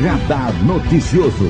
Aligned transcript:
Radar 0.00 0.54
Noticioso. 0.64 1.44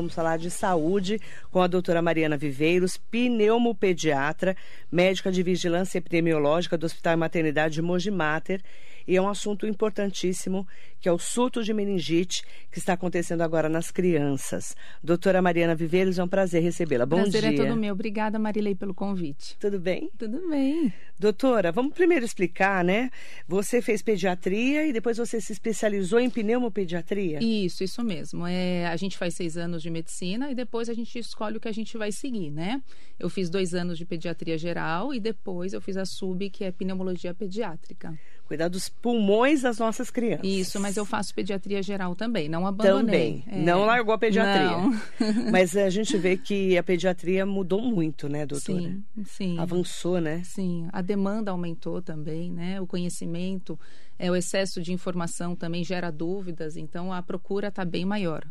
Vamos 0.00 0.14
falar 0.14 0.38
de 0.38 0.50
saúde 0.50 1.20
com 1.50 1.60
a 1.60 1.66
doutora 1.66 2.00
Mariana 2.00 2.38
Viveiros, 2.38 2.96
pneumopediatra, 2.96 4.56
médica 4.90 5.30
de 5.30 5.42
vigilância 5.42 5.98
epidemiológica 5.98 6.78
do 6.78 6.86
Hospital 6.86 7.12
e 7.12 7.16
Maternidade 7.16 7.74
de 7.74 7.82
Mogi 7.82 8.10
Mater. 8.10 8.62
E 9.10 9.16
é 9.16 9.20
um 9.20 9.28
assunto 9.28 9.66
importantíssimo, 9.66 10.64
que 11.00 11.08
é 11.08 11.12
o 11.12 11.18
surto 11.18 11.64
de 11.64 11.74
meningite, 11.74 12.44
que 12.70 12.78
está 12.78 12.92
acontecendo 12.92 13.40
agora 13.40 13.68
nas 13.68 13.90
crianças. 13.90 14.76
Doutora 15.02 15.42
Mariana 15.42 15.74
Viveiros, 15.74 16.20
é 16.20 16.22
um 16.22 16.28
prazer 16.28 16.62
recebê-la. 16.62 17.04
Bom 17.04 17.16
prazer 17.16 17.32
dia. 17.32 17.40
Prazer 17.40 17.60
é 17.60 17.68
todo 17.70 17.76
meu. 17.76 17.92
Obrigada, 17.92 18.38
Marilei, 18.38 18.76
pelo 18.76 18.94
convite. 18.94 19.56
Tudo 19.58 19.80
bem? 19.80 20.12
Tudo 20.16 20.48
bem. 20.48 20.94
Doutora, 21.18 21.72
vamos 21.72 21.92
primeiro 21.92 22.24
explicar, 22.24 22.84
né? 22.84 23.10
Você 23.48 23.82
fez 23.82 24.00
pediatria 24.00 24.86
e 24.86 24.92
depois 24.92 25.16
você 25.16 25.40
se 25.40 25.52
especializou 25.52 26.20
em 26.20 26.30
pneumopediatria? 26.30 27.42
Isso, 27.42 27.82
isso 27.82 28.04
mesmo. 28.04 28.46
É, 28.46 28.86
a 28.86 28.96
gente 28.96 29.18
faz 29.18 29.34
seis 29.34 29.56
anos 29.56 29.82
de 29.82 29.90
medicina 29.90 30.52
e 30.52 30.54
depois 30.54 30.88
a 30.88 30.94
gente 30.94 31.18
escolhe 31.18 31.56
o 31.56 31.60
que 31.60 31.66
a 31.68 31.72
gente 31.72 31.98
vai 31.98 32.12
seguir, 32.12 32.52
né? 32.52 32.80
Eu 33.18 33.28
fiz 33.28 33.50
dois 33.50 33.74
anos 33.74 33.98
de 33.98 34.06
pediatria 34.06 34.56
geral 34.56 35.12
e 35.12 35.18
depois 35.18 35.72
eu 35.72 35.80
fiz 35.80 35.96
a 35.96 36.04
sub, 36.04 36.48
que 36.48 36.62
é 36.62 36.70
pneumologia 36.70 37.34
pediátrica. 37.34 38.16
Cuidar 38.50 38.66
dos 38.66 38.88
pulmões 38.88 39.62
das 39.62 39.78
nossas 39.78 40.10
crianças. 40.10 40.44
Isso, 40.44 40.80
mas 40.80 40.96
eu 40.96 41.04
faço 41.04 41.32
pediatria 41.32 41.80
geral 41.84 42.16
também, 42.16 42.48
não 42.48 42.66
abandonei. 42.66 43.42
Também. 43.42 43.44
É. 43.46 43.62
Não 43.62 43.84
largou 43.84 44.12
a 44.12 44.18
pediatria. 44.18 44.76
Não. 44.76 44.90
mas 45.52 45.76
a 45.76 45.88
gente 45.88 46.18
vê 46.18 46.36
que 46.36 46.76
a 46.76 46.82
pediatria 46.82 47.46
mudou 47.46 47.80
muito, 47.80 48.28
né, 48.28 48.44
doutora? 48.44 48.80
Sim, 48.80 49.04
sim. 49.24 49.56
Avançou, 49.56 50.20
né? 50.20 50.42
Sim, 50.42 50.88
a 50.92 51.00
demanda 51.00 51.52
aumentou 51.52 52.02
também, 52.02 52.50
né? 52.50 52.80
O 52.80 52.88
conhecimento, 52.88 53.78
é, 54.18 54.28
o 54.28 54.34
excesso 54.34 54.82
de 54.82 54.92
informação 54.92 55.54
também 55.54 55.84
gera 55.84 56.10
dúvidas, 56.10 56.76
então 56.76 57.12
a 57.12 57.22
procura 57.22 57.68
está 57.68 57.84
bem 57.84 58.04
maior. 58.04 58.44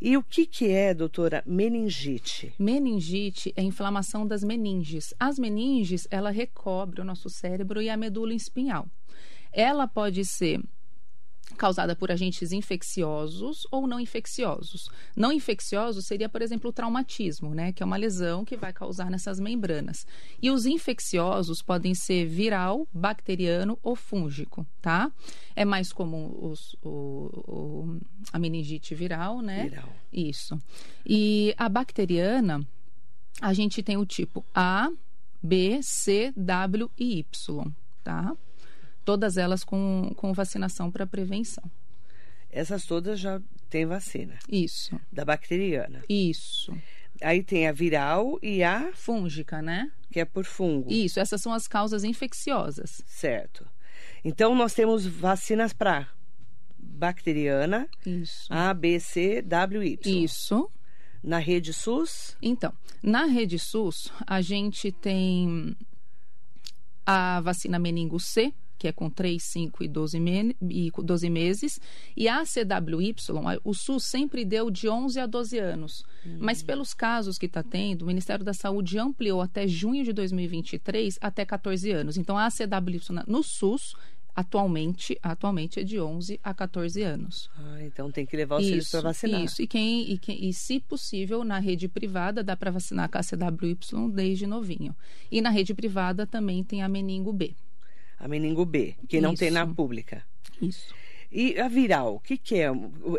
E 0.00 0.16
o 0.16 0.22
que, 0.22 0.46
que 0.46 0.68
é, 0.68 0.94
doutora, 0.94 1.42
meningite? 1.46 2.54
Meningite 2.58 3.52
é 3.56 3.62
inflamação 3.62 4.26
das 4.26 4.42
meninges. 4.42 5.14
As 5.18 5.38
meninges, 5.38 6.06
ela 6.10 6.30
recobre 6.30 7.00
o 7.00 7.04
nosso 7.04 7.28
cérebro 7.28 7.82
e 7.82 7.90
a 7.90 7.96
medula 7.96 8.34
espinhal. 8.34 8.86
Ela 9.52 9.86
pode 9.86 10.24
ser 10.24 10.60
causada 11.58 11.94
por 11.94 12.10
agentes 12.10 12.52
infecciosos 12.52 13.66
ou 13.70 13.86
não 13.86 14.00
infecciosos. 14.00 14.88
Não 15.14 15.30
infecciosos 15.30 16.06
seria, 16.06 16.28
por 16.28 16.40
exemplo, 16.40 16.70
o 16.70 16.72
traumatismo, 16.72 17.54
né, 17.54 17.72
que 17.72 17.82
é 17.82 17.86
uma 17.86 17.96
lesão 17.96 18.44
que 18.44 18.56
vai 18.56 18.72
causar 18.72 19.10
nessas 19.10 19.38
membranas. 19.38 20.06
E 20.40 20.50
os 20.50 20.64
infecciosos 20.64 21.60
podem 21.60 21.94
ser 21.94 22.26
viral, 22.26 22.88
bacteriano 22.92 23.78
ou 23.82 23.94
fúngico, 23.94 24.66
tá? 24.80 25.12
É 25.54 25.64
mais 25.64 25.92
comum 25.92 26.34
os, 26.40 26.74
o, 26.82 27.30
o, 27.46 28.00
a 28.32 28.38
meningite 28.38 28.94
viral, 28.94 29.42
né? 29.42 29.64
Viral. 29.64 29.92
Isso. 30.12 30.58
E 31.04 31.54
a 31.58 31.68
bacteriana, 31.68 32.66
a 33.40 33.52
gente 33.52 33.82
tem 33.82 33.96
o 33.96 34.06
tipo 34.06 34.44
A, 34.54 34.90
B, 35.42 35.80
C, 35.82 36.32
W 36.36 36.90
e 36.98 37.18
Y, 37.18 37.72
tá? 38.02 38.36
Todas 39.08 39.38
elas 39.38 39.64
com, 39.64 40.12
com 40.16 40.34
vacinação 40.34 40.90
para 40.90 41.06
prevenção. 41.06 41.64
Essas 42.50 42.84
todas 42.84 43.18
já 43.18 43.40
têm 43.70 43.86
vacina. 43.86 44.38
Isso. 44.46 45.00
Da 45.10 45.24
bacteriana. 45.24 46.04
Isso. 46.06 46.76
Aí 47.22 47.42
tem 47.42 47.66
a 47.66 47.72
viral 47.72 48.38
e 48.42 48.62
a 48.62 48.92
fúngica, 48.92 49.62
né? 49.62 49.90
Que 50.12 50.20
é 50.20 50.26
por 50.26 50.44
fungo. 50.44 50.92
Isso, 50.92 51.18
essas 51.18 51.40
são 51.40 51.54
as 51.54 51.66
causas 51.66 52.04
infecciosas. 52.04 53.00
Certo. 53.06 53.66
Então 54.22 54.54
nós 54.54 54.74
temos 54.74 55.06
vacinas 55.06 55.72
para 55.72 56.06
bacteriana, 56.78 57.88
Isso. 58.04 58.52
A, 58.52 58.74
B, 58.74 59.00
C, 59.00 59.40
W, 59.40 59.82
Y. 59.82 60.22
Isso. 60.22 60.70
Na 61.22 61.38
rede 61.38 61.72
SUS? 61.72 62.36
Então, 62.42 62.74
na 63.02 63.24
rede 63.24 63.58
SUS, 63.58 64.12
a 64.26 64.42
gente 64.42 64.92
tem 64.92 65.74
a 67.06 67.40
vacina 67.40 67.78
meningo 67.78 68.20
C, 68.20 68.52
que 68.78 68.88
é 68.88 68.92
com 68.92 69.10
3, 69.10 69.42
5 69.42 69.84
e 69.84 69.88
12, 69.88 70.20
me 70.20 70.56
e 70.62 70.90
12 70.90 71.30
meses. 71.30 71.80
E 72.16 72.28
a 72.28 72.42
CWY, 72.44 73.14
o 73.64 73.74
SUS 73.74 74.04
sempre 74.04 74.44
deu 74.44 74.70
de 74.70 74.88
11 74.88 75.20
a 75.20 75.26
12 75.26 75.58
anos. 75.58 76.04
Uhum. 76.24 76.38
Mas 76.40 76.62
pelos 76.62 76.94
casos 76.94 77.36
que 77.36 77.46
está 77.46 77.62
tendo, 77.62 78.02
o 78.02 78.06
Ministério 78.06 78.44
da 78.44 78.54
Saúde 78.54 78.98
ampliou 78.98 79.40
até 79.40 79.66
junho 79.66 80.04
de 80.04 80.12
2023 80.12 81.18
até 81.20 81.44
14 81.44 81.90
anos. 81.90 82.16
Então, 82.16 82.38
a 82.38 82.48
CWY 82.48 83.24
no 83.26 83.42
SUS 83.42 83.94
atualmente, 84.38 85.18
atualmente 85.20 85.80
é 85.80 85.82
de 85.82 85.98
11 85.98 86.38
a 86.44 86.54
14 86.54 87.02
anos. 87.02 87.50
Ah, 87.56 87.82
então 87.82 88.08
tem 88.08 88.24
que 88.24 88.36
levar 88.36 88.60
os 88.60 88.68
filhos 88.68 88.88
para 88.88 89.00
vacinar. 89.00 89.42
Isso, 89.42 89.60
e, 89.60 89.66
quem, 89.66 90.12
e, 90.12 90.16
quem, 90.16 90.48
e 90.48 90.52
se 90.52 90.78
possível, 90.78 91.42
na 91.42 91.58
rede 91.58 91.88
privada 91.88 92.44
dá 92.44 92.56
para 92.56 92.70
vacinar 92.70 93.10
com 93.10 93.18
a 93.18 93.20
CWY 93.20 93.76
desde 94.12 94.46
novinho. 94.46 94.94
E 95.28 95.40
na 95.40 95.50
rede 95.50 95.74
privada 95.74 96.24
também 96.24 96.62
tem 96.62 96.84
a 96.84 96.88
meningo 96.88 97.32
B 97.32 97.52
a 98.18 98.28
meningo 98.28 98.64
B, 98.64 98.94
que 99.08 99.20
não 99.20 99.34
tem 99.34 99.50
na 99.50 99.66
pública. 99.66 100.24
Isso. 100.60 100.94
E 101.30 101.60
a 101.60 101.68
viral, 101.68 102.14
o 102.14 102.20
que, 102.20 102.38
que 102.38 102.54
é? 102.54 102.70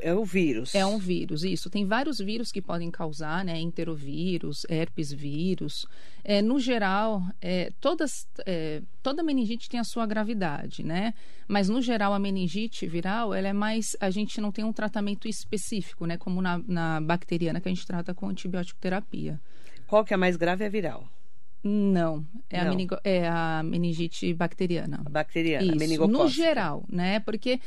É 0.02 0.14
o 0.16 0.26
vírus? 0.26 0.74
É 0.74 0.84
um 0.84 0.98
vírus, 0.98 1.44
isso. 1.44 1.70
Tem 1.70 1.86
vários 1.86 2.18
vírus 2.18 2.52
que 2.52 2.60
podem 2.60 2.90
causar, 2.90 3.46
né? 3.46 3.60
Enterovírus, 3.60 4.66
herpes 4.68 5.14
vírus. 5.14 5.86
É, 6.24 6.42
no 6.42 6.60
geral, 6.60 7.22
é, 7.40 7.72
todas, 7.80 8.28
é, 8.48 8.82
toda 9.04 9.22
meningite 9.22 9.70
tem 9.70 9.80
a 9.80 9.84
sua 9.84 10.08
gravidade, 10.08 10.84
né? 10.84 11.14
Mas 11.48 11.70
no 11.70 11.84
geral, 11.84 12.12
a 12.12 12.18
meningite 12.18 12.88
viral, 12.88 13.32
ela 13.32 13.48
é 13.48 13.54
mais. 13.54 13.96
A 14.00 14.10
gente 14.10 14.42
não 14.42 14.52
tem 14.52 14.66
um 14.66 14.74
tratamento 14.74 15.28
específico, 15.28 16.08
né? 16.08 16.18
Como 16.18 16.42
na, 16.42 16.58
na 16.68 17.00
bacteriana, 17.00 17.62
que 17.62 17.70
a 17.70 17.72
gente 17.72 17.86
trata 17.86 18.16
com 18.16 18.28
antibiótico 18.28 18.80
terapia. 18.80 19.40
Qual 19.86 20.04
que 20.04 20.16
é 20.16 20.18
mais 20.18 20.36
grave 20.36 20.64
é 20.64 20.68
a 20.68 20.70
viral? 20.70 21.08
Não, 21.64 22.26
é, 22.50 22.64
Não. 22.64 22.68
A, 22.68 22.70
meningo, 22.70 22.98
é 23.04 23.28
a 23.28 23.62
meningite 23.64 24.34
bacteriana. 24.34 25.02
A 25.06 25.10
bacteriana, 25.10 25.66
isso, 25.66 25.74
a 25.74 25.78
meningocócica. 25.78 26.24
No 26.24 26.30
geral, 26.30 26.86
né? 26.90 27.20
Porque 27.20 27.60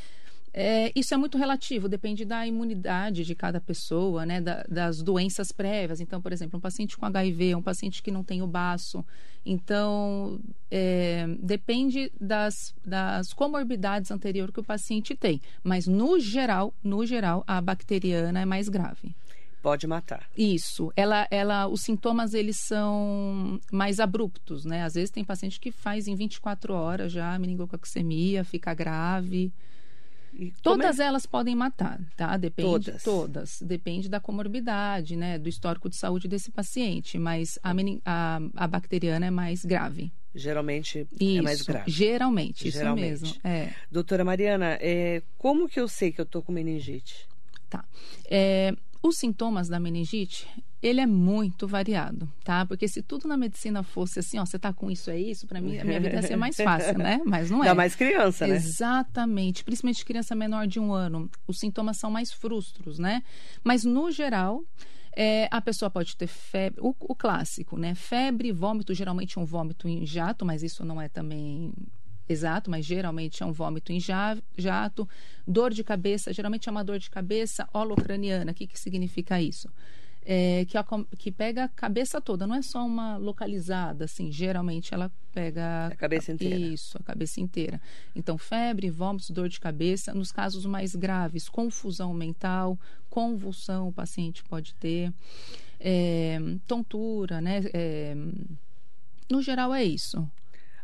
é, 0.51 0.91
isso 0.95 1.13
é 1.15 1.17
muito 1.17 1.35
relativo, 1.35 1.89
depende 1.89 2.23
da 2.23 2.45
imunidade 2.45 3.25
de 3.25 3.33
cada 3.33 3.59
pessoa, 3.59 4.23
né? 4.23 4.39
Da, 4.39 4.63
das 4.69 5.01
doenças 5.01 5.51
prévias. 5.51 5.99
Então, 5.99 6.21
por 6.21 6.31
exemplo, 6.31 6.57
um 6.57 6.61
paciente 6.61 6.95
com 6.95 7.05
HIV, 7.05 7.55
um 7.55 7.61
paciente 7.61 8.03
que 8.03 8.11
não 8.11 8.23
tem 8.23 8.41
o 8.43 8.47
baço. 8.47 9.03
Então, 9.45 10.39
é, 10.69 11.25
depende 11.39 12.11
das, 12.19 12.73
das 12.85 13.33
comorbidades 13.33 14.11
anteriores 14.11 14.53
que 14.53 14.59
o 14.59 14.63
paciente 14.63 15.15
tem. 15.15 15.41
Mas, 15.63 15.87
no 15.87 16.19
geral, 16.19 16.73
no 16.83 17.05
geral, 17.05 17.43
a 17.47 17.59
bacteriana 17.59 18.41
é 18.41 18.45
mais 18.45 18.69
grave 18.69 19.15
pode 19.63 19.87
matar. 19.87 20.29
Isso. 20.37 20.91
Ela, 20.93 21.25
ela, 21.31 21.67
os 21.67 21.81
sintomas 21.81 22.33
eles 22.33 22.57
são 22.57 23.59
mais 23.71 24.01
abruptos, 24.01 24.65
né? 24.65 24.83
Às 24.83 24.95
vezes 24.95 25.09
tem 25.09 25.23
paciente 25.23 25.57
que 25.57 25.71
faz 25.71 26.05
em 26.05 26.15
24 26.15 26.73
horas 26.73 27.13
já 27.13 27.39
meningococcemia, 27.39 28.43
fica 28.43 28.73
grave. 28.73 29.53
E 30.33 30.51
todas 30.61 30.99
é? 30.99 31.05
elas 31.05 31.25
podem 31.25 31.55
matar, 31.55 32.01
tá? 32.17 32.35
Depende 32.35 32.69
todas. 32.69 33.03
todas. 33.03 33.61
Depende 33.61 34.09
da 34.09 34.19
comorbidade, 34.19 35.15
né? 35.15 35.39
Do 35.39 35.47
histórico 35.47 35.87
de 35.89 35.95
saúde 35.95 36.27
desse 36.27 36.51
paciente, 36.51 37.17
mas 37.17 37.57
a, 37.63 37.71
a, 38.05 38.39
a 38.55 38.67
bacteriana 38.67 39.27
é 39.27 39.31
mais 39.31 39.63
grave. 39.63 40.11
Geralmente 40.35 41.07
isso, 41.19 41.39
é 41.39 41.41
mais 41.41 41.61
grave. 41.61 41.89
Geralmente, 41.89 42.69
geralmente. 42.69 43.23
isso 43.23 43.25
mesmo. 43.25 43.41
É. 43.45 43.71
Doutora 43.89 44.25
Mariana, 44.25 44.77
é, 44.81 45.21
como 45.37 45.69
que 45.69 45.79
eu 45.79 45.87
sei 45.87 46.11
que 46.11 46.19
eu 46.19 46.25
tô 46.25 46.41
com 46.41 46.51
meningite? 46.51 47.29
Tá. 47.69 47.85
É, 48.29 48.75
os 49.03 49.17
sintomas 49.17 49.67
da 49.67 49.81
meningite, 49.81 50.47
ele 50.81 51.01
é 51.01 51.05
muito 51.05 51.67
variado, 51.67 52.31
tá? 52.41 52.65
Porque 52.65 52.87
se 52.87 53.01
tudo 53.01 53.27
na 53.27 53.35
medicina 53.35 53.83
fosse 53.83 54.19
assim, 54.19 54.39
ó, 54.39 54.45
você 54.45 54.57
tá 54.57 54.71
com 54.71 54.89
isso, 54.89 55.11
é 55.11 55.19
isso, 55.19 55.45
para 55.45 55.59
mim, 55.59 55.77
a 55.77 55.83
minha 55.83 55.99
vida 55.99 56.15
ia 56.15 56.21
ser 56.21 56.37
mais 56.37 56.55
fácil, 56.55 56.97
né? 56.97 57.21
Mas 57.25 57.51
não 57.51 57.61
é. 57.61 57.67
Dá 57.67 57.75
mais 57.75 57.95
criança, 57.95 58.47
né? 58.47 58.55
Exatamente. 58.55 59.63
Principalmente 59.63 60.05
criança 60.05 60.33
menor 60.33 60.67
de 60.67 60.79
um 60.79 60.93
ano. 60.93 61.29
Os 61.45 61.59
sintomas 61.59 61.97
são 61.97 62.09
mais 62.09 62.31
frustros, 62.31 62.97
né? 62.97 63.23
Mas, 63.61 63.83
no 63.83 64.09
geral, 64.09 64.63
é, 65.15 65.49
a 65.51 65.61
pessoa 65.61 65.89
pode 65.89 66.15
ter 66.15 66.27
febre, 66.27 66.79
o, 66.81 66.95
o, 66.99 67.13
clássico, 67.13 67.77
né? 67.77 67.93
Febre, 67.95 68.53
vômito, 68.53 68.93
geralmente 68.93 69.37
um 69.37 69.43
vômito 69.43 69.87
em 69.87 70.05
jato, 70.05 70.45
mas 70.45 70.63
isso 70.63 70.85
não 70.85 71.01
é 71.01 71.09
também 71.09 71.73
exato, 72.27 72.69
mas 72.69 72.85
geralmente 72.85 73.43
é 73.43 73.45
um 73.45 73.51
vômito 73.51 73.91
em 73.91 73.99
jato, 73.99 75.07
dor 75.47 75.71
de 75.71 75.83
cabeça, 75.83 76.33
geralmente 76.33 76.69
é 76.69 76.71
uma 76.71 76.83
dor 76.83 76.99
de 76.99 77.09
cabeça 77.09 77.67
holocraniana. 77.73 78.51
O 78.51 78.55
que, 78.55 78.67
que 78.67 78.79
significa 78.79 79.41
isso? 79.41 79.69
É, 80.25 80.65
que, 80.65 80.77
que 81.17 81.31
pega 81.31 81.65
a 81.65 81.67
cabeça 81.67 82.21
toda, 82.21 82.47
não 82.47 82.55
é 82.55 82.61
só 82.61 82.85
uma 82.85 83.17
localizada, 83.17 84.05
assim, 84.05 84.31
geralmente 84.31 84.93
ela 84.93 85.11
pega 85.33 85.87
a 85.87 85.95
cabeça 85.97 86.31
inteira. 86.31 86.55
Isso, 86.55 86.97
a 86.97 87.03
cabeça 87.03 87.41
inteira. 87.41 87.81
Então, 88.15 88.37
febre, 88.37 88.89
vômitos, 88.89 89.29
dor 89.31 89.49
de 89.49 89.59
cabeça, 89.59 90.13
nos 90.13 90.31
casos 90.31 90.65
mais 90.65 90.95
graves, 90.95 91.49
confusão 91.49 92.13
mental, 92.13 92.79
convulsão 93.09 93.89
o 93.89 93.93
paciente 93.93 94.43
pode 94.45 94.73
ter, 94.75 95.13
é, 95.77 96.39
tontura, 96.65 97.41
né? 97.41 97.63
É, 97.73 98.15
no 99.29 99.41
geral 99.41 99.73
é 99.73 99.83
isso. 99.83 100.25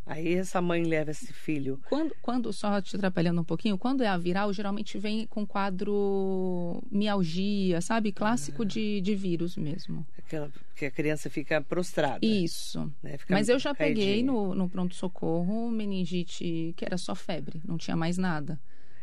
Aí 0.06 0.34
essa 0.34 0.60
mãe 0.62 0.84
leva 0.84 1.12
esse 1.12 1.31
filho. 1.31 1.80
Quando, 1.88 2.16
quando, 2.22 2.51
só 2.51 2.81
te 2.81 2.96
atrapalhando 2.96 3.42
um 3.42 3.44
pouquinho, 3.44 3.78
quando 3.78 4.01
é 4.01 4.07
a 4.07 4.18
viral, 4.18 4.51
geralmente 4.51 4.98
vem 4.98 5.28
com 5.28 5.46
quadro 5.46 6.81
mialgia, 6.92 7.80
sabe? 7.80 8.12
Clássico 8.12 8.63
ah. 8.63 8.66
de, 8.66 9.01
de 9.01 9.16
vírus 9.16 9.56
mesmo. 9.56 10.06
Aquela 10.18 10.51
que 10.75 10.86
a 10.86 10.92
criança 10.92 11.30
fica 11.30 11.62
prostrada. 11.62 12.25
Isso. 12.25 12.92
Né? 13.04 13.18
Fica 13.18 13.34
Mas 13.34 13.50
eu 13.50 13.60
já 13.60 13.75
caidinha. 13.75 14.06
peguei 14.06 14.24
no, 14.24 14.56
no 14.56 14.69
pronto-socorro 14.69 15.69
meningite 15.69 16.74
que 16.75 16.86
era 16.86 16.98
só 16.98 17.13
febre, 17.13 17.62
não 17.66 17.78
tinha 17.78 17.96
mais 17.96 18.18
nada. 18.18 18.60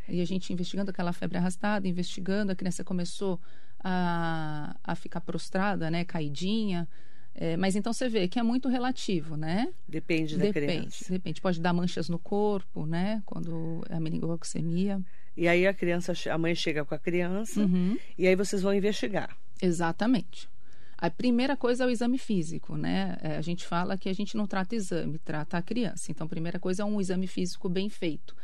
E 0.08 0.20
a 0.20 0.24
gente 0.24 0.52
investigando 0.52 0.90
aquela 0.90 1.12
febre 1.12 1.38
arrastada, 1.38 1.86
investigando, 1.86 2.52
a 2.52 2.54
criança 2.54 2.82
começou 2.84 3.40
a, 3.82 4.76
a 4.82 4.94
ficar 4.94 5.20
prostrada, 5.20 5.90
né? 5.90 6.04
Caidinha. 6.04 6.88
É, 7.38 7.54
mas 7.54 7.76
então 7.76 7.92
você 7.92 8.08
vê 8.08 8.26
que 8.26 8.38
é 8.38 8.42
muito 8.42 8.66
relativo, 8.66 9.36
né? 9.36 9.70
Depende 9.86 10.38
da 10.38 10.46
depende, 10.46 10.66
criança. 10.66 11.12
Depende. 11.12 11.40
Pode 11.40 11.60
dar 11.60 11.74
manchas 11.74 12.08
no 12.08 12.18
corpo, 12.18 12.86
né? 12.86 13.22
Quando 13.26 13.84
é 13.90 13.96
a 13.96 14.00
meningococcemia. 14.00 15.00
E 15.36 15.46
aí 15.46 15.66
a 15.66 15.74
criança, 15.74 16.14
a 16.30 16.38
mãe 16.38 16.54
chega 16.54 16.82
com 16.82 16.94
a 16.94 16.98
criança 16.98 17.60
uhum. 17.60 17.98
e 18.16 18.26
aí 18.26 18.34
vocês 18.34 18.62
vão 18.62 18.72
investigar. 18.72 19.36
Exatamente. 19.60 20.48
A 20.96 21.10
primeira 21.10 21.54
coisa 21.58 21.84
é 21.84 21.86
o 21.86 21.90
exame 21.90 22.16
físico, 22.16 22.74
né? 22.74 23.18
É, 23.20 23.36
a 23.36 23.42
gente 23.42 23.66
fala 23.66 23.98
que 23.98 24.08
a 24.08 24.14
gente 24.14 24.34
não 24.34 24.46
trata 24.46 24.74
exame, 24.74 25.18
trata 25.18 25.58
a 25.58 25.62
criança. 25.62 26.10
Então, 26.10 26.24
a 26.24 26.30
primeira 26.30 26.58
coisa 26.58 26.82
é 26.82 26.86
um 26.86 26.98
exame 26.98 27.26
físico 27.26 27.68
bem 27.68 27.90
feito. 27.90 28.34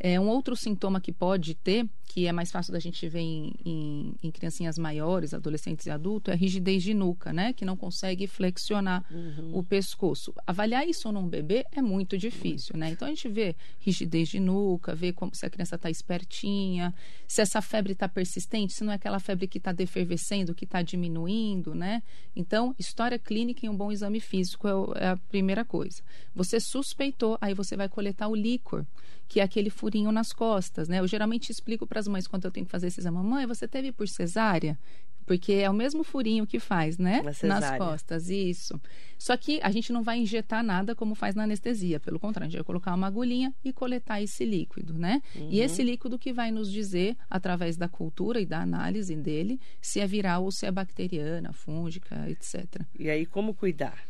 É, 0.00 0.18
um 0.18 0.26
outro 0.26 0.56
sintoma 0.56 1.02
que 1.02 1.12
pode 1.12 1.54
ter, 1.54 1.86
que 2.08 2.26
é 2.26 2.32
mais 2.32 2.50
fácil 2.50 2.72
da 2.72 2.80
gente 2.80 3.06
ver 3.06 3.20
em, 3.20 3.52
em, 3.64 4.14
em 4.22 4.30
criancinhas 4.30 4.78
maiores, 4.78 5.34
adolescentes 5.34 5.84
e 5.84 5.90
adultos, 5.90 6.32
é 6.32 6.34
a 6.34 6.36
rigidez 6.36 6.82
de 6.82 6.94
nuca, 6.94 7.32
né? 7.34 7.52
Que 7.52 7.66
não 7.66 7.76
consegue 7.76 8.26
flexionar 8.26 9.04
uhum. 9.10 9.58
o 9.58 9.62
pescoço. 9.62 10.32
Avaliar 10.46 10.88
isso 10.88 11.12
num 11.12 11.28
bebê 11.28 11.66
é 11.70 11.82
muito 11.82 12.16
difícil, 12.16 12.78
né? 12.78 12.90
Então 12.90 13.06
a 13.06 13.10
gente 13.10 13.28
vê 13.28 13.54
rigidez 13.78 14.28
de 14.28 14.40
nuca, 14.40 14.94
vê 14.94 15.12
como, 15.12 15.34
se 15.34 15.44
a 15.44 15.50
criança 15.50 15.76
está 15.76 15.90
espertinha, 15.90 16.94
se 17.26 17.42
essa 17.42 17.60
febre 17.60 17.92
está 17.92 18.08
persistente, 18.08 18.72
se 18.72 18.82
não 18.82 18.92
é 18.92 18.96
aquela 18.96 19.20
febre 19.20 19.46
que 19.46 19.58
está 19.58 19.70
defervescendo, 19.70 20.54
que 20.54 20.64
está 20.64 20.80
diminuindo, 20.80 21.74
né? 21.74 22.02
Então, 22.34 22.74
história 22.78 23.18
clínica 23.18 23.66
e 23.66 23.68
um 23.68 23.76
bom 23.76 23.92
exame 23.92 24.18
físico 24.18 24.66
é, 24.66 25.04
é 25.04 25.08
a 25.08 25.16
primeira 25.16 25.62
coisa. 25.62 26.02
Você 26.34 26.58
suspeitou, 26.58 27.36
aí 27.38 27.52
você 27.52 27.76
vai 27.76 27.88
coletar 27.88 28.28
o 28.28 28.34
líquor 28.34 28.86
que 29.28 29.40
é 29.40 29.42
aquele 29.42 29.68
furinho 29.68 30.10
nas 30.10 30.32
costas, 30.32 30.88
né? 30.88 31.00
Eu 31.00 31.06
geralmente 31.06 31.52
explico 31.52 31.86
para 31.86 31.97
as 31.98 32.08
mães 32.08 32.26
quando 32.26 32.44
eu 32.44 32.50
tenho 32.50 32.66
que 32.66 32.72
fazer 32.72 32.86
esse 32.86 33.00
exame. 33.00 33.18
Mãe, 33.18 33.46
você 33.46 33.66
teve 33.68 33.92
por 33.92 34.08
cesárea? 34.08 34.78
Porque 35.26 35.52
é 35.52 35.68
o 35.68 35.74
mesmo 35.74 36.02
furinho 36.02 36.46
que 36.46 36.58
faz, 36.58 36.96
né? 36.96 37.20
Nas 37.42 37.76
costas, 37.76 38.30
isso. 38.30 38.80
Só 39.18 39.36
que 39.36 39.60
a 39.62 39.70
gente 39.70 39.92
não 39.92 40.02
vai 40.02 40.18
injetar 40.18 40.64
nada 40.64 40.94
como 40.94 41.14
faz 41.14 41.34
na 41.34 41.42
anestesia. 41.42 42.00
Pelo 42.00 42.18
contrário, 42.18 42.46
a 42.46 42.50
gente 42.50 42.58
vai 42.58 42.64
colocar 42.64 42.94
uma 42.94 43.06
agulhinha 43.06 43.54
e 43.62 43.70
coletar 43.70 44.22
esse 44.22 44.46
líquido, 44.46 44.94
né? 44.94 45.20
Uhum. 45.36 45.48
E 45.50 45.60
esse 45.60 45.82
líquido 45.82 46.18
que 46.18 46.32
vai 46.32 46.50
nos 46.50 46.72
dizer, 46.72 47.14
através 47.28 47.76
da 47.76 47.88
cultura 47.88 48.40
e 48.40 48.46
da 48.46 48.62
análise 48.62 49.14
dele, 49.14 49.60
se 49.82 50.00
é 50.00 50.06
viral 50.06 50.44
ou 50.44 50.50
se 50.50 50.64
é 50.64 50.70
bacteriana, 50.70 51.52
fúngica, 51.52 52.24
etc. 52.30 52.80
E 52.98 53.10
aí, 53.10 53.26
como 53.26 53.52
cuidar? 53.52 54.02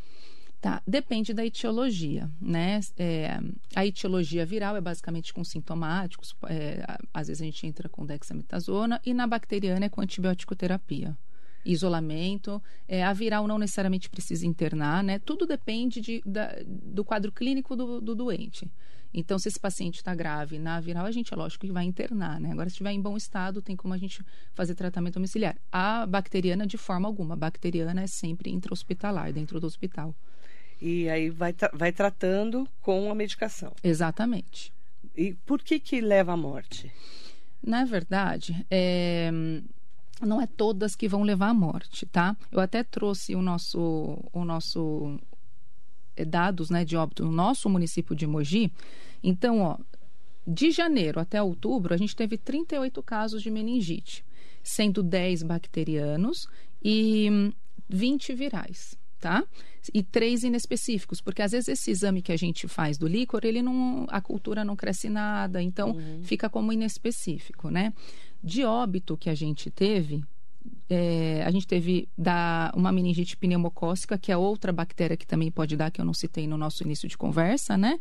Tá, 0.60 0.82
depende 0.84 1.32
da 1.32 1.46
etiologia, 1.46 2.28
né? 2.40 2.80
É, 2.96 3.38
a 3.76 3.86
etiologia 3.86 4.44
viral 4.44 4.76
é 4.76 4.80
basicamente 4.80 5.32
com 5.32 5.44
sintomáticos, 5.44 6.34
é, 6.48 6.84
às 7.14 7.28
vezes 7.28 7.40
a 7.40 7.44
gente 7.44 7.64
entra 7.64 7.88
com 7.88 8.04
dexametasona, 8.04 9.00
e 9.06 9.14
na 9.14 9.24
bacteriana 9.24 9.86
é 9.86 9.88
com 9.88 10.00
antibiótico 10.00 10.56
terapia. 10.56 11.16
Isolamento, 11.64 12.60
é, 12.88 13.04
a 13.04 13.12
viral 13.12 13.46
não 13.46 13.56
necessariamente 13.56 14.10
precisa 14.10 14.44
internar, 14.46 15.04
né? 15.04 15.20
Tudo 15.20 15.46
depende 15.46 16.00
de, 16.00 16.22
da, 16.26 16.56
do 16.66 17.04
quadro 17.04 17.30
clínico 17.30 17.76
do, 17.76 18.00
do 18.00 18.14
doente. 18.16 18.68
Então, 19.14 19.38
se 19.38 19.48
esse 19.48 19.60
paciente 19.60 19.96
está 19.96 20.12
grave 20.12 20.58
na 20.58 20.80
viral, 20.80 21.06
a 21.06 21.10
gente 21.12 21.32
é 21.32 21.36
lógico 21.36 21.66
que 21.66 21.72
vai 21.72 21.84
internar, 21.84 22.40
né? 22.40 22.50
Agora, 22.50 22.68
se 22.68 22.74
estiver 22.74 22.90
em 22.90 23.00
bom 23.00 23.16
estado, 23.16 23.62
tem 23.62 23.76
como 23.76 23.94
a 23.94 23.98
gente 23.98 24.24
fazer 24.54 24.74
tratamento 24.74 25.14
domiciliar. 25.14 25.56
A 25.70 26.04
bacteriana, 26.04 26.66
de 26.66 26.76
forma 26.76 27.08
alguma, 27.08 27.34
a 27.34 27.36
bacteriana 27.36 28.02
é 28.02 28.06
sempre 28.06 28.50
intra-hospitalar, 28.50 29.32
dentro 29.32 29.60
do 29.60 29.66
hospital. 29.66 30.14
E 30.80 31.08
aí 31.08 31.28
vai, 31.28 31.52
tra 31.52 31.70
vai 31.72 31.92
tratando 31.92 32.68
com 32.80 33.10
a 33.10 33.14
medicação. 33.14 33.72
Exatamente. 33.82 34.72
E 35.16 35.34
por 35.44 35.60
que 35.60 35.80
que 35.80 36.00
leva 36.00 36.32
à 36.32 36.36
morte? 36.36 36.92
Na 37.62 37.84
verdade, 37.84 38.64
é, 38.70 39.30
não 40.20 40.40
é 40.40 40.46
todas 40.46 40.94
que 40.94 41.08
vão 41.08 41.22
levar 41.22 41.48
à 41.48 41.54
morte, 41.54 42.06
tá? 42.06 42.36
Eu 42.52 42.60
até 42.60 42.84
trouxe 42.84 43.34
o 43.34 43.42
nosso, 43.42 44.22
o 44.32 44.44
nosso 44.44 45.18
é, 46.16 46.24
dados 46.24 46.70
né, 46.70 46.84
de 46.84 46.96
óbito 46.96 47.24
no 47.24 47.32
nosso 47.32 47.68
município 47.68 48.14
de 48.14 48.26
Mogi. 48.26 48.72
Então, 49.22 49.60
ó, 49.60 49.78
de 50.46 50.70
janeiro 50.70 51.18
até 51.18 51.42
outubro, 51.42 51.92
a 51.92 51.96
gente 51.96 52.14
teve 52.14 52.38
38 52.38 53.02
casos 53.02 53.42
de 53.42 53.50
meningite, 53.50 54.24
sendo 54.62 55.02
10 55.02 55.42
bacterianos 55.42 56.48
e 56.80 57.52
20 57.88 58.34
virais 58.34 58.96
tá? 59.18 59.44
E 59.92 60.02
três 60.02 60.44
inespecíficos, 60.44 61.20
porque 61.20 61.42
às 61.42 61.52
vezes 61.52 61.68
esse 61.68 61.90
exame 61.90 62.22
que 62.22 62.32
a 62.32 62.36
gente 62.36 62.68
faz 62.68 62.98
do 62.98 63.06
líquor, 63.06 63.44
ele 63.44 63.62
não, 63.62 64.06
a 64.08 64.20
cultura 64.20 64.64
não 64.64 64.76
cresce 64.76 65.08
nada, 65.08 65.62
então 65.62 65.90
uhum. 65.90 66.22
fica 66.22 66.48
como 66.48 66.72
inespecífico, 66.72 67.70
né? 67.70 67.92
De 68.42 68.64
óbito 68.64 69.16
que 69.16 69.30
a 69.30 69.34
gente 69.34 69.70
teve, 69.70 70.22
é, 70.88 71.42
a 71.44 71.50
gente 71.50 71.66
teve 71.66 72.08
da, 72.16 72.72
uma 72.74 72.92
meningite 72.92 73.36
pneumocócica, 73.36 74.18
que 74.18 74.30
é 74.30 74.36
outra 74.36 74.72
bactéria 74.72 75.16
que 75.16 75.26
também 75.26 75.50
pode 75.50 75.76
dar, 75.76 75.90
que 75.90 76.00
eu 76.00 76.04
não 76.04 76.14
citei 76.14 76.46
no 76.46 76.56
nosso 76.56 76.82
início 76.82 77.08
de 77.08 77.16
conversa, 77.16 77.76
né? 77.76 77.98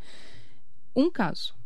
Um 0.95 1.09
caso 1.09 1.56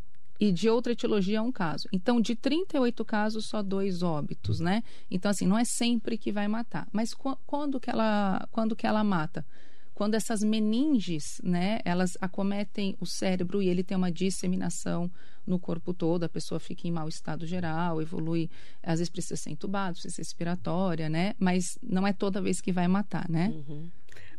e 0.42 0.52
de 0.52 0.68
outra 0.68 0.92
etiologia 0.92 1.40
um 1.40 1.52
caso. 1.52 1.88
Então, 1.94 2.20
de 2.20 2.36
38 2.36 3.06
casos, 3.06 3.46
só 3.46 3.62
dois 3.62 4.02
óbitos, 4.02 4.60
né? 4.60 4.84
Então, 5.10 5.30
assim, 5.30 5.46
não 5.46 5.56
é 5.56 5.64
sempre 5.64 6.18
que 6.18 6.32
vai 6.32 6.48
matar. 6.48 6.88
Mas 6.92 7.14
quando 7.46 7.80
que 7.80 7.92
ela, 7.92 8.48
quando 8.50 8.76
que 8.76 8.88
ela 8.88 9.04
mata? 9.04 9.46
Quando 9.94 10.16
essas 10.16 10.42
meninges, 10.42 11.40
né, 11.44 11.80
elas 11.86 12.18
acometem 12.20 12.98
o 13.00 13.06
cérebro 13.06 13.62
e 13.62 13.70
ele 13.70 13.84
tem 13.84 13.96
uma 13.96 14.12
disseminação 14.12 15.12
no 15.46 15.60
corpo 15.60 15.94
todo, 15.94 16.24
a 16.24 16.30
pessoa 16.30 16.60
fica 16.60 16.88
em 16.88 16.92
mau 16.92 17.08
estado 17.08 17.46
geral, 17.46 18.02
evolui, 18.02 18.50
às 18.82 18.98
vezes 18.98 19.12
precisa 19.12 19.36
ser 19.36 19.52
entubado, 19.52 19.94
precisa 19.94 20.16
ser 20.16 20.22
respiratória, 20.24 21.08
né? 21.08 21.36
Mas 21.38 21.78
não 21.84 22.08
é 22.08 22.14
toda 22.14 22.42
vez 22.42 22.60
que 22.60 22.72
vai 22.72 22.88
matar, 22.88 23.30
né? 23.30 23.50
Uhum. 23.50 23.92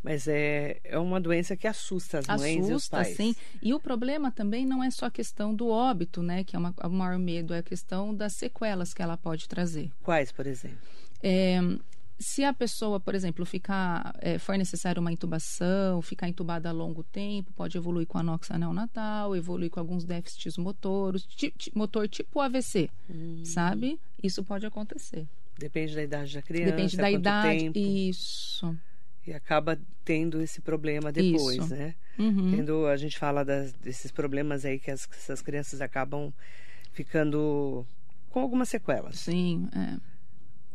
Mas 0.02 0.26
é, 0.26 0.80
é 0.84 0.98
uma 0.98 1.20
doença 1.20 1.56
que 1.56 1.66
assusta 1.66 2.18
as 2.18 2.26
mães 2.26 2.56
assusta, 2.56 2.72
e 2.72 2.74
os 2.74 2.88
pais. 2.88 3.16
sim. 3.16 3.36
E 3.62 3.72
o 3.72 3.78
problema 3.78 4.32
também 4.32 4.66
não 4.66 4.82
é 4.82 4.90
só 4.90 5.06
a 5.06 5.10
questão 5.10 5.54
do 5.54 5.68
óbito, 5.68 6.22
né? 6.22 6.42
Que 6.42 6.56
é 6.56 6.58
uma, 6.58 6.74
o 6.82 6.90
maior 6.90 7.18
medo, 7.18 7.54
é 7.54 7.58
a 7.58 7.62
questão 7.62 8.14
das 8.14 8.32
sequelas 8.32 8.92
que 8.92 9.00
ela 9.00 9.16
pode 9.16 9.48
trazer. 9.48 9.90
Quais, 10.02 10.32
por 10.32 10.46
exemplo? 10.46 10.78
É, 11.22 11.60
se 12.18 12.42
a 12.42 12.52
pessoa, 12.52 12.98
por 12.98 13.14
exemplo, 13.14 13.46
ficar, 13.46 14.14
é, 14.18 14.38
for 14.38 14.58
necessário 14.58 15.00
uma 15.00 15.12
intubação, 15.12 16.02
ficar 16.02 16.28
entubada 16.28 16.68
a 16.68 16.72
longo 16.72 17.04
tempo, 17.04 17.52
pode 17.52 17.76
evoluir 17.76 18.06
com 18.06 18.18
anoxa 18.18 18.58
neonatal, 18.58 19.36
evoluir 19.36 19.70
com 19.70 19.78
alguns 19.78 20.04
déficits 20.04 20.56
motoros, 20.56 21.28
motor 21.74 22.08
tipo 22.08 22.40
AVC, 22.40 22.90
hum. 23.08 23.44
sabe? 23.44 24.00
Isso 24.20 24.42
pode 24.42 24.66
acontecer. 24.66 25.28
Depende 25.58 25.94
da 25.94 26.02
idade 26.02 26.34
da 26.34 26.42
criança. 26.42 26.70
Depende 26.72 26.96
da 26.96 27.10
idade. 27.10 27.58
Tempo. 27.70 27.78
Isso 27.78 28.76
e 29.26 29.32
acaba 29.32 29.78
tendo 30.04 30.40
esse 30.40 30.60
problema 30.60 31.12
depois, 31.12 31.56
Isso. 31.56 31.74
né? 31.74 31.94
Uhum. 32.18 32.56
Tendo, 32.56 32.86
a 32.86 32.96
gente 32.96 33.18
fala 33.18 33.44
das, 33.44 33.72
desses 33.74 34.10
problemas 34.10 34.64
aí 34.64 34.78
que 34.78 34.90
as, 34.90 35.08
essas 35.12 35.40
crianças 35.40 35.80
acabam 35.80 36.32
ficando 36.92 37.86
com 38.30 38.40
algumas 38.40 38.68
sequelas. 38.68 39.20
Sim, 39.20 39.68
é. 39.74 40.11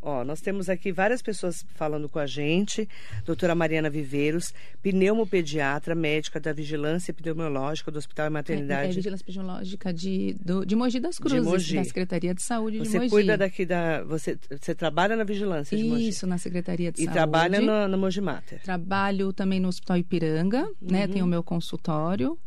Ó, 0.00 0.24
nós 0.24 0.40
temos 0.40 0.68
aqui 0.68 0.92
várias 0.92 1.20
pessoas 1.20 1.64
falando 1.74 2.08
com 2.08 2.18
a 2.18 2.26
gente. 2.26 2.88
Doutora 3.24 3.54
Mariana 3.54 3.90
Viveiros, 3.90 4.54
pneumopediatra, 4.82 5.94
médica 5.94 6.38
da 6.38 6.52
Vigilância 6.52 7.10
Epidemiológica 7.10 7.90
do 7.90 7.98
Hospital 7.98 8.26
e 8.26 8.30
Maternidade. 8.30 8.88
É, 8.88 8.90
é 8.90 8.94
Vigilância 8.94 9.24
Epidemiológica 9.24 9.92
de, 9.92 10.36
do, 10.40 10.64
de 10.64 10.76
Mogi 10.76 11.00
das 11.00 11.18
Cruzes, 11.18 11.44
Mogi. 11.44 11.76
da 11.76 11.84
Secretaria 11.84 12.34
de 12.34 12.42
Saúde 12.42 12.78
você 12.78 12.84
de 12.84 12.98
Mogi. 12.98 13.08
Você 13.08 13.16
cuida 13.16 13.36
daqui 13.36 13.66
da... 13.66 14.04
Você, 14.04 14.38
você 14.50 14.74
trabalha 14.74 15.16
na 15.16 15.24
Vigilância 15.24 15.76
de 15.76 15.84
Mogi? 15.84 16.08
Isso, 16.08 16.26
na 16.26 16.38
Secretaria 16.38 16.92
de 16.92 17.00
e 17.00 17.04
Saúde. 17.04 17.10
E 17.10 17.20
trabalha 17.20 17.60
no, 17.60 17.88
no 17.88 17.98
Mogi 17.98 18.20
Mater? 18.20 18.62
Trabalho 18.62 19.32
também 19.32 19.58
no 19.58 19.68
Hospital 19.68 19.96
Ipiranga, 19.96 20.62
né? 20.62 20.68
uhum. 20.80 20.90
né? 20.90 21.08
Tenho 21.08 21.24
o 21.24 21.28
meu 21.28 21.42
consultório. 21.42 22.38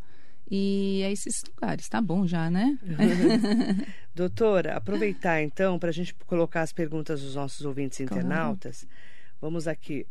E 0.53 1.01
é 1.01 1.10
esses 1.10 1.41
lugares, 1.48 1.88
tá 1.88 2.01
bom 2.01 2.27
já, 2.27 2.50
né? 2.50 2.77
Doutora, 4.13 4.75
aproveitar 4.75 5.41
então 5.41 5.79
para 5.79 5.88
a 5.88 5.93
gente 5.93 6.13
colocar 6.25 6.60
as 6.60 6.74
perguntas 6.74 7.22
dos 7.22 7.36
nossos 7.36 7.65
ouvintes 7.65 8.01
internautas. 8.01 8.81
Claro. 8.81 8.96
Vamos 9.39 9.65
aqui 9.65 10.05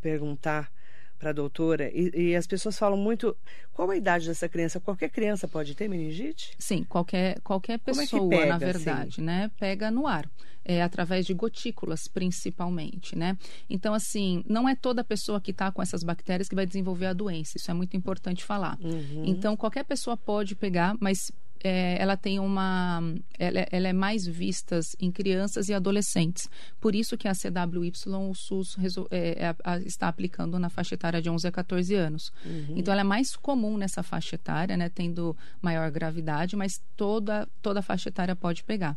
perguntar 0.00 0.72
para 1.18 1.30
a 1.30 1.32
doutora, 1.32 1.90
e, 1.92 2.10
e, 2.14 2.36
as 2.36 2.46
pessoas 2.46 2.78
falam 2.78 2.98
muito. 2.98 3.36
Qual 3.72 3.90
a 3.90 3.96
idade 3.96 4.26
dessa 4.26 4.48
criança? 4.48 4.80
Qualquer 4.80 5.08
criança 5.10 5.48
pode 5.48 5.74
ter 5.74 5.88
meningite? 5.88 6.54
Sim, 6.58 6.84
qualquer, 6.84 7.40
qualquer 7.40 7.78
pessoa, 7.78 8.34
é 8.34 8.38
pega, 8.38 8.46
na 8.46 8.58
verdade, 8.58 9.08
assim? 9.08 9.22
né? 9.22 9.50
Pega 9.58 9.90
no 9.90 10.06
ar. 10.06 10.28
É, 10.68 10.82
através 10.82 11.24
de 11.24 11.32
gotículas, 11.32 12.08
principalmente, 12.08 13.16
né? 13.16 13.38
Então, 13.70 13.94
assim, 13.94 14.42
não 14.48 14.68
é 14.68 14.74
toda 14.74 15.04
pessoa 15.04 15.40
que 15.40 15.52
está 15.52 15.70
com 15.70 15.80
essas 15.80 16.02
bactérias 16.02 16.48
que 16.48 16.56
vai 16.56 16.66
desenvolver 16.66 17.06
a 17.06 17.12
doença. 17.12 17.56
Isso 17.56 17.70
é 17.70 17.74
muito 17.74 17.96
importante 17.96 18.44
falar. 18.44 18.76
Uhum. 18.80 19.22
Então, 19.26 19.56
qualquer 19.56 19.84
pessoa 19.84 20.16
pode 20.16 20.56
pegar, 20.56 20.96
mas 20.98 21.30
é, 21.66 21.96
ela 22.00 22.16
tem 22.16 22.38
uma. 22.38 23.02
Ela, 23.36 23.66
ela, 23.72 23.88
é 23.88 23.92
mais 23.92 24.24
vista 24.24 24.78
em 25.00 25.10
crianças 25.10 25.68
e 25.68 25.74
adolescentes. 25.74 26.48
Por 26.80 26.94
isso 26.94 27.18
que 27.18 27.26
a 27.26 27.32
CWY, 27.32 27.92
o 28.06 28.34
SUS, 28.34 28.76
é, 29.10 29.46
é, 29.48 29.78
está 29.84 30.06
aplicando 30.06 30.60
na 30.60 30.68
faixa 30.68 30.94
etária 30.94 31.20
de 31.20 31.28
11 31.28 31.48
a 31.48 31.50
14 31.50 31.94
anos. 31.96 32.32
Uhum. 32.44 32.74
Então, 32.76 32.92
ela 32.92 33.00
é 33.00 33.04
mais 33.04 33.34
comum 33.34 33.76
nessa 33.76 34.02
faixa 34.04 34.36
etária, 34.36 34.76
né, 34.76 34.88
tendo 34.88 35.36
maior 35.60 35.90
gravidade, 35.90 36.54
mas 36.54 36.80
toda, 36.96 37.48
toda 37.60 37.82
faixa 37.82 38.10
etária 38.10 38.36
pode 38.36 38.62
pegar. 38.62 38.96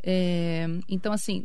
É, 0.00 0.66
então, 0.88 1.12
assim, 1.12 1.44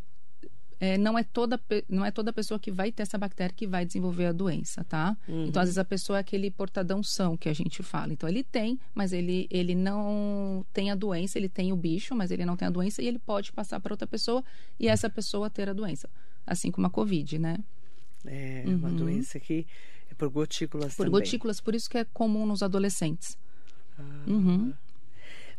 é, 0.81 0.97
não, 0.97 1.15
é 1.15 1.23
toda, 1.23 1.61
não 1.87 2.03
é 2.03 2.09
toda 2.09 2.33
pessoa 2.33 2.59
que 2.59 2.71
vai 2.71 2.91
ter 2.91 3.03
essa 3.03 3.15
bactéria 3.15 3.53
que 3.55 3.67
vai 3.67 3.85
desenvolver 3.85 4.25
a 4.25 4.31
doença, 4.31 4.83
tá? 4.83 5.15
Uhum. 5.27 5.45
Então, 5.45 5.61
às 5.61 5.67
vezes, 5.67 5.77
a 5.77 5.85
pessoa 5.85 6.17
é 6.17 6.21
aquele 6.21 6.49
portadão 6.49 7.03
são 7.03 7.37
que 7.37 7.47
a 7.47 7.53
gente 7.53 7.83
fala. 7.83 8.11
Então, 8.11 8.27
ele 8.27 8.43
tem, 8.43 8.79
mas 8.95 9.13
ele, 9.13 9.47
ele 9.51 9.75
não 9.75 10.65
tem 10.73 10.89
a 10.89 10.95
doença, 10.95 11.37
ele 11.37 11.47
tem 11.47 11.71
o 11.71 11.75
bicho, 11.75 12.15
mas 12.15 12.31
ele 12.31 12.43
não 12.45 12.57
tem 12.57 12.67
a 12.67 12.71
doença 12.71 12.99
e 12.99 13.07
ele 13.07 13.19
pode 13.19 13.51
passar 13.51 13.79
para 13.79 13.93
outra 13.93 14.07
pessoa 14.07 14.43
e 14.79 14.87
essa 14.87 15.07
pessoa 15.07 15.51
ter 15.51 15.69
a 15.69 15.73
doença. 15.73 16.09
Assim 16.47 16.71
como 16.71 16.87
a 16.87 16.89
Covid, 16.89 17.37
né? 17.37 17.59
É, 18.25 18.63
uhum. 18.65 18.77
uma 18.77 18.89
doença 18.89 19.39
que 19.39 19.67
é 20.09 20.15
por 20.15 20.29
gotículas 20.29 20.95
Por 20.95 21.05
também. 21.05 21.11
gotículas, 21.11 21.61
por 21.61 21.75
isso 21.75 21.87
que 21.87 21.99
é 21.99 22.05
comum 22.05 22.43
nos 22.43 22.63
adolescentes. 22.63 23.37
Ah. 23.99 24.23
Uhum. 24.25 24.73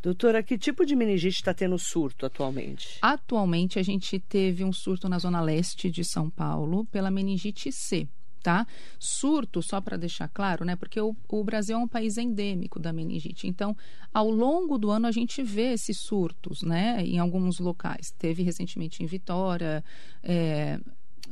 Doutora, 0.02 0.42
que 0.42 0.58
tipo 0.58 0.84
de 0.84 0.96
meningite 0.96 1.36
está 1.36 1.54
tendo 1.54 1.78
surto 1.78 2.26
atualmente? 2.26 2.98
Atualmente, 3.00 3.78
a 3.78 3.84
gente 3.84 4.18
teve 4.18 4.64
um 4.64 4.72
surto 4.72 5.08
na 5.08 5.16
zona 5.16 5.40
leste 5.40 5.88
de 5.88 6.04
São 6.04 6.28
Paulo 6.28 6.84
pela 6.86 7.08
meningite 7.08 7.70
C. 7.70 8.08
Tá? 8.42 8.66
Surto, 8.98 9.62
só 9.62 9.80
para 9.80 9.96
deixar 9.96 10.26
claro, 10.26 10.64
né? 10.64 10.74
Porque 10.74 11.00
o, 11.00 11.14
o, 11.28 11.44
Brasil 11.44 11.76
é 11.76 11.78
um 11.78 11.86
país 11.86 12.18
endêmico 12.18 12.80
da 12.80 12.92
meningite. 12.92 13.46
Então, 13.46 13.76
ao 14.12 14.28
longo 14.28 14.76
do 14.76 14.90
ano, 14.90 15.06
a 15.06 15.12
gente 15.12 15.40
vê 15.44 15.72
esses 15.74 15.98
surtos, 16.00 16.60
né? 16.62 17.04
Em 17.06 17.20
alguns 17.20 17.60
locais. 17.60 18.10
Teve 18.18 18.42
recentemente 18.42 19.00
em 19.00 19.06
Vitória, 19.06 19.84
é, 20.24 20.80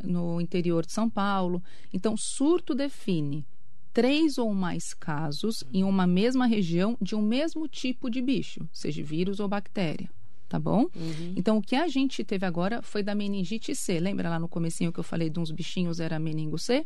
no 0.05 0.41
interior 0.41 0.87
de 0.87 0.93
São 0.93 1.11
Paulo. 1.11 1.61
Então, 1.93 2.17
surto 2.17 2.77
define 2.77 3.45
três 3.93 4.39
ou 4.39 4.53
mais 4.55 4.95
casos 4.95 5.65
em 5.73 5.85
uma 5.85 6.07
mesma 6.07 6.47
região 6.47 6.97
de 7.01 7.15
um 7.15 7.23
mesmo 7.23 7.69
tipo 7.69 8.11
de 8.11 8.21
bicho, 8.21 8.69
seja 8.73 9.03
vírus 9.03 9.41
ou 9.41 9.49
bactéria. 9.49 10.09
Tá 10.49 10.59
bom? 10.59 10.87
Uhum. 10.97 11.35
Então, 11.37 11.59
o 11.59 11.63
que 11.63 11.77
a 11.77 11.87
gente 11.87 12.25
teve 12.25 12.45
agora 12.45 12.83
foi 12.83 13.05
da 13.05 13.15
meningite 13.15 13.73
C. 13.73 14.01
Lembra 14.01 14.29
lá 14.29 14.37
no 14.37 14.49
comecinho 14.49 14.93
que 14.93 14.99
eu 14.99 15.05
falei 15.05 15.31
de 15.31 15.39
uns 15.39 15.53
bichinhos, 15.53 16.01
era 16.01 16.19
meningo 16.19 16.59
C? 16.59 16.85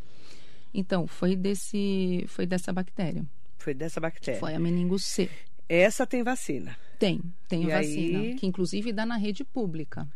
Então, 0.74 1.06
foi, 1.06 1.34
desse, 1.34 2.26
foi 2.28 2.44
dessa 2.44 2.74
bactéria. 2.74 3.24
Foi 3.56 3.72
dessa 3.72 3.98
bactéria. 4.00 4.38
Foi 4.38 4.54
a 4.54 4.58
meningo 4.58 4.98
C. 4.98 5.30
Essa 5.66 6.06
tem 6.06 6.22
vacina? 6.22 6.76
Tem, 6.98 7.22
tem 7.48 7.62
e 7.62 7.66
vacina. 7.68 8.18
Aí... 8.18 8.34
Que 8.34 8.46
inclusive 8.46 8.92
dá 8.92 9.06
na 9.06 9.16
rede 9.16 9.44
pública 9.44 10.06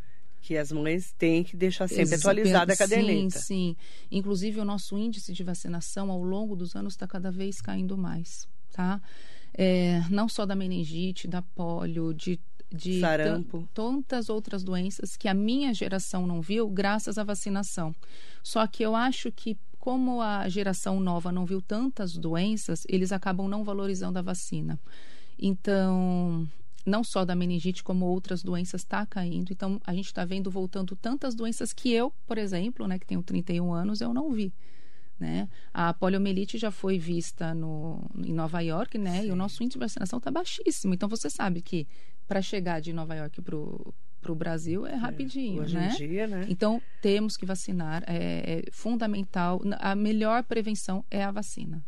que 0.41 0.57
as 0.57 0.73
mães 0.73 1.13
têm 1.19 1.43
que 1.43 1.57
deixar 1.57 1.89
sempre 1.89 2.15
Ex 2.15 2.21
atualizada 2.21 2.73
a 2.73 2.77
caderneta. 2.77 3.39
Sim, 3.39 3.75
sim. 3.75 3.77
Inclusive, 4.11 4.61
o 4.61 4.65
nosso 4.65 4.97
índice 4.97 5.33
de 5.33 5.43
vacinação 5.43 6.11
ao 6.11 6.23
longo 6.23 6.55
dos 6.57 6.75
anos 6.75 6.95
está 6.95 7.07
cada 7.07 7.31
vez 7.31 7.61
caindo 7.61 7.97
mais, 7.97 8.49
tá? 8.73 9.01
É, 9.55 10.03
não 10.11 10.29
só 10.29 10.47
da 10.47 10.55
meningite, 10.55 11.27
da 11.27 11.43
polio, 11.43 12.15
de 12.15 12.39
de 12.71 13.01
Sarampo. 13.01 13.67
tantas 13.73 14.29
outras 14.29 14.63
doenças 14.63 15.17
que 15.17 15.27
a 15.27 15.33
minha 15.33 15.73
geração 15.73 16.27
não 16.27 16.43
viu 16.43 16.69
graças 16.69 17.17
à 17.17 17.25
vacinação. 17.25 17.95
Só 18.43 18.67
que 18.67 18.83
eu 18.83 18.95
acho 18.95 19.33
que 19.33 19.57
como 19.79 20.21
a 20.21 20.49
geração 20.49 21.01
nova 21.01 21.33
não 21.33 21.47
viu 21.47 21.63
tantas 21.63 22.17
doenças, 22.17 22.85
eles 22.89 23.11
acabam 23.11 23.49
não 23.49 23.65
valorizando 23.65 24.19
a 24.19 24.23
vacina. 24.23 24.79
Então, 25.39 26.47
não 26.87 27.05
só 27.05 27.25
da 27.25 27.35
meningite, 27.35 27.83
como 27.83 28.07
outras 28.07 28.43
doenças 28.43 28.83
está 28.83 29.05
caindo. 29.05 29.53
Então, 29.53 29.81
a 29.87 29.95
gente 29.95 30.07
está 30.07 30.25
vendo 30.25 30.51
voltando 30.51 30.97
tantas 30.97 31.35
doenças 31.35 31.73
que 31.73 31.93
eu, 31.93 32.13
por 32.27 32.39
exemplo, 32.39 32.87
né, 32.87 32.99
que 32.99 33.07
tenho 33.07 33.23
31 33.23 33.73
anos, 33.73 34.01
eu 34.01 34.13
não 34.15 34.33
vi. 34.33 34.53
Né? 35.19 35.49
A 35.75 35.93
poliomielite 35.93 36.59
já 36.59 36.71
foi 36.71 36.99
vista 36.99 37.53
no, 37.53 38.09
em 38.17 38.33
Nova 38.33 38.61
York, 38.61 38.97
né? 38.97 39.23
Sim. 39.23 39.29
E 39.29 39.31
o 39.33 39.37
nosso 39.37 39.63
índice 39.65 39.77
de 39.77 39.85
vacinação 39.85 40.19
está 40.19 40.31
baixíssimo. 40.31 40.95
Então, 40.95 41.09
você 41.09 41.29
sabe 41.29 41.61
que 41.61 41.89
para 42.27 42.41
chegar 42.41 42.81
de 42.81 42.93
Nova 42.93 43.17
York 43.17 43.43
para 43.43 43.57
o 43.57 44.35
Brasil 44.37 44.87
é, 44.87 44.93
é 44.93 44.95
rapidinho, 44.95 45.61
é, 45.61 45.65
hoje 45.65 45.75
né? 45.75 45.91
Em 45.93 45.97
dia, 45.97 46.27
né? 46.29 46.47
Então, 46.49 46.81
temos 47.03 47.37
que 47.37 47.45
vacinar. 47.45 48.05
É, 48.07 48.63
é 48.65 48.71
fundamental. 48.71 49.61
A 49.81 49.97
melhor 49.97 50.45
prevenção 50.45 51.05
é 51.11 51.25
a 51.25 51.33
vacina. 51.33 51.85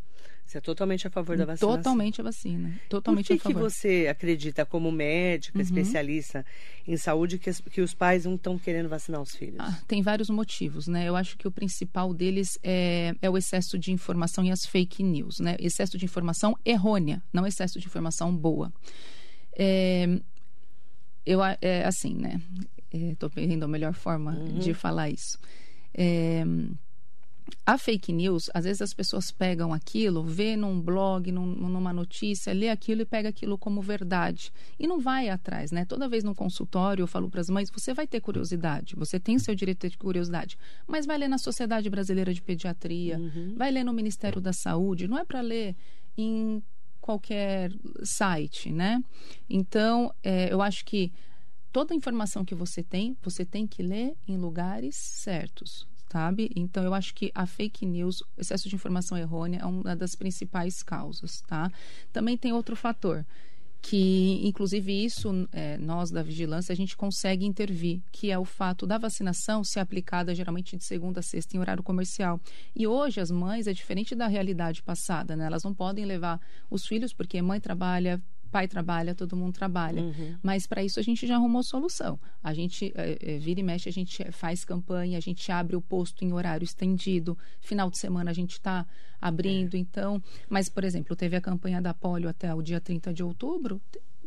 Você 0.50 0.58
é 0.58 0.60
totalmente 0.60 1.06
a 1.06 1.10
favor 1.10 1.36
da 1.36 1.44
vacina? 1.44 1.76
Totalmente 1.76 2.20
a 2.20 2.24
vacina. 2.24 2.80
Totalmente 2.88 3.28
Por 3.28 3.34
que, 3.34 3.40
a 3.40 3.52
favor. 3.52 3.68
que 3.68 3.72
você 3.72 4.08
acredita, 4.10 4.66
como 4.66 4.90
médica, 4.90 5.56
uhum. 5.56 5.62
especialista 5.62 6.44
em 6.88 6.96
saúde, 6.96 7.38
que, 7.38 7.52
que 7.70 7.80
os 7.80 7.94
pais 7.94 8.24
não 8.24 8.34
estão 8.34 8.58
querendo 8.58 8.88
vacinar 8.88 9.22
os 9.22 9.32
filhos? 9.32 9.60
Ah, 9.60 9.80
tem 9.86 10.02
vários 10.02 10.28
motivos, 10.28 10.88
né? 10.88 11.08
Eu 11.08 11.14
acho 11.14 11.38
que 11.38 11.46
o 11.46 11.52
principal 11.52 12.12
deles 12.12 12.58
é, 12.64 13.14
é 13.22 13.30
o 13.30 13.38
excesso 13.38 13.78
de 13.78 13.92
informação 13.92 14.44
e 14.44 14.50
as 14.50 14.66
fake 14.66 15.04
news, 15.04 15.38
né? 15.38 15.56
Excesso 15.60 15.96
de 15.96 16.04
informação 16.04 16.58
errônea, 16.64 17.22
não 17.32 17.46
excesso 17.46 17.78
de 17.78 17.86
informação 17.86 18.34
boa. 18.34 18.72
É, 19.56 20.20
eu, 21.24 21.40
é, 21.44 21.84
assim, 21.84 22.16
né? 22.16 22.42
Estou 22.92 23.30
é, 23.36 23.64
a 23.64 23.68
melhor 23.68 23.94
forma 23.94 24.32
uhum. 24.32 24.58
de 24.58 24.74
falar 24.74 25.10
isso. 25.10 25.38
É, 25.94 26.44
a 27.64 27.78
fake 27.78 28.12
news, 28.12 28.50
às 28.54 28.64
vezes 28.64 28.82
as 28.82 28.92
pessoas 28.92 29.30
pegam 29.30 29.72
aquilo, 29.72 30.22
vê 30.22 30.56
num 30.56 30.80
blog, 30.80 31.30
num, 31.30 31.46
numa 31.46 31.92
notícia, 31.92 32.52
lê 32.52 32.68
aquilo 32.68 33.02
e 33.02 33.04
pega 33.04 33.28
aquilo 33.28 33.56
como 33.56 33.80
verdade. 33.80 34.52
E 34.78 34.86
não 34.86 35.00
vai 35.00 35.28
atrás, 35.28 35.70
né? 35.70 35.84
Toda 35.84 36.08
vez 36.08 36.24
no 36.24 36.34
consultório 36.34 37.02
eu 37.02 37.06
falo 37.06 37.30
para 37.30 37.40
as 37.40 37.48
mães, 37.48 37.70
você 37.70 37.94
vai 37.94 38.06
ter 38.06 38.20
curiosidade, 38.20 38.96
você 38.96 39.18
tem 39.18 39.38
seu 39.38 39.54
direito 39.54 39.88
de 39.88 39.96
curiosidade, 39.96 40.58
mas 40.86 41.06
vai 41.06 41.18
ler 41.18 41.28
na 41.28 41.38
Sociedade 41.38 41.88
Brasileira 41.88 42.32
de 42.32 42.42
Pediatria, 42.42 43.18
uhum. 43.18 43.54
vai 43.56 43.70
ler 43.70 43.84
no 43.84 43.92
Ministério 43.92 44.40
da 44.40 44.52
Saúde, 44.52 45.08
não 45.08 45.18
é 45.18 45.24
para 45.24 45.40
ler 45.40 45.76
em 46.16 46.62
qualquer 47.00 47.72
site, 48.02 48.70
né? 48.70 49.02
Então, 49.48 50.12
é, 50.22 50.52
eu 50.52 50.60
acho 50.60 50.84
que 50.84 51.12
toda 51.72 51.94
a 51.94 51.96
informação 51.96 52.44
que 52.44 52.54
você 52.54 52.82
tem, 52.82 53.16
você 53.22 53.44
tem 53.44 53.66
que 53.66 53.82
ler 53.82 54.14
em 54.28 54.36
lugares 54.36 54.96
certos 54.96 55.88
sabe? 56.10 56.50
Então, 56.56 56.82
eu 56.82 56.92
acho 56.92 57.14
que 57.14 57.30
a 57.34 57.46
fake 57.46 57.86
news, 57.86 58.22
excesso 58.36 58.68
de 58.68 58.74
informação 58.74 59.16
errônea, 59.16 59.60
é 59.60 59.66
uma 59.66 59.94
das 59.94 60.14
principais 60.14 60.82
causas, 60.82 61.40
tá? 61.42 61.70
Também 62.12 62.36
tem 62.36 62.52
outro 62.52 62.74
fator 62.74 63.24
que 63.82 64.40
inclusive 64.46 64.92
isso 64.92 65.48
é, 65.52 65.78
nós 65.78 66.10
da 66.10 66.22
vigilância 66.22 66.72
a 66.72 66.76
gente 66.76 66.96
consegue 66.96 67.46
intervir, 67.46 68.00
que 68.12 68.30
é 68.30 68.38
o 68.38 68.44
fato 68.44 68.86
da 68.86 68.98
vacinação 68.98 69.64
ser 69.64 69.80
aplicada 69.80 70.34
geralmente 70.34 70.76
de 70.76 70.84
segunda 70.84 71.20
a 71.20 71.22
sexta 71.22 71.56
em 71.56 71.60
horário 71.60 71.82
comercial. 71.82 72.40
E 72.76 72.86
hoje 72.86 73.20
as 73.20 73.30
mães 73.30 73.66
é 73.66 73.72
diferente 73.72 74.14
da 74.14 74.26
realidade 74.26 74.82
passada, 74.82 75.34
né? 75.34 75.46
Elas 75.46 75.64
não 75.64 75.74
podem 75.74 76.04
levar 76.04 76.40
os 76.70 76.86
filhos 76.86 77.12
porque 77.12 77.40
mãe 77.40 77.60
trabalha, 77.60 78.22
pai 78.50 78.66
trabalha, 78.66 79.14
todo 79.14 79.36
mundo 79.36 79.54
trabalha. 79.54 80.02
Uhum. 80.02 80.36
Mas 80.42 80.66
para 80.66 80.82
isso 80.82 80.98
a 80.98 81.02
gente 81.02 81.26
já 81.26 81.36
arrumou 81.36 81.62
solução. 81.62 82.18
A 82.42 82.52
gente 82.52 82.92
é, 82.94 83.18
é, 83.20 83.38
vira 83.38 83.60
e 83.60 83.62
mexe, 83.62 83.88
a 83.88 83.92
gente 83.92 84.30
faz 84.32 84.64
campanha, 84.64 85.16
a 85.16 85.20
gente 85.20 85.50
abre 85.50 85.76
o 85.76 85.80
posto 85.80 86.24
em 86.24 86.32
horário 86.32 86.64
estendido. 86.64 87.38
Final 87.60 87.90
de 87.90 87.98
semana 87.98 88.30
a 88.30 88.34
gente 88.34 88.52
está 88.52 88.86
abrindo, 89.20 89.76
é. 89.76 89.78
então. 89.78 90.22
Mas, 90.48 90.68
por 90.68 90.84
exemplo, 90.84 91.14
teve 91.14 91.36
a 91.36 91.40
campanha 91.40 91.80
da 91.80 91.94
polio 91.94 92.28
até 92.28 92.52
o 92.54 92.62
dia 92.62 92.80
30 92.80 93.12
de 93.14 93.22
outubro, 93.22 93.80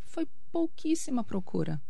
foi 0.04 0.26
pouquíssima 0.50 1.22
procura. 1.22 1.80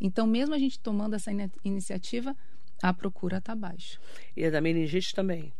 Então, 0.00 0.26
mesmo 0.26 0.54
a 0.54 0.58
gente 0.58 0.80
tomando 0.80 1.14
essa 1.14 1.30
in 1.30 1.50
iniciativa, 1.64 2.36
a 2.82 2.92
procura 2.92 3.38
está 3.38 3.54
baixa. 3.54 3.98
E 4.36 4.44
a 4.44 4.50
da 4.50 4.60
meningite 4.60 5.14
também? 5.14 5.52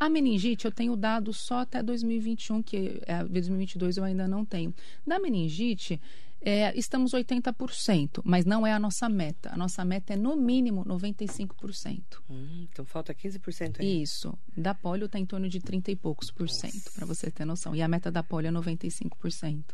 A 0.00 0.08
meningite 0.08 0.64
eu 0.64 0.72
tenho 0.72 0.94
dado 0.96 1.32
só 1.32 1.60
até 1.60 1.82
2021, 1.82 2.62
que 2.62 3.00
é, 3.06 3.24
2022 3.24 3.96
eu 3.96 4.04
ainda 4.04 4.28
não 4.28 4.44
tenho. 4.44 4.72
Da 5.06 5.18
meningite, 5.18 6.00
é, 6.40 6.76
estamos 6.78 7.12
80%, 7.12 8.22
mas 8.24 8.44
não 8.44 8.66
é 8.66 8.72
a 8.72 8.78
nossa 8.78 9.08
meta. 9.08 9.52
A 9.52 9.56
nossa 9.56 9.84
meta 9.84 10.12
é 10.12 10.16
no 10.16 10.36
mínimo 10.36 10.84
95%. 10.84 12.00
Hum, 12.30 12.66
então 12.70 12.84
falta 12.84 13.12
15% 13.12 13.80
aí. 13.80 14.02
Isso. 14.02 14.38
Da 14.56 14.72
polio 14.72 15.06
está 15.06 15.18
em 15.18 15.26
torno 15.26 15.48
de 15.48 15.58
30 15.58 15.90
e 15.90 15.96
poucos 15.96 16.30
por 16.30 16.48
cento, 16.48 16.92
para 16.94 17.04
você 17.04 17.30
ter 17.30 17.44
noção. 17.44 17.74
E 17.74 17.82
a 17.82 17.88
meta 17.88 18.10
da 18.10 18.22
polio 18.22 18.48
é 18.48 18.52
95%. 18.52 19.64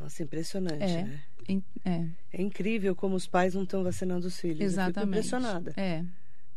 Nossa, 0.00 0.22
impressionante, 0.22 0.82
é, 0.82 1.02
né? 1.04 1.22
É. 1.84 2.06
é 2.32 2.42
incrível 2.42 2.96
como 2.96 3.14
os 3.14 3.26
pais 3.26 3.54
não 3.54 3.64
estão 3.64 3.84
vacinando 3.84 4.26
os 4.26 4.40
filhos. 4.40 4.60
Exatamente. 4.60 5.08
Impressionada. 5.08 5.72
É. 5.76 6.04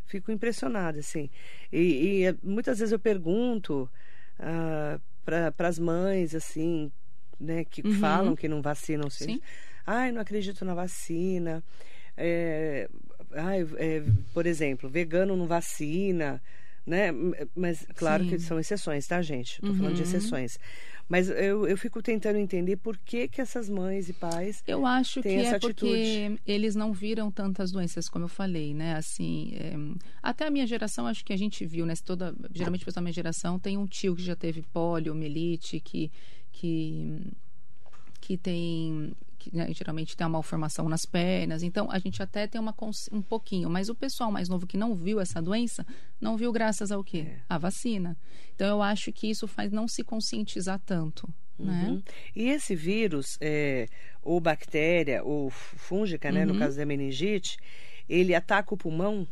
Fico 0.06 0.30
impressionada, 0.30 0.98
assim. 0.98 1.30
E, 1.72 2.24
e, 2.26 2.36
muitas 2.42 2.78
vezes 2.78 2.92
eu 2.92 2.98
pergunto 2.98 3.90
ah, 4.38 4.98
para 5.24 5.68
as 5.68 5.78
mães, 5.78 6.34
assim, 6.34 6.92
né, 7.40 7.64
que 7.64 7.82
Uhum. 7.82 7.92
falam 8.00 8.36
que 8.36 8.48
não 8.48 8.60
vacinam. 8.62 9.08
Sim. 9.10 9.40
Ai, 9.86 10.12
não 10.12 10.20
acredito 10.20 10.64
na 10.64 10.74
vacina. 10.74 11.62
É, 12.16 12.88
ai, 13.32 13.62
é, 13.76 14.02
por 14.32 14.46
exemplo, 14.46 14.88
vegano 14.88 15.36
não 15.36 15.46
vacina, 15.46 16.40
né? 16.86 17.10
Mas 17.54 17.86
claro 17.94 18.22
Sim. 18.24 18.30
que 18.30 18.38
são 18.38 18.58
exceções, 18.58 19.06
tá, 19.06 19.20
gente? 19.22 19.60
Estou 19.60 19.74
falando 19.74 19.94
de 19.94 20.02
Uhum. 20.02 20.08
exceções. 20.08 20.58
Mas 21.08 21.28
eu, 21.28 21.66
eu 21.66 21.76
fico 21.76 22.02
tentando 22.02 22.38
entender 22.38 22.76
por 22.76 22.96
que, 22.96 23.28
que 23.28 23.40
essas 23.40 23.68
mães 23.68 24.08
e 24.08 24.12
pais. 24.12 24.62
Eu 24.66 24.86
acho 24.86 25.22
que 25.22 25.28
é 25.28 25.58
porque 25.58 26.38
eles 26.46 26.74
não 26.74 26.92
viram 26.92 27.30
tantas 27.30 27.70
doenças, 27.70 28.08
como 28.08 28.24
eu 28.24 28.28
falei, 28.28 28.72
né? 28.72 28.96
Assim, 28.96 29.52
é, 29.54 29.74
até 30.22 30.46
a 30.46 30.50
minha 30.50 30.66
geração, 30.66 31.06
acho 31.06 31.24
que 31.24 31.32
a 31.32 31.36
gente 31.36 31.64
viu, 31.66 31.84
né? 31.84 31.94
Toda, 32.04 32.34
geralmente, 32.52 32.84
pessoal 32.84 33.02
da 33.02 33.04
minha 33.04 33.12
geração 33.12 33.58
tem 33.58 33.76
um 33.76 33.86
tio 33.86 34.16
que 34.16 34.22
já 34.22 34.34
teve 34.34 34.62
polio, 34.62 35.14
mielite, 35.14 35.78
que, 35.78 36.10
que, 36.50 37.20
que 38.20 38.36
tem, 38.38 39.12
que, 39.50 39.56
né, 39.56 39.68
geralmente 39.72 40.16
tem 40.16 40.24
uma 40.24 40.30
malformação 40.34 40.88
nas 40.88 41.04
pernas. 41.04 41.62
Então, 41.62 41.90
a 41.90 41.98
gente 41.98 42.22
até 42.22 42.46
tem 42.46 42.60
uma 42.60 42.74
um 43.12 43.20
pouquinho. 43.22 43.68
Mas 43.68 43.88
o 43.88 43.94
pessoal 43.94 44.30
mais 44.32 44.48
novo 44.48 44.66
que 44.66 44.76
não 44.76 44.94
viu 44.94 45.20
essa 45.20 45.40
doença, 45.42 45.86
não 46.20 46.36
viu 46.36 46.50
graças 46.52 46.90
ao 46.90 47.04
quê? 47.04 47.26
É. 47.28 47.36
A 47.48 47.58
vacina. 47.58 48.16
Então, 48.54 48.66
eu 48.68 48.82
acho 48.82 49.12
que 49.12 49.28
isso 49.28 49.46
faz 49.46 49.70
não 49.72 49.86
se 49.86 50.02
conscientizar 50.02 50.80
tanto, 50.84 51.28
né? 51.58 51.88
Uhum. 51.88 52.02
E 52.34 52.48
esse 52.48 52.74
vírus, 52.74 53.36
é, 53.40 53.86
ou 54.22 54.40
bactéria, 54.40 55.22
ou 55.22 55.50
fúngica, 55.50 56.32
né? 56.32 56.44
No 56.44 56.54
Uhum. 56.54 56.58
caso 56.58 56.76
da 56.76 56.86
meningite, 56.86 57.58
ele 58.08 58.34
ataca 58.34 58.72
o 58.72 58.76
pulmão? 58.76 59.26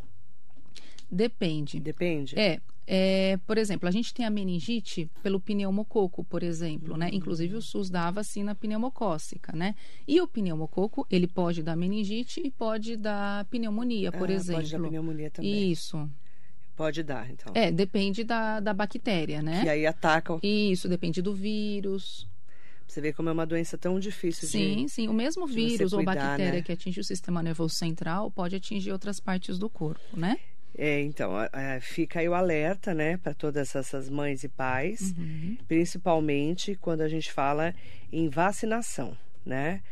Depende. 1.11 1.78
Depende? 1.81 2.38
É, 2.38 2.61
é, 2.86 3.38
por 3.46 3.58
exemplo, 3.58 3.88
a 3.88 3.92
gente 3.92 4.12
tem 4.12 4.26
a 4.26 4.30
meningite 4.30 5.08
pelo 5.22 5.38
pneumococo, 5.40 6.24
por 6.24 6.42
exemplo, 6.42 6.96
né? 6.96 7.08
Inclusive 7.12 7.56
o 7.56 7.62
SUS 7.62 7.88
dá 7.88 8.08
a 8.08 8.10
vacina 8.10 8.54
pneumocócica, 8.54 9.52
né? 9.54 9.74
E 10.06 10.20
o 10.20 10.26
pneumococo, 10.26 11.06
ele 11.10 11.26
pode 11.26 11.62
dar 11.62 11.76
meningite 11.76 12.40
e 12.44 12.50
pode 12.50 12.96
dar 12.96 13.44
pneumonia, 13.46 14.10
por 14.10 14.28
Ah, 14.28 14.32
exemplo. 14.32 14.62
Pode 14.62 14.72
dar 14.72 14.88
pneumonia 14.88 15.30
também. 15.30 15.70
Isso. 15.70 16.10
Pode 16.74 17.02
dar, 17.02 17.30
então. 17.30 17.52
É, 17.54 17.70
depende 17.70 18.24
da, 18.24 18.58
da 18.58 18.72
bactéria, 18.74 19.42
né? 19.42 19.62
Que 19.62 19.68
aí 19.68 19.86
ataca. 19.86 20.38
Isso, 20.42 20.88
depende 20.88 21.22
do 21.22 21.34
vírus. 21.34 22.26
Você 22.86 23.00
vê 23.00 23.12
como 23.12 23.28
é 23.28 23.32
uma 23.32 23.46
doença 23.46 23.78
tão 23.78 23.98
difícil 23.98 24.48
Sim, 24.48 24.86
sim. 24.86 25.08
O 25.08 25.14
mesmo 25.14 25.46
de 25.46 25.54
vírus 25.54 25.92
ou 25.92 26.00
cuidar, 26.00 26.14
bactéria 26.14 26.52
né? 26.58 26.62
que 26.62 26.72
atinge 26.72 27.00
o 27.00 27.04
sistema 27.04 27.42
nervoso 27.42 27.74
central 27.74 28.30
pode 28.30 28.56
atingir 28.56 28.92
outras 28.92 29.18
partes 29.18 29.58
do 29.58 29.70
corpo, 29.70 30.02
né? 30.14 30.36
É, 30.76 31.00
então, 31.02 31.32
fica 31.80 32.20
aí 32.20 32.28
o 32.28 32.34
alerta, 32.34 32.94
né, 32.94 33.18
para 33.18 33.34
todas 33.34 33.74
essas 33.76 34.08
mães 34.08 34.42
e 34.42 34.48
pais, 34.48 35.14
Uhum. 35.18 35.56
principalmente 35.68 36.74
quando 36.80 37.02
a 37.02 37.08
gente 37.08 37.30
fala 37.30 37.74
em 38.10 38.28
vacinação, 38.28 39.16
né? 39.44 39.82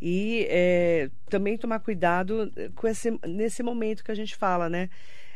E 0.00 0.46
é, 0.48 1.10
também 1.28 1.58
tomar 1.58 1.80
cuidado 1.80 2.52
com 2.76 2.86
esse, 2.86 3.18
nesse 3.26 3.64
momento 3.64 4.04
que 4.04 4.12
a 4.12 4.14
gente 4.14 4.36
fala, 4.36 4.68
né? 4.68 4.88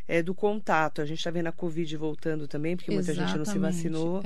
É, 0.09 0.21
do 0.23 0.35
contato. 0.35 1.01
A 1.01 1.07
gente 1.07 1.19
está 1.19 1.31
vendo 1.31 1.47
a 1.47 1.53
Covid 1.53 1.97
voltando 1.97 2.47
também, 2.49 2.77
porque 2.77 2.91
muita 2.91 3.15
gente 3.15 3.37
não 3.37 3.45
se 3.45 3.53
Exatamente, 3.53 3.61
vacinou. 3.77 4.21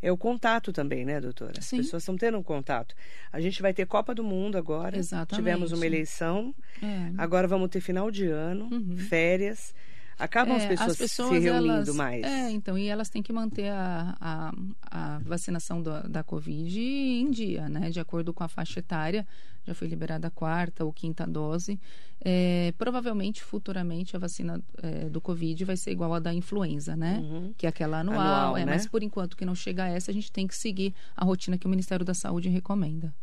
É. 0.00 0.08
É 0.08 0.12
o 0.12 0.16
contato 0.16 0.72
também, 0.72 1.04
né, 1.04 1.20
doutora? 1.20 1.60
Sim. 1.60 1.78
As 1.80 1.84
pessoas 1.86 2.02
estão 2.04 2.16
tendo 2.16 2.38
um 2.38 2.42
contato. 2.42 2.94
A 3.32 3.40
gente 3.40 3.60
vai 3.60 3.74
ter 3.74 3.84
Copa 3.86 4.14
do 4.14 4.22
Mundo 4.22 4.56
agora. 4.56 4.96
Exatamente. 4.96 5.34
Tivemos 5.36 5.72
uma 5.72 5.84
eleição. 5.84 6.54
É. 6.82 7.12
Agora 7.18 7.46
vamos 7.48 7.68
ter 7.68 7.80
final 7.80 8.10
de 8.12 8.26
ano, 8.26 8.68
Uhum. 8.72 8.96
férias. 8.96 9.74
Acabam 10.18 10.56
as, 10.56 10.64
É, 10.64 10.76
pessoas 10.76 11.28
se 11.30 11.38
reunindo 11.38 11.72
elas- 11.74 11.94
mais. 11.94 12.24
É, 12.24 12.50
então, 12.50 12.76
e 12.76 12.88
elas 12.88 13.08
têm 13.08 13.22
que 13.22 13.32
manter 13.32 13.68
a, 13.70 14.16
a, 14.20 14.52
a 14.90 15.18
vacinação 15.20 15.80
da, 15.82 16.00
da 16.02 16.22
Covid 16.24 16.80
em 16.80 17.30
dia, 17.30 17.68
né? 17.68 17.90
De 17.90 18.00
acordo 18.00 18.32
com 18.34 18.42
a 18.42 18.48
faixa 18.48 18.80
etária. 18.80 19.26
Já 19.66 19.74
foi 19.74 19.86
liberada 19.86 20.28
a 20.28 20.30
quarta 20.30 20.82
ou 20.84 20.92
quinta 20.92 21.26
dose. 21.26 21.78
É, 22.24 22.72
provavelmente, 22.78 23.44
futuramente, 23.44 24.16
a 24.16 24.18
vacina 24.18 24.60
é, 24.82 25.10
do 25.10 25.20
Covid 25.20 25.62
vai 25.64 25.76
ser 25.76 25.90
igual 25.92 26.14
a 26.14 26.18
da 26.18 26.32
influenza, 26.32 26.96
né? 26.96 27.18
Uhum. 27.22 27.52
Que 27.56 27.66
é 27.66 27.68
aquela 27.68 28.00
anual. 28.00 28.18
Anual, 28.18 28.56
é, 28.56 28.64
né? 28.64 28.72
Mas 28.72 28.86
por 28.86 29.02
enquanto 29.02 29.36
que 29.36 29.44
não 29.44 29.54
chega 29.54 29.84
a 29.84 29.88
essa, 29.88 30.10
a 30.10 30.14
gente 30.14 30.32
tem 30.32 30.46
que 30.46 30.56
seguir 30.56 30.94
a 31.14 31.24
rotina 31.24 31.58
que 31.58 31.66
o 31.66 31.70
Ministério 31.70 32.04
da 32.04 32.14
Saúde 32.14 32.48
recomenda. 32.48 33.14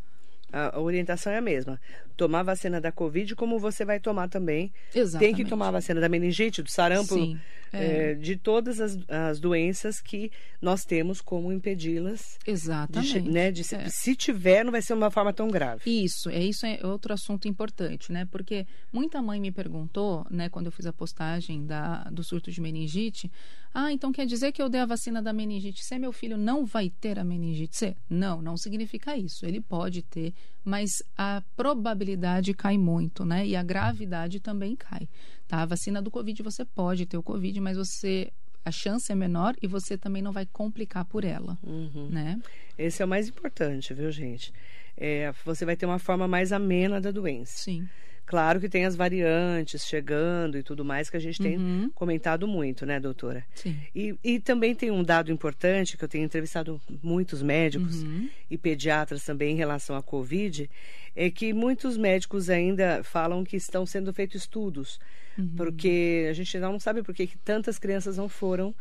A, 0.52 0.80
orientação 0.80 1.34
é 1.34 1.38
a 1.38 1.42
mesma. 1.42 1.80
Tomar 2.16 2.40
a 2.42 2.44
vacina 2.44 2.80
da 2.80 2.92
Covid, 2.92 3.36
como 3.36 3.60
você 3.60 3.84
vai 3.84 4.00
tomar 4.00 4.30
também. 4.30 4.72
Exatamente. 4.94 5.36
Tem 5.36 5.44
que 5.44 5.50
tomar 5.50 5.68
a 5.68 5.72
vacina 5.72 6.00
da 6.00 6.08
meningite, 6.08 6.62
do 6.62 6.70
sarampo, 6.72 7.14
Sim. 7.16 7.38
É. 7.74 8.12
é, 8.12 8.14
de 8.14 8.38
todas 8.38 8.80
as, 8.80 8.98
as 9.10 9.38
doenças 9.40 10.00
que 10.00 10.32
nós 10.62 10.86
temos 10.86 11.20
como 11.20 11.52
impedi-las. 11.52 12.38
de 12.46 12.52
Exatamente. 12.52 13.12
che- 13.12 13.22
né, 13.22 13.52
de 13.52 13.64
se, 13.66 13.76
É. 13.76 13.90
se 13.90 14.16
tiver, 14.16 14.64
não 14.64 14.72
vai 14.72 14.82
ser 14.82 14.94
uma 14.94 15.12
forma 15.12 15.34
tão 15.34 15.50
grave. 15.50 15.82
Isso, 15.86 16.30
é 16.30 16.42
isso 16.42 16.66
é 16.66 16.80
outro 16.86 17.14
assunto 17.14 17.50
importante, 17.50 18.12
né? 18.14 18.26
Porque 18.32 18.66
muita 18.94 19.22
mãe 19.22 19.42
me 19.42 19.52
perguntou, 19.52 20.26
né, 20.32 20.48
quando 20.48 20.68
eu 20.68 20.72
fiz 20.72 20.86
a 20.86 20.94
postagem 20.94 21.66
da, 21.66 22.04
do 22.06 22.24
surto 22.24 22.50
de 22.50 22.62
meningite, 22.62 23.30
ah, 23.74 23.92
então 23.92 24.12
quer 24.14 24.26
dizer 24.26 24.54
que 24.54 24.62
eu 24.62 24.70
dei 24.70 24.80
a 24.80 24.86
vacina 24.86 25.22
da 25.22 25.34
meningite 25.34 25.84
C, 25.84 26.00
meu 26.00 26.14
filho 26.14 26.38
não 26.38 26.66
vai 26.66 26.90
ter 26.90 27.20
a 27.20 27.26
meningite 27.26 27.76
C? 27.76 27.98
Não, 28.10 28.42
não 28.42 28.56
significa 28.56 29.18
isso. 29.18 29.46
Ele 29.46 29.60
pode 29.60 30.02
ter, 30.02 30.34
mas 30.64 30.90
a 31.18 31.44
probabilidade 31.56 32.54
cai 32.54 32.78
muito, 32.78 33.24
né? 33.26 33.46
E 33.46 33.56
a 33.56 33.64
gravidade 33.64 34.40
também 34.40 34.76
cai. 34.76 35.08
Tá? 35.48 35.62
A 35.62 35.66
vacina 35.66 36.02
do 36.02 36.10
Covid 36.10 36.42
você 36.44 36.66
pode 36.66 37.06
ter 37.06 37.18
o 37.18 37.24
Covid, 37.24 37.60
mas 37.62 37.78
você 37.78 38.32
a 38.64 38.72
chance 38.72 39.12
é 39.12 39.16
menor 39.16 39.54
e 39.62 39.68
você 39.68 39.96
também 39.96 40.24
não 40.24 40.32
vai 40.32 40.48
complicar 40.48 41.06
por 41.06 41.24
ela, 41.24 41.56
Uhum. 41.62 42.08
né? 42.10 42.40
Esse 42.78 43.04
é 43.04 43.06
o 43.06 43.08
mais 43.08 43.28
importante, 43.30 43.94
viu, 43.94 44.12
gente? 44.12 44.52
É, 44.98 45.32
você 45.46 45.66
vai 45.66 45.76
ter 45.76 45.86
uma 45.86 46.00
forma 46.00 46.28
mais 46.28 46.52
amena 46.52 47.00
da 47.00 47.12
doença. 47.12 47.58
Sim. 47.58 47.88
Claro 48.26 48.60
que 48.60 48.68
tem 48.68 48.86
as 48.86 48.96
variantes 48.96 49.86
chegando 49.86 50.58
e 50.58 50.64
tudo 50.64 50.84
mais 50.84 51.10
que 51.10 51.18
a 51.18 51.20
gente 51.20 51.40
tem 51.42 51.58
Uhum. 51.58 51.92
comentado 51.94 52.48
muito, 52.48 52.86
né, 52.86 53.00
doutora? 53.00 53.46
Sim. 53.54 53.78
E, 53.96 54.16
e 54.24 54.40
também 54.40 54.74
tem 54.74 54.90
um 54.90 55.04
dado 55.04 55.32
importante 55.32 55.96
que 55.96 56.04
eu 56.04 56.08
tenho 56.10 56.26
entrevistado 56.26 56.82
muitos 57.04 57.42
médicos 57.44 58.02
Uhum. 58.02 58.28
e 58.50 58.58
pediatras 58.58 59.24
também 59.24 59.54
em 59.54 59.58
relação 59.58 59.96
à 59.96 60.02
Covid, 60.02 60.70
é 61.16 61.30
que 61.30 61.54
muitos 61.54 61.98
médicos 61.98 62.50
ainda 62.50 63.04
falam 63.04 63.44
que 63.44 63.56
estão 63.58 63.86
sendo 63.86 64.12
feitos 64.12 64.42
estudos, 64.42 65.00
Uhum. 65.38 65.54
porque 65.56 66.28
a 66.30 66.34
gente 66.34 66.58
não 66.58 66.80
sabe 66.80 67.04
por 67.04 67.14
que 67.14 67.28
tantas 67.44 67.78
crianças 67.78 68.18
não 68.18 68.28
foram, 68.28 68.74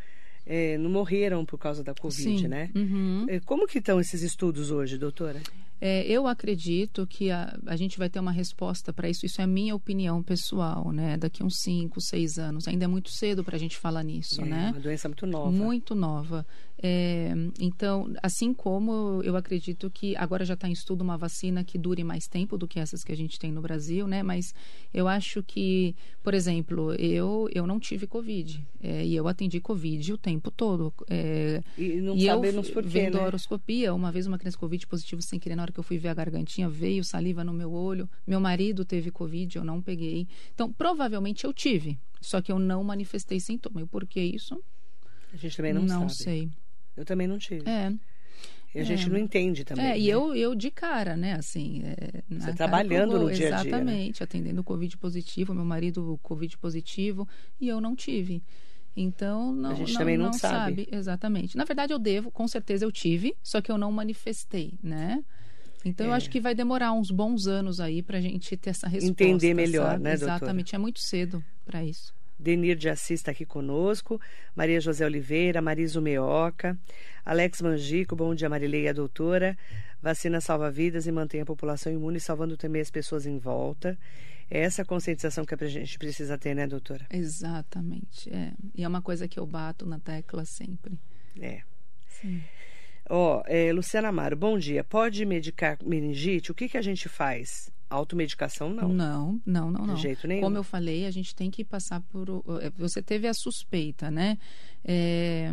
eh, 0.47 0.77
não 0.79 0.89
morreram 0.91 1.45
por 1.45 1.59
causa 1.59 1.83
da 1.85 1.95
Covid, 1.95 2.39
Sim. 2.41 2.49
né? 2.49 2.71
Uhum. 2.75 3.27
Eh, 3.29 3.41
Como 3.45 3.67
que 3.67 3.79
estão 3.79 4.01
esses 4.01 4.23
estudos 4.23 4.71
hoje, 4.71 4.97
doutora? 4.99 5.41
É, 5.87 6.03
eu 6.07 6.27
acredito 6.27 7.07
que 7.07 7.31
a, 7.31 7.59
a 7.67 7.77
gente 7.77 7.99
vai 7.99 8.09
ter 8.09 8.19
uma 8.19 8.33
resposta 8.33 8.91
para 8.91 9.07
isso. 9.07 9.27
Isso 9.27 9.43
é 9.43 9.45
a 9.45 9.47
minha 9.47 9.75
opinião 9.75 10.23
pessoal, 10.23 10.91
né? 10.91 11.19
Daqui 11.19 11.45
uns 11.45 11.59
5, 11.59 12.01
6 12.01 12.39
anos. 12.39 12.67
Ainda 12.67 12.87
é 12.87 12.89
muito 12.89 13.11
cedo 13.11 13.45
para 13.45 13.57
a 13.57 13.59
gente 13.59 13.77
falar 13.77 14.03
nisso, 14.03 14.41
é 14.41 14.47
né? 14.47 14.71
uma 14.71 14.81
doença 14.81 15.11
muito 15.11 15.27
nova. 15.27 15.51
Muito 15.51 15.95
nova. 15.95 16.47
É, 16.87 17.33
então, 17.59 18.13
assim 18.23 18.53
como 18.53 19.23
eu 19.25 19.37
acredito 19.37 19.89
que 19.91 20.15
agora 20.17 20.45
já 20.45 20.53
está 20.53 20.69
em 20.69 20.73
estudo 20.73 21.01
uma 21.01 21.17
vacina 21.17 21.65
que 21.65 21.79
dure 21.79 22.05
mais 22.05 22.29
tempo 22.29 22.59
do 22.59 22.69
que 22.69 22.79
essas 22.79 23.03
que 23.03 23.11
a 23.11 23.17
gente 23.17 23.39
tem 23.39 23.51
no 23.51 23.63
Brasil, 23.63 24.07
né? 24.07 24.23
Mas 24.23 24.53
eu 24.93 25.09
acho 25.09 25.43
que, 25.43 25.97
por 26.23 26.35
exemplo, 26.35 26.93
eu, 26.97 27.49
eu 27.55 27.67
não 27.67 27.81
tive 27.81 28.07
Covid. 28.07 28.63
é, 28.83 29.03
e 29.07 29.17
eu 29.17 29.27
atendi 29.27 29.61
Covid 29.61 30.13
o 30.13 30.19
tempo 30.19 30.51
todo. 30.51 30.93
É, 31.09 31.63
E 31.79 31.95
não 32.03 32.15
e 32.17 32.27
eu 32.27 32.35
sabemos 32.35 32.69
por 32.69 32.83
quê, 32.83 32.89
vendo 32.91 33.17
né? 33.17 33.25
horoscopia, 33.25 33.95
uma 33.95 34.13
vez 34.13 34.27
uma 34.27 34.37
criança 34.39 34.59
Covid 34.59 34.87
positivo 34.87 35.23
sem 35.23 35.39
querer, 35.41 35.57
na 35.57 35.63
hora 35.63 35.73
que 35.73 35.81
eu 35.81 35.85
fui 35.85 35.97
ver 35.97 36.09
a 36.09 36.15
gargantinha, 36.15 36.69
veio 36.69 37.03
saliva 37.03 37.43
no 37.43 37.55
meu 37.55 37.73
olho. 37.73 38.07
Meu 38.27 38.41
marido 38.41 38.85
teve 38.85 39.11
Covid, 39.11 39.57
eu 39.57 39.65
não 39.65 39.81
peguei. 39.81 40.29
Então, 40.53 40.71
provavelmente 40.71 41.45
eu 41.47 41.53
tive, 41.55 41.99
só 42.21 42.43
que 42.43 42.53
eu 42.53 42.59
não 42.59 42.85
manifestei 42.85 43.41
sintoma. 43.41 43.81
E 43.81 43.87
por 43.87 44.07
que 44.07 44.21
isso? 44.21 44.63
A 45.33 45.37
gente 45.37 45.57
também 45.57 45.73
não, 45.73 46.09
sabe. 46.11 46.15
sei. 46.15 46.51
Eu 46.97 47.05
também 47.05 47.27
não 47.27 47.39
tive. 47.39 47.69
É, 47.69 47.93
E 48.75 48.81
a 48.81 48.85
gente 48.85 49.07
é. 49.07 49.09
não 49.09 49.19
entende 49.19 49.65
também. 49.65 49.85
é, 49.85 49.99
e 49.99 50.03
né? 50.03 50.09
eu, 50.09 50.35
eu 50.35 50.55
de 50.55 50.71
cara, 50.71 51.17
né, 51.17 51.35
assim... 51.35 51.83
é, 51.85 52.23
Você 52.29 52.41
cara 52.47 52.55
trabalhando 52.55 53.11
pro 53.11 53.19
gol, 53.21 53.29
no 53.29 53.35
dia 53.35 53.57
a 53.57 53.63
dia, 53.63 53.71
né? 53.71 53.79
Exatamente, 53.79 54.23
atendendo 54.25 54.65
Covid 54.65 54.97
positivo, 54.99 55.55
meu 55.55 55.65
marido 55.65 56.19
Covid 56.23 56.57
positivo, 56.59 57.29
e 57.61 57.69
eu 57.69 57.81
não 57.81 57.95
tive. 57.95 58.43
Então, 58.97 59.53
não, 59.53 59.71
A 59.71 59.75
gente 59.75 59.93
não, 59.93 59.99
também 59.99 60.17
não 60.17 60.33
sabe. 60.33 60.89
Exatamente. 60.91 61.57
Na 61.57 61.65
verdade, 61.65 61.93
eu 61.93 61.99
devo, 61.99 62.31
com 62.31 62.47
certeza 62.47 62.85
eu 62.85 62.93
tive, 62.93 63.35
só 63.43 63.61
que 63.61 63.71
eu 63.71 63.77
não 63.79 63.91
manifestei, 63.91 64.75
né? 64.83 65.23
Então, 65.85 66.07
eu 66.07 66.13
É. 66.13 66.17
acho 66.17 66.31
que 66.31 66.41
vai 66.41 66.55
demorar 66.55 66.93
uns 66.93 67.11
bons 67.11 67.47
anos 67.47 67.79
aí 67.81 68.03
pra 68.03 68.21
gente 68.21 68.57
ter 68.57 68.71
essa 68.71 68.89
resposta. 68.89 69.11
Entender 69.25 69.53
melhor, 69.53 69.91
sabe? 69.93 70.03
né, 70.05 70.11
doutora? 70.17 70.37
Exatamente, 70.37 70.75
é 70.75 70.79
muito 70.79 71.01
cedo 71.01 71.45
para 71.65 71.85
isso. 71.85 72.15
Denir 72.39 72.77
de 72.77 72.89
Assis 72.89 73.21
está 73.21 73.31
aqui 73.31 73.45
conosco, 73.45 74.21
Maria 74.55 74.81
José 74.81 75.05
Oliveira, 75.05 75.63
Marisa 75.63 76.01
Meoca, 76.01 76.77
Alex 77.25 77.63
Mangico, 77.63 78.17
bom 78.17 78.35
dia 78.35 78.49
Marilei, 78.49 78.89
a 78.89 78.93
doutora. 78.93 79.57
Vacina 80.03 80.41
salva 80.41 80.71
vidas 80.71 81.07
e 81.07 81.13
mantém 81.13 81.41
a 81.41 81.47
população 81.47 81.91
imune, 81.91 82.21
salvando 82.21 82.57
também 82.57 82.83
as 82.83 82.91
pessoas 82.91 83.25
em 83.25 83.39
volta. 83.39 83.97
É 84.51 84.61
essa 84.61 84.85
conscientização 84.85 85.45
que 85.45 85.55
a 85.55 85.67
gente 85.67 85.99
precisa 85.99 86.37
ter, 86.37 86.55
né, 86.55 86.67
doutora? 86.67 87.07
Exatamente, 87.11 88.31
é. 88.31 88.53
E 88.75 88.85
é 88.85 88.89
uma 88.89 89.01
coisa 89.01 89.27
que 89.27 89.41
eu 89.41 89.47
bato 89.47 89.87
na 89.87 89.99
tecla 89.99 90.45
sempre. 90.45 90.99
É. 91.41 91.63
Sim. 92.07 92.43
Ó, 93.09 93.43
é, 93.47 93.73
Luciana 93.73 94.09
Amaro, 94.09 94.37
bom 94.37 94.59
dia. 94.59 94.85
Pode 94.85 95.25
medicar 95.25 95.79
meningite? 95.83 96.51
O 96.51 96.55
que, 96.55 96.69
que 96.69 96.79
a 96.79 96.83
gente 96.83 97.09
faz? 97.09 97.71
Automedicação, 97.91 98.71
não. 98.71 98.89
Não, 98.89 99.41
não, 99.45 99.71
não, 99.71 99.87
não. 99.87 99.95
De 99.95 100.03
jeito 100.03 100.27
nenhum. 100.27 100.41
Como 100.43 100.57
eu 100.57 100.65
falei, 100.65 101.07
a 101.07 101.11
gente 101.11 101.35
tem 101.35 101.51
que 101.51 101.65
passar 101.65 102.01
por. 102.01 102.29
eh, 102.61 102.73
Você 102.77 103.03
teve 103.03 103.29
a 103.29 103.35
suspeita, 103.35 104.11
né? 104.11 104.39
É, 104.85 105.51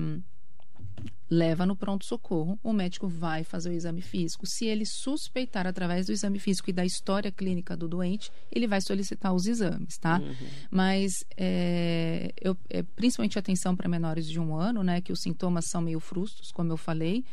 leva 1.30 1.66
no 1.66 1.76
pronto-socorro, 1.76 2.60
o 2.62 2.74
médico 2.74 3.08
vai 3.08 3.44
fazer 3.44 3.70
o 3.70 3.74
exame 3.74 4.02
físico. 4.02 4.46
Se 4.46 4.66
ele 4.66 4.86
suspeitar 4.86 5.66
através 5.66 6.06
do 6.08 6.12
exame 6.12 6.40
físico 6.40 6.70
e 6.70 6.74
da 6.74 6.86
história 6.86 7.32
clínica 7.32 7.76
do 7.78 7.88
doente, 7.88 8.30
ele 8.52 8.68
vai 8.68 8.82
solicitar 8.82 9.34
os 9.34 9.46
exames, 9.48 9.98
tá? 9.98 10.20
Uhum. 10.20 10.36
Mas 10.70 11.24
é, 11.38 12.34
eu, 12.42 12.58
é, 12.70 12.84
principalmente 12.84 13.40
atenção 13.40 13.76
para 13.76 13.88
menores 13.88 14.28
de 14.28 14.40
um 14.40 14.54
ano, 14.56 14.84
né? 14.84 15.00
Que 15.00 15.14
os 15.14 15.22
sintomas 15.22 15.66
são 15.66 15.82
meio 15.82 16.00
frustos, 16.02 16.52
como 16.52 16.72
eu 16.72 16.78
falei. 16.78 17.24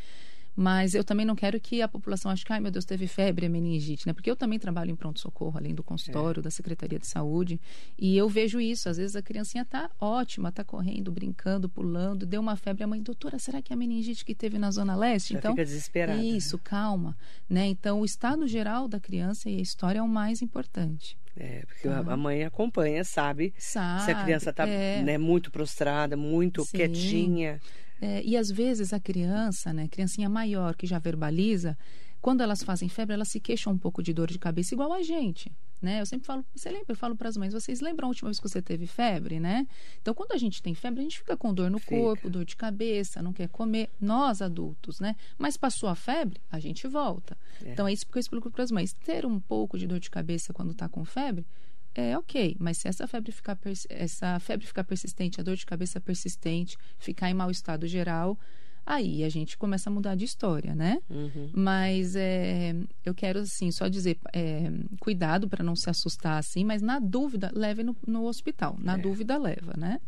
Mas 0.60 0.92
eu 0.92 1.04
também 1.04 1.24
não 1.24 1.36
quero 1.36 1.60
que 1.60 1.80
a 1.80 1.86
população 1.86 2.32
ache 2.32 2.44
que, 2.44 2.52
ai 2.52 2.58
meu 2.58 2.72
Deus, 2.72 2.84
teve 2.84 3.06
febre, 3.06 3.46
é 3.46 3.48
meningite, 3.48 4.04
né? 4.08 4.12
Porque 4.12 4.28
eu 4.28 4.34
também 4.34 4.58
trabalho 4.58 4.90
em 4.90 4.96
pronto-socorro, 4.96 5.56
além 5.56 5.72
do 5.72 5.84
consultório, 5.84 6.42
da 6.42 6.50
Secretaria 6.50 6.98
de 6.98 7.06
Saúde. 7.06 7.60
E 7.96 8.16
eu 8.16 8.28
vejo 8.28 8.60
isso. 8.60 8.88
Às 8.88 8.96
vezes 8.96 9.14
a 9.14 9.22
criancinha 9.22 9.64
tá 9.64 9.88
ótima, 10.00 10.50
tá 10.50 10.64
correndo, 10.64 11.12
brincando, 11.12 11.68
pulando, 11.68 12.26
deu 12.26 12.40
uma 12.40 12.56
febre. 12.56 12.82
A 12.82 12.88
mãe, 12.88 13.00
doutora, 13.00 13.38
será 13.38 13.62
que 13.62 13.72
é 13.72 13.74
a 13.74 13.76
meningite 13.76 14.24
que 14.24 14.34
teve 14.34 14.58
na 14.58 14.72
Zona 14.72 14.96
Leste? 14.96 15.34
Já 15.34 15.38
então, 15.38 15.52
fica 15.52 15.64
desesperada. 15.64 16.20
isso, 16.20 16.58
calma. 16.58 17.16
Né? 17.48 17.66
Então, 17.68 18.00
o 18.00 18.04
estado 18.04 18.44
geral 18.48 18.88
da 18.88 18.98
criança 18.98 19.48
e 19.48 19.58
a 19.58 19.60
história 19.60 20.00
é 20.00 20.02
o 20.02 20.08
mais 20.08 20.42
importante. 20.42 21.16
É, 21.36 21.62
porque 21.66 21.86
Tá. 21.88 21.98
a- 22.00 22.14
a 22.14 22.16
mãe 22.16 22.42
acompanha, 22.42 23.04
sabe? 23.04 23.54
Sabe? 23.56 24.02
Se 24.02 24.10
a 24.10 24.24
criança 24.24 24.50
está 24.50 24.66
é. 24.66 25.00
né, 25.04 25.16
muito 25.18 25.52
prostrada, 25.52 26.16
muito 26.16 26.64
Sim. 26.64 26.76
quietinha. 26.78 27.60
É, 28.00 28.22
e 28.24 28.36
às 28.36 28.50
vezes 28.50 28.92
a 28.92 29.00
criança, 29.00 29.72
né, 29.72 29.88
criancinha 29.88 30.28
maior 30.28 30.74
que 30.76 30.86
já 30.86 30.98
verbaliza, 30.98 31.76
quando 32.20 32.42
elas 32.42 32.62
fazem 32.62 32.88
febre, 32.88 33.14
elas 33.14 33.28
se 33.28 33.40
queixam 33.40 33.72
um 33.72 33.78
pouco 33.78 34.02
de 34.02 34.12
dor 34.12 34.28
de 34.28 34.38
cabeça, 34.38 34.74
igual 34.74 34.92
a 34.92 35.02
gente. 35.02 35.52
Né? 35.80 36.00
Eu 36.00 36.06
sempre 36.06 36.26
falo, 36.26 36.44
você 36.52 36.68
lembra? 36.70 36.86
Eu 36.88 36.96
falo 36.96 37.14
para 37.14 37.28
as 37.28 37.36
mães, 37.36 37.52
vocês 37.52 37.80
lembram 37.80 38.06
a 38.06 38.08
última 38.08 38.28
vez 38.28 38.40
que 38.40 38.48
você 38.48 38.60
teve 38.60 38.84
febre, 38.84 39.38
né? 39.38 39.64
Então, 40.02 40.12
quando 40.12 40.32
a 40.32 40.36
gente 40.36 40.60
tem 40.60 40.74
febre, 40.74 40.98
a 40.98 41.02
gente 41.04 41.18
fica 41.18 41.36
com 41.36 41.54
dor 41.54 41.70
no 41.70 41.78
Fica. 41.78 41.94
corpo, 41.94 42.28
dor 42.28 42.44
de 42.44 42.56
cabeça, 42.56 43.22
não 43.22 43.32
quer 43.32 43.48
comer. 43.48 43.88
Nós, 44.00 44.42
adultos, 44.42 44.98
né? 44.98 45.14
Mas 45.38 45.56
passou 45.56 45.88
a 45.88 45.94
febre, 45.94 46.40
a 46.50 46.58
gente 46.58 46.88
volta. 46.88 47.38
É. 47.64 47.70
Então, 47.70 47.86
é 47.86 47.92
isso 47.92 48.04
que 48.04 48.18
eu 48.18 48.20
explico 48.20 48.50
para 48.50 48.64
as 48.64 48.72
mães. 48.72 48.92
Ter 48.92 49.24
um 49.24 49.38
pouco 49.38 49.78
de 49.78 49.86
dor 49.86 50.00
de 50.00 50.10
cabeça 50.10 50.52
quando 50.52 50.72
está 50.72 50.88
com 50.88 51.04
febre, 51.04 51.46
é 51.94 52.16
ok, 52.16 52.56
mas 52.58 52.78
se 52.78 52.88
essa 52.88 53.06
febre 53.06 53.32
ficar 53.32 53.58
essa 53.88 54.38
febre 54.40 54.66
ficar 54.66 54.84
persistente, 54.84 55.40
a 55.40 55.44
dor 55.44 55.56
de 55.56 55.66
cabeça 55.66 56.00
persistente, 56.00 56.76
ficar 56.98 57.30
em 57.30 57.34
mau 57.34 57.50
estado 57.50 57.86
geral, 57.86 58.38
aí 58.86 59.24
a 59.24 59.28
gente 59.28 59.58
começa 59.58 59.90
a 59.90 59.92
mudar 59.92 60.14
de 60.14 60.24
história, 60.24 60.74
né? 60.74 61.00
Uhum. 61.10 61.50
Mas 61.52 62.16
é, 62.16 62.74
eu 63.04 63.14
quero 63.14 63.40
assim 63.40 63.70
só 63.70 63.88
dizer 63.88 64.18
é, 64.32 64.70
cuidado 65.00 65.48
para 65.48 65.62
não 65.64 65.76
se 65.76 65.90
assustar 65.90 66.38
assim, 66.38 66.64
mas 66.64 66.80
na 66.80 66.98
dúvida 66.98 67.50
leve 67.54 67.82
no, 67.82 67.96
no 68.06 68.24
hospital, 68.26 68.76
na 68.80 68.94
É. 68.94 68.98
dúvida 68.98 69.36
leva, 69.36 69.74
né? 69.76 70.00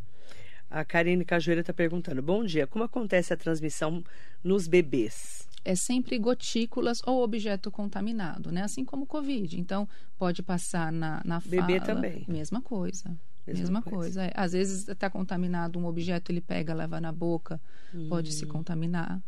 A 0.70 0.85
Karine 0.85 1.24
Cajueira 1.24 1.61
está 1.62 1.72
perguntando: 1.72 2.22
Bom 2.22 2.44
dia, 2.44 2.66
como 2.66 2.85
acontece 2.85 3.33
a 3.33 3.37
transmissão 3.37 4.02
nos 4.42 4.66
bebês? 4.68 5.48
é 5.62 5.74
sempre 5.74 6.18
gotículas 6.18 7.02
ou 7.06 7.22
objeto 7.22 7.70
contaminado, 7.70 8.50
né? 8.50 8.62
Assim 8.62 8.83
como 8.83 9.02
o 9.02 9.06
Covid. 9.06 9.61
Então, 9.61 9.87
pode 10.18 10.42
passar 10.42 10.90
na, 10.90 11.20
na 11.22 11.38
fala. 11.38 11.50
Bebê 11.66 11.80
também. 11.80 12.24
Mesma 12.26 12.62
coisa. 12.62 13.11
Mesma 13.46 13.61
Mesma, 13.64 13.83
coisa. 13.83 13.96
coisa. 13.98 14.24
é. 14.24 14.33
Às 14.35 14.52
vezes 14.52 14.88
está 14.88 15.11
contaminado 15.11 15.78
um 15.78 15.85
objeto, 15.85 16.33
ele 16.33 16.40
pega, 16.40 16.72
leva 16.72 16.98
na 16.98 17.12
boca, 17.12 17.61
pode 18.09 18.30
Hum. 18.30 18.33
se 18.33 18.46
contaminar. 18.46 19.20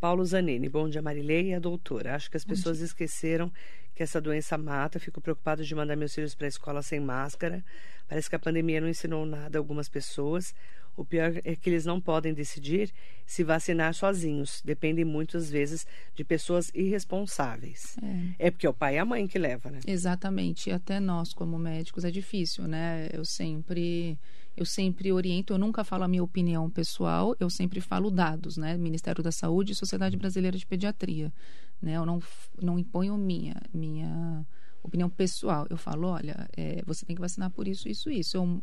Paulo 0.00 0.24
Zanini, 0.24 0.68
bom 0.68 0.88
dia, 0.88 1.02
Marilei 1.02 1.48
e 1.48 1.54
a 1.54 1.58
doutora. 1.58 2.14
Acho 2.14 2.30
que 2.30 2.36
as 2.36 2.44
pessoas 2.44 2.78
esqueceram 2.80 3.50
que 3.96 4.02
essa 4.02 4.20
doença 4.20 4.56
mata. 4.56 5.00
Fico 5.00 5.20
preocupado 5.20 5.64
de 5.64 5.74
mandar 5.74 5.96
meus 5.96 6.14
filhos 6.14 6.34
para 6.36 6.46
a 6.46 6.48
escola 6.48 6.82
sem 6.82 7.00
máscara. 7.00 7.64
Parece 8.08 8.30
que 8.30 8.36
a 8.36 8.38
pandemia 8.38 8.80
não 8.80 8.88
ensinou 8.88 9.26
nada 9.26 9.58
a 9.58 9.60
algumas 9.60 9.88
pessoas. 9.88 10.54
O 10.96 11.04
pior 11.04 11.32
é 11.44 11.56
que 11.56 11.68
eles 11.70 11.84
não 11.84 12.00
podem 12.00 12.32
decidir 12.32 12.92
se 13.26 13.42
vacinar 13.42 13.92
sozinhos. 13.92 14.62
Dependem 14.64 15.04
muitas 15.04 15.50
vezes 15.50 15.84
de 16.14 16.24
pessoas 16.24 16.70
irresponsáveis. 16.74 17.96
É. 18.38 18.46
É 18.46 18.50
porque 18.52 18.66
é 18.66 18.70
o 18.70 18.74
pai 18.74 18.96
e 18.96 18.98
a 18.98 19.04
mãe 19.04 19.26
que 19.26 19.38
leva, 19.38 19.70
né? 19.70 19.80
Exatamente. 19.86 20.70
E 20.70 20.72
até 20.72 21.00
nós, 21.00 21.32
como 21.32 21.58
médicos, 21.58 22.04
é 22.04 22.10
difícil, 22.10 22.68
né? 22.68 23.08
Eu 23.12 23.24
sempre, 23.24 24.16
eu 24.58 24.64
sempre 24.64 25.12
oriento, 25.12 25.52
eu 25.52 25.58
nunca 25.58 25.84
falo 25.84 26.02
a 26.02 26.08
minha 26.08 26.22
opinião 26.22 26.68
pessoal, 26.68 27.36
eu 27.38 27.48
sempre 27.48 27.80
falo 27.80 28.10
dados, 28.10 28.56
né? 28.56 28.76
Ministério 28.76 29.22
da 29.22 29.30
Saúde 29.30 29.70
e 29.70 29.74
Sociedade 29.76 30.16
Brasileira 30.16 30.58
de 30.58 30.66
Pediatria. 30.66 31.32
Né? 31.80 31.96
Eu 31.96 32.04
não, 32.04 32.20
não 32.60 32.76
imponho 32.76 33.16
minha, 33.16 33.54
minha 33.72 34.44
opinião 34.82 35.08
pessoal. 35.08 35.64
Eu 35.70 35.76
falo, 35.76 36.08
olha, 36.08 36.48
é, 36.56 36.82
você 36.84 37.06
tem 37.06 37.14
que 37.14 37.22
vacinar 37.22 37.50
por 37.50 37.68
isso, 37.68 37.88
isso, 37.88 38.10
isso. 38.10 38.36
Eu, 38.36 38.60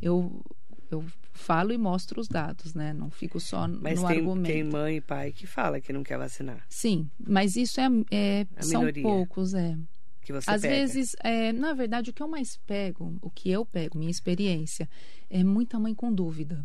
eu, 0.00 0.44
eu 0.92 1.04
falo 1.32 1.72
e 1.72 1.78
mostro 1.78 2.20
os 2.20 2.28
dados, 2.28 2.72
né? 2.72 2.92
Não 2.92 3.10
fico 3.10 3.40
só 3.40 3.66
Mas 3.66 4.00
no 4.00 4.06
tem, 4.06 4.18
argumento. 4.18 4.52
tem 4.52 4.62
mãe 4.62 4.98
e 4.98 5.00
pai 5.00 5.32
que 5.32 5.44
fala 5.44 5.80
que 5.80 5.92
não 5.92 6.04
quer 6.04 6.18
vacinar. 6.18 6.64
Sim, 6.68 7.10
mas 7.18 7.56
isso 7.56 7.80
é, 7.80 7.88
é 8.12 8.46
são 8.60 8.82
minoria. 8.82 9.02
poucos, 9.02 9.54
é. 9.54 9.76
Que 10.24 10.32
você 10.32 10.50
Às 10.50 10.62
pega. 10.62 10.74
vezes, 10.74 11.16
é, 11.22 11.52
na 11.52 11.72
verdade, 11.74 12.10
o 12.10 12.12
que 12.12 12.22
eu 12.22 12.28
mais 12.28 12.56
pego, 12.66 13.16
o 13.20 13.30
que 13.30 13.50
eu 13.50 13.66
pego, 13.66 13.98
minha 13.98 14.10
experiência, 14.10 14.88
é 15.28 15.42
muita 15.42 15.78
mãe 15.78 15.94
com 15.94 16.12
dúvida. 16.12 16.64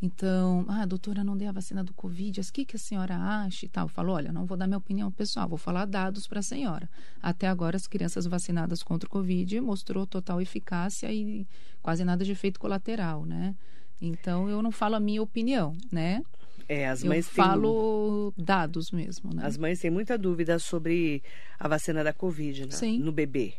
Então, 0.00 0.66
ah, 0.68 0.84
doutora, 0.84 1.24
não 1.24 1.36
dei 1.36 1.48
a 1.48 1.52
vacina 1.52 1.82
do 1.82 1.94
Covid, 1.94 2.40
o 2.40 2.52
que, 2.52 2.64
que 2.64 2.76
a 2.76 2.78
senhora 2.78 3.16
acha 3.16 3.64
e 3.64 3.68
tal? 3.68 3.84
Eu 3.84 3.88
falo, 3.88 4.12
olha, 4.12 4.32
não 4.32 4.44
vou 4.44 4.56
dar 4.56 4.66
minha 4.66 4.76
opinião 4.78 5.10
pessoal, 5.10 5.48
vou 5.48 5.56
falar 5.56 5.86
dados 5.86 6.26
para 6.26 6.40
a 6.40 6.42
senhora. 6.42 6.90
Até 7.22 7.46
agora, 7.48 7.76
as 7.76 7.86
crianças 7.86 8.26
vacinadas 8.26 8.82
contra 8.82 9.06
o 9.06 9.10
Covid 9.10 9.60
mostrou 9.62 10.06
total 10.06 10.40
eficácia 10.42 11.10
e 11.12 11.46
quase 11.82 12.04
nada 12.04 12.24
de 12.24 12.32
efeito 12.32 12.60
colateral, 12.60 13.24
né? 13.24 13.54
Então, 14.00 14.48
eu 14.48 14.60
não 14.60 14.70
falo 14.70 14.96
a 14.96 15.00
minha 15.00 15.22
opinião, 15.22 15.74
né? 15.90 16.22
É, 16.68 16.88
as 16.88 17.02
eu 17.02 17.08
mães 17.08 17.26
têm- 17.26 17.44
falo 17.44 18.32
dados 18.36 18.90
mesmo, 18.90 19.32
né? 19.34 19.42
As 19.44 19.56
mães 19.56 19.80
têm 19.80 19.90
muita 19.90 20.16
dúvida 20.18 20.58
sobre 20.58 21.22
a 21.58 21.68
vacina 21.68 22.02
da 22.04 22.12
Covid 22.12 22.62
né? 22.66 22.70
Sim. 22.72 22.98
no 22.98 23.12
bebê. 23.12 23.54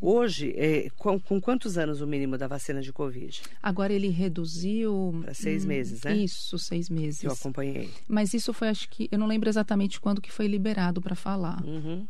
Hoje, 0.00 0.52
é, 0.56 0.90
com, 0.96 1.18
com 1.18 1.40
quantos 1.40 1.78
anos 1.78 2.00
o 2.00 2.06
mínimo 2.06 2.36
da 2.36 2.46
vacina 2.46 2.82
de 2.82 2.92
Covid? 2.92 3.40
Agora 3.62 3.92
ele 3.92 4.08
reduziu. 4.08 5.20
Para 5.22 5.32
seis 5.32 5.64
meses, 5.64 6.02
né? 6.02 6.14
Isso, 6.16 6.58
seis 6.58 6.90
meses. 6.90 7.22
Eu 7.22 7.32
acompanhei. 7.32 7.88
Mas 8.06 8.34
isso 8.34 8.52
foi, 8.52 8.68
acho 8.68 8.88
que. 8.90 9.08
Eu 9.10 9.18
não 9.18 9.26
lembro 9.26 9.48
exatamente 9.48 10.00
quando 10.00 10.20
que 10.20 10.30
foi 10.32 10.46
liberado 10.46 11.00
para 11.00 11.14
falar. 11.14 11.64
Uhum. 11.64 12.06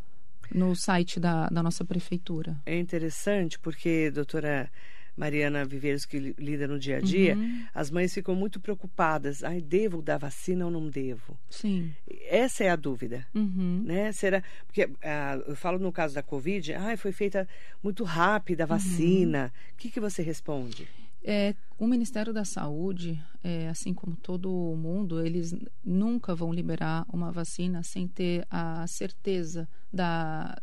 No 0.52 0.74
site 0.74 1.20
da, 1.20 1.48
da 1.48 1.62
nossa 1.62 1.84
prefeitura. 1.84 2.56
É 2.66 2.76
interessante 2.78 3.58
porque, 3.58 4.10
doutora 4.10 4.68
Mariana 5.16 5.64
Viveiros, 5.64 6.04
que 6.04 6.18
li- 6.18 6.34
lida 6.38 6.66
no 6.66 6.78
dia 6.78 6.96
a 6.98 7.00
dia, 7.00 7.36
Uhum. 7.36 7.66
as 7.74 7.90
mães 7.90 8.12
ficam 8.12 8.34
muito 8.34 8.58
preocupadas. 8.60 9.44
Ai, 9.44 9.60
devo 9.60 10.02
dar 10.02 10.18
vacina 10.18 10.64
ou 10.64 10.70
não 10.70 10.88
devo? 10.88 11.38
Sim. 11.48 11.92
Essa 12.28 12.64
é 12.64 12.70
a 12.70 12.76
dúvida. 12.76 13.26
Uhum. 13.34 13.82
Né? 13.86 14.10
Será? 14.12 14.42
Porque 14.66 14.88
ah, 15.02 15.38
eu 15.46 15.54
falo 15.56 15.78
no 15.78 15.92
caso 15.92 16.14
da 16.14 16.22
Covid, 16.22 16.74
ai, 16.74 16.96
foi 16.96 17.12
feita 17.12 17.48
muito 17.82 18.02
rápida 18.04 18.64
a 18.64 18.66
Uhum. 18.66 18.68
vacina. 18.70 19.52
O 19.72 19.76
que, 19.76 19.90
que 19.90 20.00
você 20.00 20.22
responde? 20.22 20.88
É, 21.26 21.54
o 21.78 21.86
Ministério 21.86 22.34
da 22.34 22.44
Saúde, 22.44 23.18
é, 23.42 23.68
assim 23.68 23.94
como 23.94 24.14
todo 24.14 24.52
o 24.52 24.76
mundo, 24.76 25.24
eles 25.24 25.54
nunca 25.82 26.34
vão 26.34 26.52
liberar 26.52 27.06
uma 27.10 27.32
vacina 27.32 27.82
sem 27.82 28.06
ter 28.06 28.46
a 28.50 28.86
certeza 28.86 29.66
da, 29.90 30.54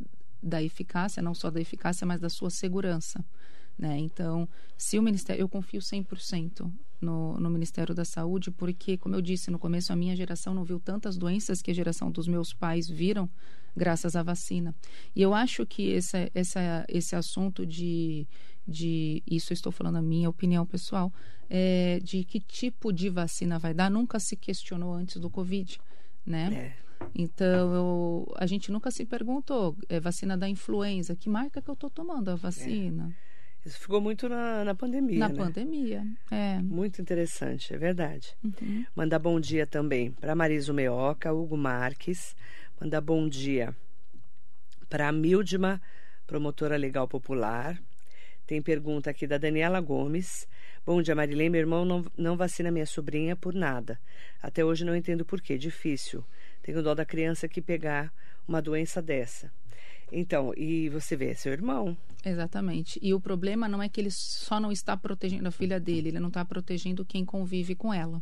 da 0.43 0.61
eficácia, 0.61 1.19
não 1.19 1.33
só 1.33 1.49
da 1.49 1.59
eficácia, 1.59 2.05
mas 2.05 2.19
da 2.21 2.29
sua 2.29 2.51
segurança. 2.51 3.25
Né? 3.81 3.97
Então, 3.97 4.47
se 4.77 4.99
o 4.99 5.01
Ministério, 5.01 5.41
eu 5.41 5.49
confio 5.49 5.81
100% 5.81 6.71
no, 7.01 7.39
no 7.39 7.49
Ministério 7.49 7.95
da 7.95 8.05
Saúde, 8.05 8.51
porque, 8.51 8.95
como 8.95 9.15
eu 9.15 9.21
disse 9.21 9.49
no 9.49 9.57
começo, 9.57 9.91
a 9.91 9.95
minha 9.95 10.15
geração 10.15 10.53
não 10.53 10.63
viu 10.63 10.79
tantas 10.79 11.17
doenças 11.17 11.63
que 11.63 11.71
a 11.71 11.73
geração 11.73 12.11
dos 12.11 12.27
meus 12.27 12.53
pais 12.53 12.87
viram 12.87 13.27
graças 13.75 14.15
à 14.15 14.21
vacina. 14.21 14.75
E 15.15 15.21
eu 15.23 15.33
acho 15.33 15.65
que 15.65 15.89
esse, 15.89 16.31
essa, 16.35 16.85
esse 16.87 17.15
assunto 17.15 17.65
de, 17.65 18.27
de, 18.67 19.23
isso 19.25 19.51
estou 19.51 19.71
falando 19.71 19.95
a 19.95 20.01
minha 20.01 20.29
opinião 20.29 20.63
pessoal, 20.63 21.11
é, 21.49 21.99
de 22.03 22.23
que 22.23 22.39
tipo 22.39 22.93
de 22.93 23.09
vacina 23.09 23.57
vai 23.57 23.73
dar, 23.73 23.89
nunca 23.89 24.19
se 24.19 24.35
questionou 24.35 24.93
antes 24.93 25.17
do 25.17 25.27
Covid, 25.27 25.79
né? 26.23 26.75
É. 26.77 26.91
Então, 27.15 27.73
eu, 27.73 28.33
a 28.37 28.45
gente 28.45 28.71
nunca 28.71 28.91
se 28.91 29.05
perguntou, 29.05 29.75
é, 29.89 29.99
vacina 29.99 30.37
da 30.37 30.47
influenza, 30.47 31.15
que 31.15 31.27
marca 31.27 31.59
que 31.59 31.67
eu 31.67 31.73
estou 31.73 31.89
tomando 31.89 32.29
a 32.29 32.35
vacina? 32.35 33.11
Isso 33.65 33.79
ficou 33.79 34.01
muito 34.01 34.27
na, 34.27 34.63
na 34.63 34.73
pandemia. 34.73 35.19
Na 35.19 35.29
né? 35.29 35.35
pandemia, 35.35 36.03
é. 36.31 36.57
Muito 36.59 37.01
interessante, 37.01 37.73
é 37.73 37.77
verdade. 37.77 38.35
Uhum. 38.43 38.85
Mandar 38.95 39.19
bom 39.19 39.39
dia 39.39 39.67
também 39.67 40.11
para 40.11 40.33
Marisa 40.33 40.73
Meoca, 40.73 41.31
Hugo 41.31 41.55
Marques. 41.55 42.35
Mandar 42.79 43.01
bom 43.01 43.29
dia 43.29 43.75
para 44.89 45.07
a 45.07 45.11
Mildma, 45.11 45.79
promotora 46.25 46.75
legal 46.75 47.07
popular. 47.07 47.79
Tem 48.47 48.61
pergunta 48.61 49.09
aqui 49.09 49.25
da 49.27 49.37
Daniela 49.37 49.79
Gomes. 49.79 50.47
Bom 50.85 51.01
dia, 51.01 51.15
Marilene. 51.15 51.51
Meu 51.51 51.61
irmão 51.61 51.85
não, 51.85 52.03
não 52.17 52.35
vacina 52.35 52.71
minha 52.71 52.85
sobrinha 52.85 53.35
por 53.35 53.53
nada. 53.53 53.97
Até 54.41 54.65
hoje 54.65 54.83
não 54.83 54.95
entendo 54.95 55.23
por 55.23 55.39
quê. 55.39 55.57
Difícil. 55.57 56.25
Tenho 56.61 56.83
dó 56.83 56.93
da 56.93 57.05
criança 57.05 57.47
que 57.47 57.61
pegar 57.61 58.11
uma 58.45 58.61
doença 58.61 59.01
dessa. 59.01 59.51
Então, 60.11 60.53
e 60.57 60.89
você 60.89 61.15
vê, 61.15 61.31
é 61.31 61.33
seu 61.33 61.53
irmão. 61.53 61.95
Exatamente. 62.23 62.99
E 63.01 63.13
o 63.13 63.19
problema 63.19 63.67
não 63.67 63.81
é 63.81 63.87
que 63.87 64.01
ele 64.01 64.11
só 64.11 64.59
não 64.59 64.71
está 64.71 64.97
protegendo 64.97 65.47
a 65.47 65.51
filha 65.51 65.79
dele, 65.79 66.09
ele 66.09 66.19
não 66.19 66.27
está 66.27 66.43
protegendo 66.43 67.05
quem 67.05 67.23
convive 67.23 67.75
com 67.75 67.93
ela 67.93 68.21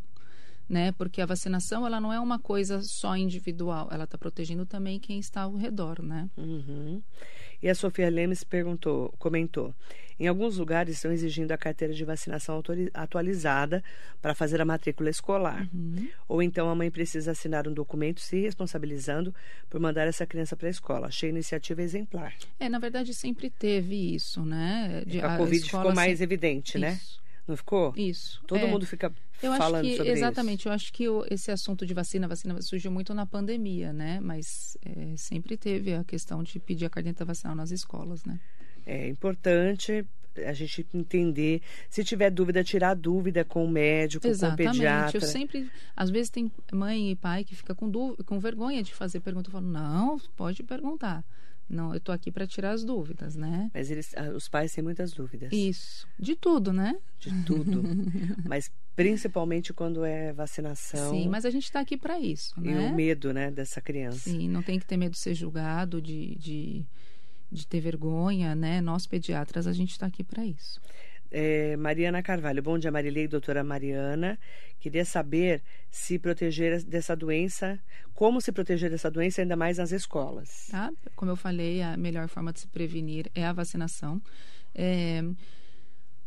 né? 0.69 0.91
Porque 0.91 1.21
a 1.21 1.25
vacinação 1.25 1.85
ela 1.85 1.99
não 1.99 2.13
é 2.13 2.19
uma 2.19 2.37
coisa 2.37 2.81
só 2.83 3.17
individual, 3.17 3.89
ela 3.91 4.03
está 4.03 4.17
protegendo 4.17 4.65
também 4.65 4.99
quem 4.99 5.19
está 5.19 5.41
ao 5.41 5.55
redor, 5.55 6.01
né? 6.01 6.29
Uhum. 6.37 7.01
E 7.61 7.67
a 7.67 7.75
Sofia 7.75 8.09
Lemes 8.09 8.43
perguntou, 8.43 9.13
comentou: 9.17 9.73
em 10.19 10.27
alguns 10.27 10.57
lugares 10.57 10.95
estão 10.95 11.11
exigindo 11.11 11.51
a 11.53 11.57
carteira 11.57 11.93
de 11.93 12.03
vacinação 12.03 12.61
atualizada 12.93 13.81
para 14.21 14.35
fazer 14.35 14.61
a 14.61 14.65
matrícula 14.65 15.09
escolar. 15.09 15.67
Uhum. 15.73 16.09
Ou 16.27 16.43
então 16.43 16.69
a 16.69 16.75
mãe 16.75 16.91
precisa 16.91 17.31
assinar 17.31 17.67
um 17.67 17.73
documento 17.73 18.19
se 18.19 18.41
responsabilizando 18.41 19.33
por 19.69 19.79
mandar 19.79 20.07
essa 20.07 20.25
criança 20.25 20.57
para 20.57 20.67
a 20.67 20.71
escola. 20.71 21.07
Achei 21.07 21.29
a 21.29 21.31
iniciativa 21.31 21.81
exemplar. 21.81 22.33
É, 22.59 22.67
na 22.67 22.79
verdade 22.79 23.13
sempre 23.13 23.49
teve 23.49 24.13
isso, 24.13 24.43
né? 24.43 25.03
De, 25.07 25.21
a, 25.21 25.35
a 25.35 25.37
Covid 25.37 25.63
ficou 25.63 25.93
mais 25.93 26.19
evidente, 26.19 26.77
né? 26.77 26.93
isso. 26.93 27.13
né? 27.15 27.28
Não 27.49 27.57
ficou? 27.57 27.91
Isso. 27.97 28.43
Todo 28.45 28.59
é. 28.59 28.67
mundo 28.67 28.85
fica 28.85 29.11
eu 29.41 29.55
falando 29.55 29.81
acho 29.81 29.89
que, 29.89 29.97
sobre 29.97 30.11
exatamente, 30.11 30.59
isso. 30.59 30.69
eu 30.69 30.73
acho 30.73 30.93
que 30.93 31.05
esse 31.31 31.49
assunto 31.49 31.83
de 31.83 31.95
vacina, 31.95 32.27
vacina 32.27 32.61
surgiu 32.61 32.91
muito 32.91 33.11
na 33.11 33.25
pandemia, 33.25 33.91
né? 33.91 34.19
Mas 34.21 34.77
é, 34.85 35.15
sempre 35.17 35.57
teve 35.57 35.95
a 35.95 36.03
questão 36.03 36.43
de 36.43 36.59
pedir 36.59 36.85
a 36.85 36.91
caderneta 36.91 37.25
vacinal 37.25 37.55
nas 37.55 37.71
escolas, 37.71 38.23
né? 38.23 38.39
É 38.85 39.07
importante 39.07 40.05
a 40.45 40.53
gente 40.53 40.85
entender. 40.93 41.63
Se 41.89 42.03
tiver 42.03 42.29
dúvida, 42.29 42.63
tirar 42.63 42.93
dúvida 42.93 43.43
com 43.43 43.65
o 43.65 43.67
médico, 43.67 44.27
Exatamente. 44.27 44.63
com 44.63 44.69
o 44.69 44.73
pediatra. 44.73 45.17
Eu 45.17 45.21
sempre, 45.21 45.71
às 45.95 46.11
vezes 46.11 46.29
tem 46.29 46.51
mãe 46.71 47.09
e 47.09 47.15
pai 47.15 47.43
que 47.43 47.55
fica 47.55 47.73
com 47.73 47.89
dúvida, 47.89 48.23
com 48.23 48.39
vergonha 48.39 48.83
de 48.83 48.93
fazer 48.93 49.21
pergunta. 49.21 49.49
Eu 49.49 49.53
falo, 49.53 49.65
não, 49.65 50.19
pode 50.35 50.61
perguntar. 50.61 51.25
Não, 51.69 51.91
eu 51.91 51.97
estou 51.97 52.13
aqui 52.13 52.31
para 52.31 52.47
tirar 52.47 52.71
as 52.71 52.83
dúvidas, 52.83 53.35
né? 53.35 53.69
Mas 53.73 53.91
eles, 53.91 54.13
ah, 54.17 54.31
os 54.31 54.49
pais 54.49 54.73
têm 54.73 54.83
muitas 54.83 55.11
dúvidas. 55.11 55.51
Isso, 55.53 56.07
de 56.17 56.35
tudo, 56.35 56.73
né? 56.73 56.97
De 57.19 57.43
tudo. 57.43 57.83
mas 58.43 58.71
principalmente 58.95 59.71
quando 59.71 60.03
é 60.03 60.33
vacinação. 60.33 61.11
Sim, 61.11 61.29
mas 61.29 61.45
a 61.45 61.49
gente 61.49 61.65
está 61.65 61.79
aqui 61.79 61.95
para 61.95 62.19
isso, 62.19 62.59
né? 62.59 62.71
E 62.71 62.91
o 62.91 62.95
medo, 62.95 63.31
né, 63.31 63.51
dessa 63.51 63.79
criança. 63.79 64.29
Sim, 64.29 64.49
não 64.49 64.63
tem 64.63 64.79
que 64.79 64.85
ter 64.85 64.97
medo 64.97 65.11
de 65.11 65.19
ser 65.19 65.35
julgado, 65.35 66.01
de, 66.01 66.35
de, 66.35 66.85
de 67.51 67.67
ter 67.67 67.79
vergonha, 67.79 68.55
né? 68.55 68.81
Nós 68.81 69.05
pediatras 69.05 69.67
a 69.67 69.73
gente 69.73 69.91
está 69.91 70.07
aqui 70.07 70.23
para 70.23 70.43
isso. 70.43 70.81
É, 71.31 71.77
Mariana 71.77 72.23
Carvalho, 72.23 72.61
bom 72.63 72.77
dia 72.77 72.91
Marilei, 72.91 73.27
doutora 73.27 73.63
Mariana. 73.63 74.39
Queria 74.79 75.05
saber 75.05 75.61
se 75.91 76.17
proteger 76.17 76.83
dessa 76.83 77.15
doença, 77.15 77.79
como 78.13 78.41
se 78.41 78.51
proteger 78.51 78.89
dessa 78.89 79.11
doença, 79.11 79.41
ainda 79.41 79.55
mais 79.55 79.77
nas 79.77 79.91
escolas. 79.91 80.67
Tá? 80.71 80.91
Como 81.15 81.31
eu 81.31 81.35
falei, 81.35 81.81
a 81.81 81.95
melhor 81.97 82.27
forma 82.27 82.51
de 82.51 82.61
se 82.61 82.67
prevenir 82.67 83.29
é 83.35 83.45
a 83.45 83.53
vacinação. 83.53 84.21
É, 84.73 85.23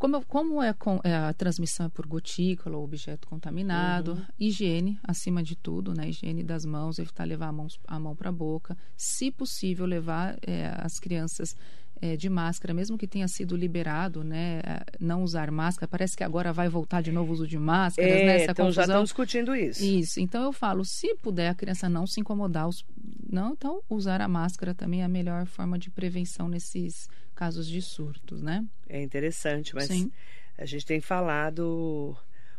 como, 0.02 0.24
como 0.26 0.60
é, 0.60 0.72
com, 0.72 1.00
é, 1.04 1.14
a 1.14 1.32
transmissão 1.32 1.86
é 1.86 1.88
por 1.88 2.06
gotícula 2.06 2.76
ou 2.76 2.82
objeto 2.82 3.28
contaminado, 3.28 4.14
uhum. 4.14 4.26
higiene, 4.38 4.98
acima 5.04 5.44
de 5.44 5.54
tudo, 5.54 5.94
né? 5.94 6.08
Higiene 6.08 6.42
das 6.42 6.64
mãos, 6.64 6.98
evitar 6.98 7.24
levar 7.24 7.46
a 7.46 7.52
mão, 7.52 7.68
a 7.86 8.00
mão 8.00 8.16
para 8.16 8.28
a 8.28 8.32
boca. 8.32 8.76
Se 8.96 9.30
possível, 9.30 9.86
levar 9.86 10.36
é, 10.44 10.74
as 10.76 10.98
crianças 10.98 11.56
é, 12.02 12.16
de 12.16 12.28
máscara, 12.28 12.74
mesmo 12.74 12.98
que 12.98 13.06
tenha 13.06 13.28
sido 13.28 13.56
liberado, 13.56 14.24
né, 14.24 14.60
não 14.98 15.22
usar 15.22 15.52
máscara, 15.52 15.86
parece 15.86 16.16
que 16.16 16.24
agora 16.24 16.52
vai 16.52 16.68
voltar 16.68 17.00
de 17.00 17.12
novo 17.12 17.30
o 17.30 17.32
uso 17.32 17.46
de 17.46 17.56
máscaras, 17.56 18.10
é, 18.10 18.26
né, 18.26 18.42
então 18.42 18.66
confusão. 18.66 18.72
já 18.72 18.82
estão 18.82 19.04
discutindo 19.04 19.54
isso. 19.54 19.84
Isso, 19.84 20.18
então 20.18 20.42
eu 20.42 20.52
falo, 20.52 20.84
se 20.84 21.14
puder 21.14 21.48
a 21.50 21.54
criança 21.54 21.88
não 21.88 22.04
se 22.04 22.20
incomodar, 22.20 22.68
os, 22.68 22.84
não, 23.30 23.52
então 23.52 23.80
usar 23.88 24.20
a 24.20 24.26
máscara 24.26 24.74
também 24.74 25.02
é 25.02 25.04
a 25.04 25.08
melhor 25.08 25.46
forma 25.46 25.78
de 25.78 25.90
prevenção 25.90 26.48
nesses 26.48 27.08
casos 27.36 27.68
de 27.68 27.80
surtos, 27.80 28.42
né? 28.42 28.66
É 28.88 29.00
interessante, 29.00 29.72
mas 29.72 29.86
Sim. 29.86 30.10
a 30.58 30.66
gente 30.66 30.84
tem 30.84 31.00
falado 31.00 32.16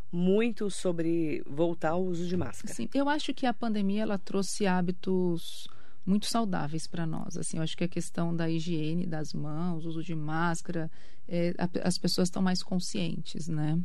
muito 0.10 0.70
sobre 0.70 1.44
voltar 1.46 1.90
ao 1.90 2.04
uso 2.04 2.26
de 2.26 2.38
máscara. 2.38 2.74
Sim, 2.74 2.88
eu 2.94 3.10
acho 3.10 3.34
que 3.34 3.46
a 3.46 3.54
pandemia 3.54 4.04
ela 4.04 4.18
trouxe 4.18 4.66
hábitos 4.66 5.68
muito 6.06 6.26
saudáveis 6.26 6.88
para 6.88 7.06
nós. 7.06 7.38
Assim, 7.38 7.58
eu 7.58 7.64
acho 7.64 7.78
que 7.78 7.84
a 7.84 7.88
questão 7.88 8.36
da 8.36 8.50
higiene 8.50 9.06
das 9.06 9.34
mãos, 9.34 9.86
uso 9.86 10.04
de 10.04 10.14
máscara, 10.14 10.90
é, 11.28 11.54
a, 11.58 11.88
as 11.88 11.98
pessoas 11.98 12.28
estão 12.28 12.42
mais 12.42 12.62
conscientes, 12.62 13.48
né? 13.48 13.80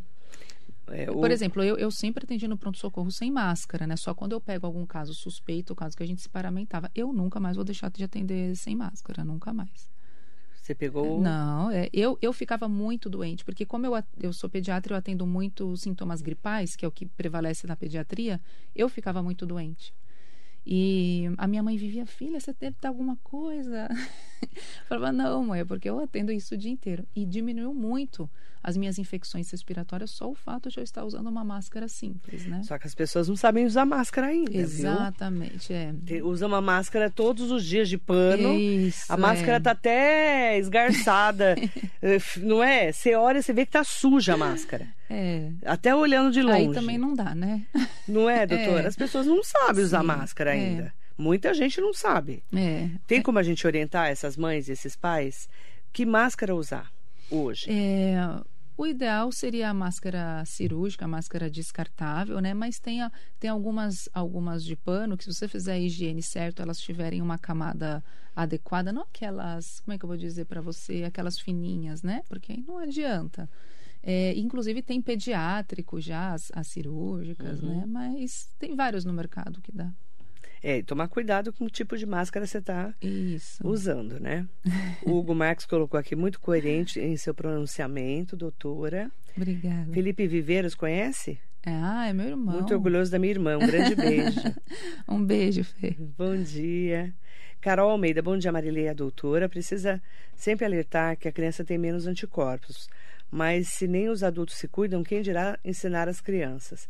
É, 0.88 1.10
o... 1.10 1.20
Por 1.20 1.30
exemplo, 1.30 1.62
eu, 1.62 1.76
eu 1.76 1.90
sempre 1.90 2.24
atendi 2.24 2.48
no 2.48 2.56
pronto-socorro 2.56 3.10
sem 3.10 3.30
máscara, 3.30 3.86
né? 3.86 3.96
Só 3.96 4.14
quando 4.14 4.32
eu 4.32 4.40
pego 4.40 4.66
algum 4.66 4.86
caso 4.86 5.14
suspeito, 5.14 5.72
o 5.72 5.76
caso 5.76 5.96
que 5.96 6.02
a 6.02 6.06
gente 6.06 6.22
se 6.22 6.28
paramentava, 6.28 6.90
eu 6.94 7.12
nunca 7.12 7.38
mais 7.38 7.56
vou 7.56 7.64
deixar 7.64 7.90
de 7.90 8.02
atender 8.02 8.56
sem 8.56 8.74
máscara, 8.74 9.24
nunca 9.24 9.52
mais. 9.52 9.90
Você 10.68 10.74
pegou? 10.74 11.18
Não, 11.20 11.70
é, 11.70 11.88
eu, 11.94 12.18
eu 12.20 12.30
ficava 12.32 12.68
muito 12.68 13.08
doente, 13.08 13.42
porque 13.42 13.64
como 13.64 13.86
eu, 13.86 13.92
eu 14.20 14.32
sou 14.34 14.50
pediatra, 14.50 14.92
eu 14.92 14.98
atendo 14.98 15.26
muito 15.26 15.74
sintomas 15.76 16.20
gripais, 16.20 16.76
que 16.76 16.84
é 16.84 16.88
o 16.88 16.92
que 16.92 17.06
prevalece 17.06 17.66
na 17.66 17.74
pediatria, 17.74 18.38
eu 18.76 18.88
ficava 18.88 19.22
muito 19.22 19.46
doente. 19.46 19.94
E 20.70 21.24
a 21.38 21.46
minha 21.46 21.62
mãe 21.62 21.78
vivia, 21.78 22.04
filha, 22.04 22.38
você 22.38 22.52
deve 22.52 22.76
ter 22.78 22.88
alguma 22.88 23.16
coisa. 23.24 23.88
eu 24.42 24.86
falava, 24.86 25.10
não, 25.10 25.42
mãe, 25.42 25.60
é 25.60 25.64
porque 25.64 25.88
eu 25.88 25.98
atendo 25.98 26.30
isso 26.30 26.54
o 26.54 26.58
dia 26.58 26.70
inteiro. 26.70 27.08
E 27.16 27.24
diminuiu 27.24 27.72
muito 27.72 28.28
as 28.68 28.76
minhas 28.76 28.98
infecções 28.98 29.50
respiratórias 29.50 30.10
só 30.10 30.30
o 30.30 30.34
fato 30.34 30.68
de 30.68 30.78
eu 30.78 30.84
estar 30.84 31.02
usando 31.02 31.26
uma 31.26 31.42
máscara 31.42 31.88
simples, 31.88 32.44
né? 32.44 32.62
Só 32.64 32.78
que 32.78 32.86
as 32.86 32.94
pessoas 32.94 33.26
não 33.26 33.34
sabem 33.34 33.64
usar 33.64 33.86
máscara 33.86 34.26
ainda, 34.26 34.54
Exatamente, 34.54 35.72
viu? 35.72 36.18
é. 36.18 36.22
Usa 36.22 36.46
uma 36.46 36.60
máscara 36.60 37.10
todos 37.10 37.50
os 37.50 37.64
dias 37.64 37.88
de 37.88 37.96
pano. 37.96 38.52
Isso, 38.52 39.10
a 39.10 39.16
máscara 39.16 39.56
é. 39.56 39.60
tá 39.60 39.70
até 39.70 40.58
esgarçada, 40.58 41.54
eh, 42.02 42.18
não 42.36 42.62
é? 42.62 42.92
Você 42.92 43.14
olha, 43.14 43.40
você 43.40 43.54
vê 43.54 43.64
que 43.64 43.72
tá 43.72 43.82
suja 43.82 44.34
a 44.34 44.36
máscara. 44.36 44.86
É. 45.08 45.50
Até 45.64 45.94
olhando 45.94 46.30
de 46.30 46.42
longe. 46.42 46.68
Aí 46.68 46.72
também 46.72 46.98
não 46.98 47.14
dá, 47.14 47.34
né? 47.34 47.64
Não 48.06 48.28
é, 48.28 48.44
doutora? 48.46 48.82
É. 48.82 48.86
As 48.86 48.96
pessoas 48.96 49.26
não 49.26 49.42
sabem 49.42 49.82
usar 49.82 50.00
Sim, 50.00 50.06
máscara 50.06 50.54
é. 50.54 50.58
ainda. 50.58 50.94
Muita 51.16 51.54
gente 51.54 51.80
não 51.80 51.94
sabe. 51.94 52.44
É. 52.54 52.90
Tem 53.06 53.22
como 53.22 53.38
a 53.38 53.42
gente 53.42 53.66
orientar 53.66 54.08
essas 54.08 54.36
mães 54.36 54.68
e 54.68 54.72
esses 54.72 54.94
pais 54.94 55.48
que 55.90 56.04
máscara 56.04 56.54
usar 56.54 56.92
hoje? 57.30 57.66
É, 57.70 58.16
o 58.78 58.86
ideal 58.86 59.32
seria 59.32 59.70
a 59.70 59.74
máscara 59.74 60.44
cirúrgica, 60.46 61.04
a 61.04 61.08
máscara 61.08 61.50
descartável, 61.50 62.40
né? 62.40 62.54
Mas 62.54 62.78
tem, 62.78 63.02
a, 63.02 63.10
tem 63.40 63.50
algumas, 63.50 64.08
algumas 64.14 64.64
de 64.64 64.76
pano 64.76 65.16
que, 65.16 65.24
se 65.24 65.34
você 65.34 65.48
fizer 65.48 65.72
a 65.72 65.78
higiene 65.78 66.22
certo, 66.22 66.62
elas 66.62 66.78
tiverem 66.78 67.20
uma 67.20 67.36
camada 67.36 68.04
adequada, 68.36 68.92
não 68.92 69.02
aquelas, 69.02 69.80
como 69.80 69.94
é 69.94 69.98
que 69.98 70.04
eu 70.04 70.08
vou 70.08 70.16
dizer 70.16 70.44
para 70.44 70.60
você, 70.60 71.02
aquelas 71.02 71.40
fininhas, 71.40 72.04
né? 72.04 72.22
Porque 72.28 72.52
aí 72.52 72.64
não 72.64 72.78
adianta. 72.78 73.50
É, 74.00 74.32
inclusive 74.38 74.80
tem 74.80 75.02
pediátrico 75.02 76.00
já, 76.00 76.32
as, 76.32 76.52
as 76.54 76.68
cirúrgicas, 76.68 77.60
uhum. 77.60 77.80
né? 77.80 77.84
Mas 77.84 78.48
tem 78.60 78.76
vários 78.76 79.04
no 79.04 79.12
mercado 79.12 79.60
que 79.60 79.72
dá. 79.72 79.92
É, 80.62 80.82
tomar 80.82 81.08
cuidado 81.08 81.52
com 81.52 81.64
o 81.64 81.70
tipo 81.70 81.96
de 81.96 82.04
máscara 82.04 82.46
você 82.46 82.58
está 82.58 82.94
usando, 83.62 84.18
né? 84.20 84.46
o 85.04 85.12
Hugo 85.18 85.34
Marques 85.34 85.66
colocou 85.66 85.98
aqui 85.98 86.16
muito 86.16 86.40
coerente 86.40 86.98
em 87.00 87.16
seu 87.16 87.32
pronunciamento, 87.34 88.36
doutora. 88.36 89.10
Obrigada. 89.36 89.92
Felipe 89.92 90.26
Viveiros, 90.26 90.74
conhece? 90.74 91.38
Ah, 91.64 92.08
é 92.08 92.12
meu 92.12 92.28
irmão. 92.28 92.54
Muito 92.54 92.72
orgulhoso 92.72 93.10
da 93.10 93.18
minha 93.18 93.32
irmã. 93.32 93.56
Um 93.56 93.66
grande 93.66 93.94
beijo. 93.94 94.40
um 95.08 95.24
beijo, 95.24 95.64
Fê. 95.64 95.96
Bom 96.16 96.36
dia. 96.36 97.14
Carol 97.60 97.90
Almeida, 97.90 98.22
bom 98.22 98.36
dia, 98.36 98.52
Marileia, 98.52 98.94
doutora. 98.94 99.48
Precisa 99.48 100.00
sempre 100.34 100.64
alertar 100.64 101.16
que 101.16 101.28
a 101.28 101.32
criança 101.32 101.64
tem 101.64 101.76
menos 101.76 102.06
anticorpos. 102.06 102.88
Mas 103.30 103.68
se 103.68 103.86
nem 103.86 104.08
os 104.08 104.22
adultos 104.22 104.56
se 104.56 104.68
cuidam, 104.68 105.02
quem 105.02 105.20
dirá 105.20 105.58
ensinar 105.64 106.08
as 106.08 106.20
crianças? 106.20 106.88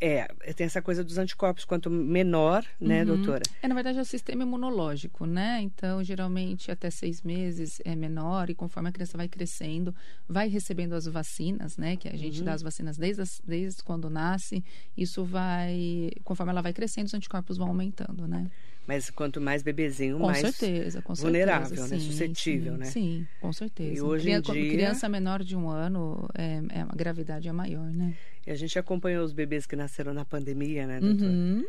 É, 0.00 0.26
tem 0.54 0.64
essa 0.64 0.80
coisa 0.80 1.02
dos 1.02 1.18
anticorpos, 1.18 1.64
quanto 1.64 1.90
menor, 1.90 2.64
né, 2.80 3.00
uhum. 3.00 3.16
doutora? 3.16 3.42
É, 3.60 3.66
na 3.66 3.74
verdade, 3.74 3.98
é 3.98 4.00
o 4.00 4.04
sistema 4.04 4.44
imunológico, 4.44 5.26
né? 5.26 5.60
Então, 5.60 6.04
geralmente, 6.04 6.70
até 6.70 6.88
seis 6.88 7.22
meses 7.22 7.80
é 7.84 7.96
menor 7.96 8.48
e 8.48 8.54
conforme 8.54 8.90
a 8.90 8.92
criança 8.92 9.16
vai 9.16 9.26
crescendo, 9.26 9.92
vai 10.28 10.48
recebendo 10.48 10.92
as 10.92 11.06
vacinas, 11.06 11.76
né? 11.76 11.96
Que 11.96 12.08
a 12.08 12.16
gente 12.16 12.38
uhum. 12.38 12.44
dá 12.44 12.52
as 12.52 12.62
vacinas 12.62 12.96
desde, 12.96 13.22
as, 13.22 13.42
desde 13.44 13.82
quando 13.82 14.08
nasce, 14.08 14.64
isso 14.96 15.24
vai, 15.24 16.10
conforme 16.22 16.52
ela 16.52 16.62
vai 16.62 16.72
crescendo, 16.72 17.06
os 17.06 17.14
anticorpos 17.14 17.56
vão 17.56 17.68
aumentando, 17.68 18.28
né? 18.28 18.48
Mas 18.88 19.10
quanto 19.10 19.38
mais 19.38 19.62
bebezinho, 19.62 20.16
com 20.16 20.28
mais 20.28 20.38
certeza, 20.38 21.02
com 21.02 21.12
vulnerável, 21.12 21.76
certeza, 21.76 21.94
né? 21.94 22.00
Suscetível, 22.00 22.72
sim, 22.72 22.78
né? 22.78 22.86
Sim, 22.86 23.26
com 23.38 23.52
certeza. 23.52 23.92
E 23.92 24.00
hoje 24.00 24.30
em 24.30 24.40
dia... 24.40 24.70
Criança 24.70 25.06
menor 25.10 25.44
de 25.44 25.54
um 25.54 25.68
ano, 25.68 26.26
é, 26.34 26.62
é, 26.70 26.80
a 26.80 26.96
gravidade 26.96 27.46
é 27.46 27.52
maior, 27.52 27.84
né? 27.84 28.14
E 28.46 28.50
a 28.50 28.54
gente 28.54 28.78
acompanhou 28.78 29.22
os 29.22 29.34
bebês 29.34 29.66
que 29.66 29.76
nasceram 29.76 30.14
na 30.14 30.24
pandemia, 30.24 30.86
né, 30.86 31.00
doutora? 31.00 31.30
Uhum. 31.30 31.66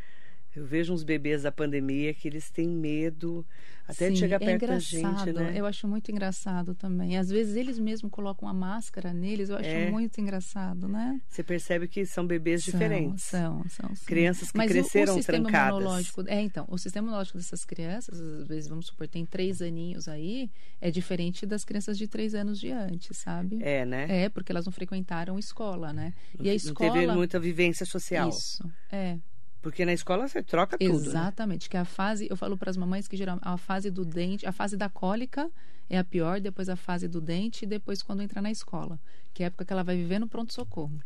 Eu 0.55 0.65
vejo 0.65 0.93
uns 0.93 1.03
bebês 1.03 1.43
da 1.43 1.51
pandemia 1.51 2.13
que 2.13 2.27
eles 2.27 2.49
têm 2.49 2.67
medo 2.67 3.45
até 3.87 4.07
Sim, 4.07 4.13
de 4.13 4.19
chegar 4.19 4.35
é 4.37 4.45
perto 4.45 4.59
da 4.67 4.75
engraçado. 4.75 5.25
gente, 5.25 5.33
né? 5.33 5.53
Eu 5.55 5.65
acho 5.65 5.87
muito 5.87 6.11
engraçado 6.11 6.73
também. 6.75 7.17
Às 7.17 7.29
vezes 7.29 7.55
eles 7.55 7.77
mesmos 7.79 8.11
colocam 8.11 8.47
a 8.47 8.53
máscara 8.53 9.13
neles, 9.13 9.49
eu 9.49 9.57
acho 9.57 9.69
É. 9.69 9.89
muito 9.91 10.19
engraçado, 10.19 10.87
né? 10.87 11.19
Você 11.27 11.43
percebe 11.43 11.87
que 11.87 12.05
são 12.05 12.25
bebês 12.25 12.63
São, 12.63 12.71
diferentes. 12.73 13.23
São, 13.23 13.63
são, 13.69 13.95
sim. 13.95 14.05
Crianças 14.05 14.51
que 14.51 14.57
Mas 14.57 14.69
o- 14.69 14.73
cresceram 14.73 15.13
o, 15.13 15.17
sistema 15.17 15.43
trancadas. 15.49 15.79
imunológico, 15.79 16.23
é, 16.27 16.41
então, 16.41 16.65
o 16.67 16.77
sistema 16.77 17.05
imunológico 17.05 17.37
dessas 17.37 17.63
crianças, 17.63 18.19
às 18.19 18.47
vezes, 18.47 18.67
vamos 18.67 18.87
supor, 18.87 19.07
tem 19.07 19.25
três 19.25 19.61
aninhos 19.61 20.07
aí, 20.07 20.49
é 20.81 20.89
diferente 20.91 21.45
das 21.45 21.63
crianças 21.63 21.97
de 21.97 22.07
três 22.07 22.33
anos 22.35 22.59
de 22.59 22.71
antes, 22.71 23.17
sabe? 23.17 23.59
É, 23.61 23.85
né? 23.85 24.23
É, 24.25 24.29
porque 24.29 24.51
elas 24.51 24.65
não 24.65 24.71
frequentaram 24.73 25.37
escola, 25.39 25.93
né? 25.93 26.13
Não 26.37 26.45
E 26.45 26.49
a 26.49 26.53
escola. 26.55 26.89
Não 26.89 26.93
teve 26.99 27.13
muita 27.13 27.39
vivência 27.39 27.85
social. 27.85 28.29
Isso, 28.29 28.63
é. 28.91 29.17
Porque 29.61 29.85
na 29.85 29.93
escola 29.93 30.27
você 30.27 30.41
troca 30.41 30.77
tudo. 30.77 30.91
né? 30.99 31.07
Exatamente, 31.07 31.69
que 31.69 31.75
a 31.77 31.85
fase, 31.85 32.27
eu 32.29 32.37
falo 32.37 32.57
para 32.57 32.69
as 32.69 32.77
mamães 32.77 33.07
que 33.07 33.17
geralmente 33.17 33.45
a 33.45 33.57
fase 33.57 33.91
do 33.91 34.05
dente, 34.05 34.45
a 34.45 34.51
fase 34.51 34.77
da 34.77 34.87
cólica 34.89 35.49
é 35.89 35.97
a 35.97 36.03
pior, 36.03 36.39
depois 36.39 36.69
a 36.69 36.75
fase 36.75 37.07
do 37.07 37.19
dente 37.19 37.65
e 37.65 37.67
depois 37.67 38.01
quando 38.01 38.21
entra 38.21 38.41
na 38.41 38.51
escola, 38.51 38.99
que 39.33 39.43
é 39.43 39.45
a 39.45 39.47
época 39.47 39.65
que 39.65 39.73
ela 39.73 39.83
vai 39.83 39.97
viver 39.97 40.19
no 40.19 40.27
pronto 40.27 40.53
socorro. 40.53 40.99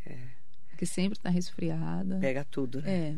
Que 0.78 0.86
sempre 0.86 1.18
está 1.18 1.30
resfriada. 1.30 2.18
Pega 2.20 2.44
tudo, 2.44 2.82
né? 2.82 2.92
É. 2.92 3.16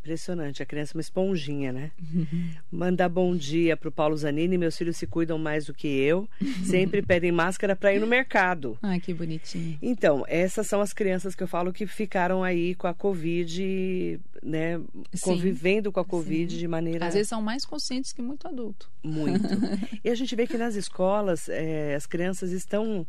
Impressionante. 0.00 0.62
A 0.62 0.66
criança 0.66 0.92
é 0.92 0.96
uma 0.96 1.00
esponjinha, 1.00 1.72
né? 1.72 1.90
Mandar 2.70 3.08
bom 3.08 3.36
dia 3.36 3.76
pro 3.76 3.92
Paulo 3.92 4.16
Zanini. 4.16 4.56
Meus 4.56 4.76
filhos 4.76 4.96
se 4.96 5.06
cuidam 5.06 5.38
mais 5.38 5.66
do 5.66 5.74
que 5.74 5.86
eu. 5.86 6.28
Sempre 6.64 7.02
pedem 7.02 7.32
máscara 7.32 7.76
para 7.76 7.92
ir 7.92 8.00
no 8.00 8.06
mercado. 8.06 8.78
Ai, 8.82 9.00
que 9.00 9.12
bonitinho. 9.12 9.78
Então, 9.82 10.24
essas 10.28 10.66
são 10.66 10.80
as 10.80 10.92
crianças 10.92 11.34
que 11.34 11.42
eu 11.42 11.48
falo 11.48 11.72
que 11.72 11.86
ficaram 11.86 12.42
aí 12.42 12.74
com 12.74 12.86
a 12.86 12.94
Covid, 12.94 14.20
né? 14.42 14.78
Sim. 15.12 15.20
Convivendo 15.20 15.92
com 15.92 16.00
a 16.00 16.04
Covid 16.04 16.52
Sim. 16.52 16.58
de 16.58 16.68
maneira 16.68 17.06
Às 17.06 17.14
vezes 17.14 17.28
são 17.28 17.42
mais 17.42 17.64
conscientes 17.64 18.12
que 18.12 18.22
muito 18.22 18.46
adulto. 18.46 18.88
muito. 19.02 19.48
e 20.02 20.08
a 20.08 20.14
gente 20.14 20.34
vê 20.34 20.46
que 20.46 20.56
nas 20.56 20.74
escolas 20.74 21.48
eh, 21.48 21.94
as 21.94 22.06
crianças 22.06 22.52
estão 22.52 23.06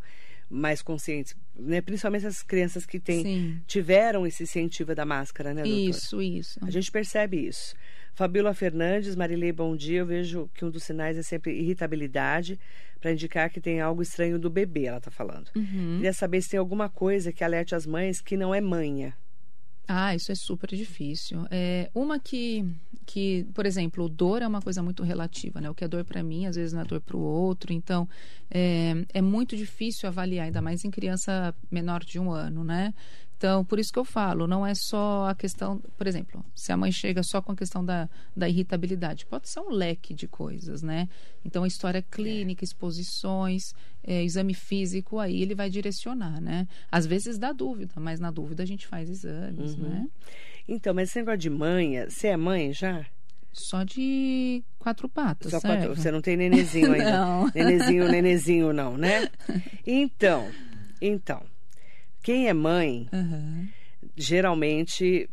mais 0.49 0.81
conscientes, 0.81 1.35
né? 1.55 1.79
Principalmente 1.79 2.25
as 2.25 2.41
crianças 2.41 2.85
que 2.85 2.99
têm, 2.99 3.21
Sim. 3.21 3.61
tiveram 3.67 4.25
esse 4.25 4.43
incentivo 4.43 4.95
da 4.95 5.05
máscara, 5.05 5.53
né, 5.53 5.61
doutora? 5.61 5.89
Isso, 5.89 6.21
isso. 6.21 6.59
A 6.63 6.71
gente 6.71 6.91
percebe 6.91 7.37
isso. 7.37 7.75
Fabíola 8.15 8.53
Fernandes, 8.53 9.15
Marilei, 9.15 9.51
bom 9.51 9.75
dia. 9.75 9.99
Eu 9.99 10.05
vejo 10.05 10.49
que 10.53 10.65
um 10.65 10.69
dos 10.69 10.83
sinais 10.83 11.17
é 11.17 11.21
sempre 11.21 11.53
irritabilidade, 11.53 12.59
para 12.99 13.11
indicar 13.11 13.49
que 13.49 13.61
tem 13.61 13.79
algo 13.79 14.01
estranho 14.01 14.37
do 14.37 14.49
bebê, 14.49 14.85
ela 14.85 14.97
está 14.97 15.11
falando. 15.11 15.49
Uhum. 15.55 15.95
Queria 15.97 16.13
saber 16.13 16.41
se 16.41 16.49
tem 16.49 16.59
alguma 16.59 16.89
coisa 16.89 17.31
que 17.31 17.43
alerte 17.43 17.75
as 17.75 17.85
mães 17.85 18.19
que 18.19 18.35
não 18.35 18.53
é 18.53 18.59
manha. 18.59 19.15
Ah, 19.91 20.13
isso 20.13 20.31
é 20.31 20.35
super 20.35 20.69
difícil. 20.69 21.47
É, 21.49 21.89
uma 21.95 22.19
que, 22.19 22.63
que, 23.07 23.43
por 23.55 23.65
exemplo, 23.65 24.07
dor 24.07 24.43
é 24.43 24.47
uma 24.47 24.61
coisa 24.61 24.83
muito 24.83 25.01
relativa, 25.01 25.59
né? 25.59 25.67
O 25.67 25.73
que 25.73 25.83
é 25.83 25.87
dor 25.87 26.03
para 26.03 26.21
mim, 26.21 26.45
às 26.45 26.55
vezes 26.55 26.73
não 26.73 26.81
é 26.81 26.85
dor 26.85 27.01
para 27.01 27.17
o 27.17 27.19
outro. 27.19 27.73
Então, 27.73 28.07
é, 28.51 28.93
é 29.11 29.19
muito 29.19 29.57
difícil 29.57 30.07
avaliar, 30.07 30.45
ainda 30.45 30.61
mais 30.61 30.85
em 30.85 30.91
criança 30.91 31.55
menor 31.71 32.03
de 32.05 32.19
um 32.19 32.31
ano, 32.31 32.63
né? 32.63 32.93
Então, 33.39 33.63
por 33.63 33.79
isso 33.79 33.93
que 33.93 33.97
eu 33.97 34.03
falo, 34.03 34.45
não 34.47 34.67
é 34.67 34.75
só 34.75 35.29
a 35.29 35.33
questão, 35.33 35.81
por 35.97 36.05
exemplo, 36.05 36.43
se 36.53 36.73
a 36.73 36.77
mãe 36.77 36.91
chega 36.91 37.23
só 37.23 37.41
com 37.41 37.53
a 37.53 37.55
questão 37.55 37.85
da, 37.85 38.09
da 38.35 38.49
irritabilidade, 38.49 39.25
pode 39.25 39.47
ser 39.47 39.61
um 39.61 39.69
leque 39.69 40.13
de 40.13 40.27
coisas, 40.27 40.83
né? 40.83 41.07
Então, 41.45 41.63
a 41.63 41.67
história 41.67 42.01
clínica, 42.01 42.65
exposições, 42.65 43.73
é, 44.03 44.21
exame 44.25 44.53
físico, 44.53 45.19
aí 45.19 45.41
ele 45.41 45.55
vai 45.55 45.69
direcionar, 45.69 46.41
né? 46.41 46.67
Às 46.91 47.05
vezes 47.05 47.37
dá 47.37 47.53
dúvida, 47.53 47.93
mas 47.95 48.19
na 48.19 48.29
dúvida 48.29 48.61
a 48.61 48.65
gente 48.65 48.85
faz 48.85 49.09
exames, 49.09 49.77
né? 49.77 50.05
Então, 50.67 50.93
mas 50.93 51.07
esse 51.07 51.19
negócio 51.19 51.37
de 51.39 51.49
manha, 51.49 52.09
você 52.09 52.27
é 52.27 52.35
mãe 52.35 52.73
já? 52.73 53.05
Só 53.53 53.83
de 53.85 54.61
quatro 54.77 55.07
patas, 55.07 55.49
Só 55.51 55.61
quatro- 55.61 55.95
você 55.95 56.11
não 56.11 56.19
tem 56.21 56.35
nenezinho 56.35 56.91
ainda. 56.91 57.11
Não. 57.25 57.51
Nenezinho, 57.55 58.11
nenezinho 58.11 58.73
não, 58.73 58.97
né? 58.97 59.29
Então, 59.87 60.45
então, 61.01 61.41
quem 62.21 62.47
é 62.47 62.53
mãe, 62.53 63.07
Aham. 63.13 63.67
geralmente 64.15 65.29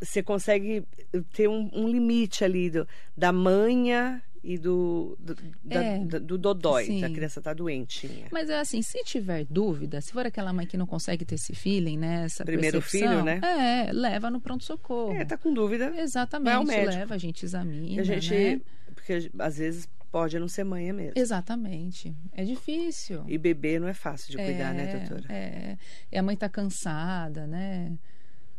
você 0.00 0.22
consegue 0.22 0.84
ter 1.32 1.48
um, 1.48 1.70
um 1.72 1.88
limite 1.88 2.44
ali 2.44 2.68
do, 2.70 2.86
da 3.16 3.32
manha 3.32 4.22
e 4.44 4.58
do 4.58 5.16
do, 5.18 5.34
da- 5.64 5.82
É, 5.82 5.98
da- 6.04 6.18
do 6.18 6.36
dodói, 6.38 6.84
sim. 6.84 7.00
da 7.00 7.08
criança 7.10 7.40
tá 7.40 7.52
doentinha. 7.54 8.26
Mas 8.30 8.48
é 8.50 8.58
assim, 8.58 8.82
se 8.82 9.02
tiver 9.04 9.44
dúvida, 9.48 10.00
se 10.00 10.12
for 10.12 10.26
aquela 10.26 10.52
mãe 10.52 10.66
que 10.66 10.76
não 10.76 10.86
consegue 10.86 11.24
ter 11.24 11.36
esse 11.36 11.54
feeling, 11.54 11.96
né? 11.98 12.24
Essa 12.26 12.44
Primeiro 12.44 12.80
filho, 12.80 13.24
né? 13.24 13.40
É, 13.42 13.92
leva 13.92 14.30
no 14.30 14.40
pronto-socorro. 14.40 15.14
É, 15.14 15.24
tá 15.24 15.36
com 15.38 15.52
dúvida. 15.52 15.92
Exatamente, 15.98 16.44
vai 16.44 16.54
ao 16.54 16.64
médico. 16.64 16.94
leva, 16.98 17.14
a 17.14 17.18
gente 17.18 17.44
examina, 17.44 18.02
a 18.02 18.04
gente, 18.04 18.32
né? 18.34 18.60
porque 18.94 19.30
às 19.38 19.56
vezes 19.58 19.88
pode 20.16 20.38
não 20.38 20.48
ser 20.48 20.64
manha 20.64 20.94
mesmo. 20.94 21.12
Exatamente. 21.14 22.16
É 22.32 22.42
difícil. 22.42 23.22
E 23.28 23.36
bebê 23.36 23.78
não 23.78 23.86
é 23.86 23.92
fácil 23.92 24.30
de 24.30 24.38
cuidar, 24.38 24.72
né, 24.72 24.90
É, 24.90 24.98
doutora? 24.98 25.32
É. 25.32 25.76
E 26.10 26.16
a 26.16 26.22
mãe 26.22 26.34
tá 26.34 26.48
cansada, 26.48 27.46
né? 27.46 27.92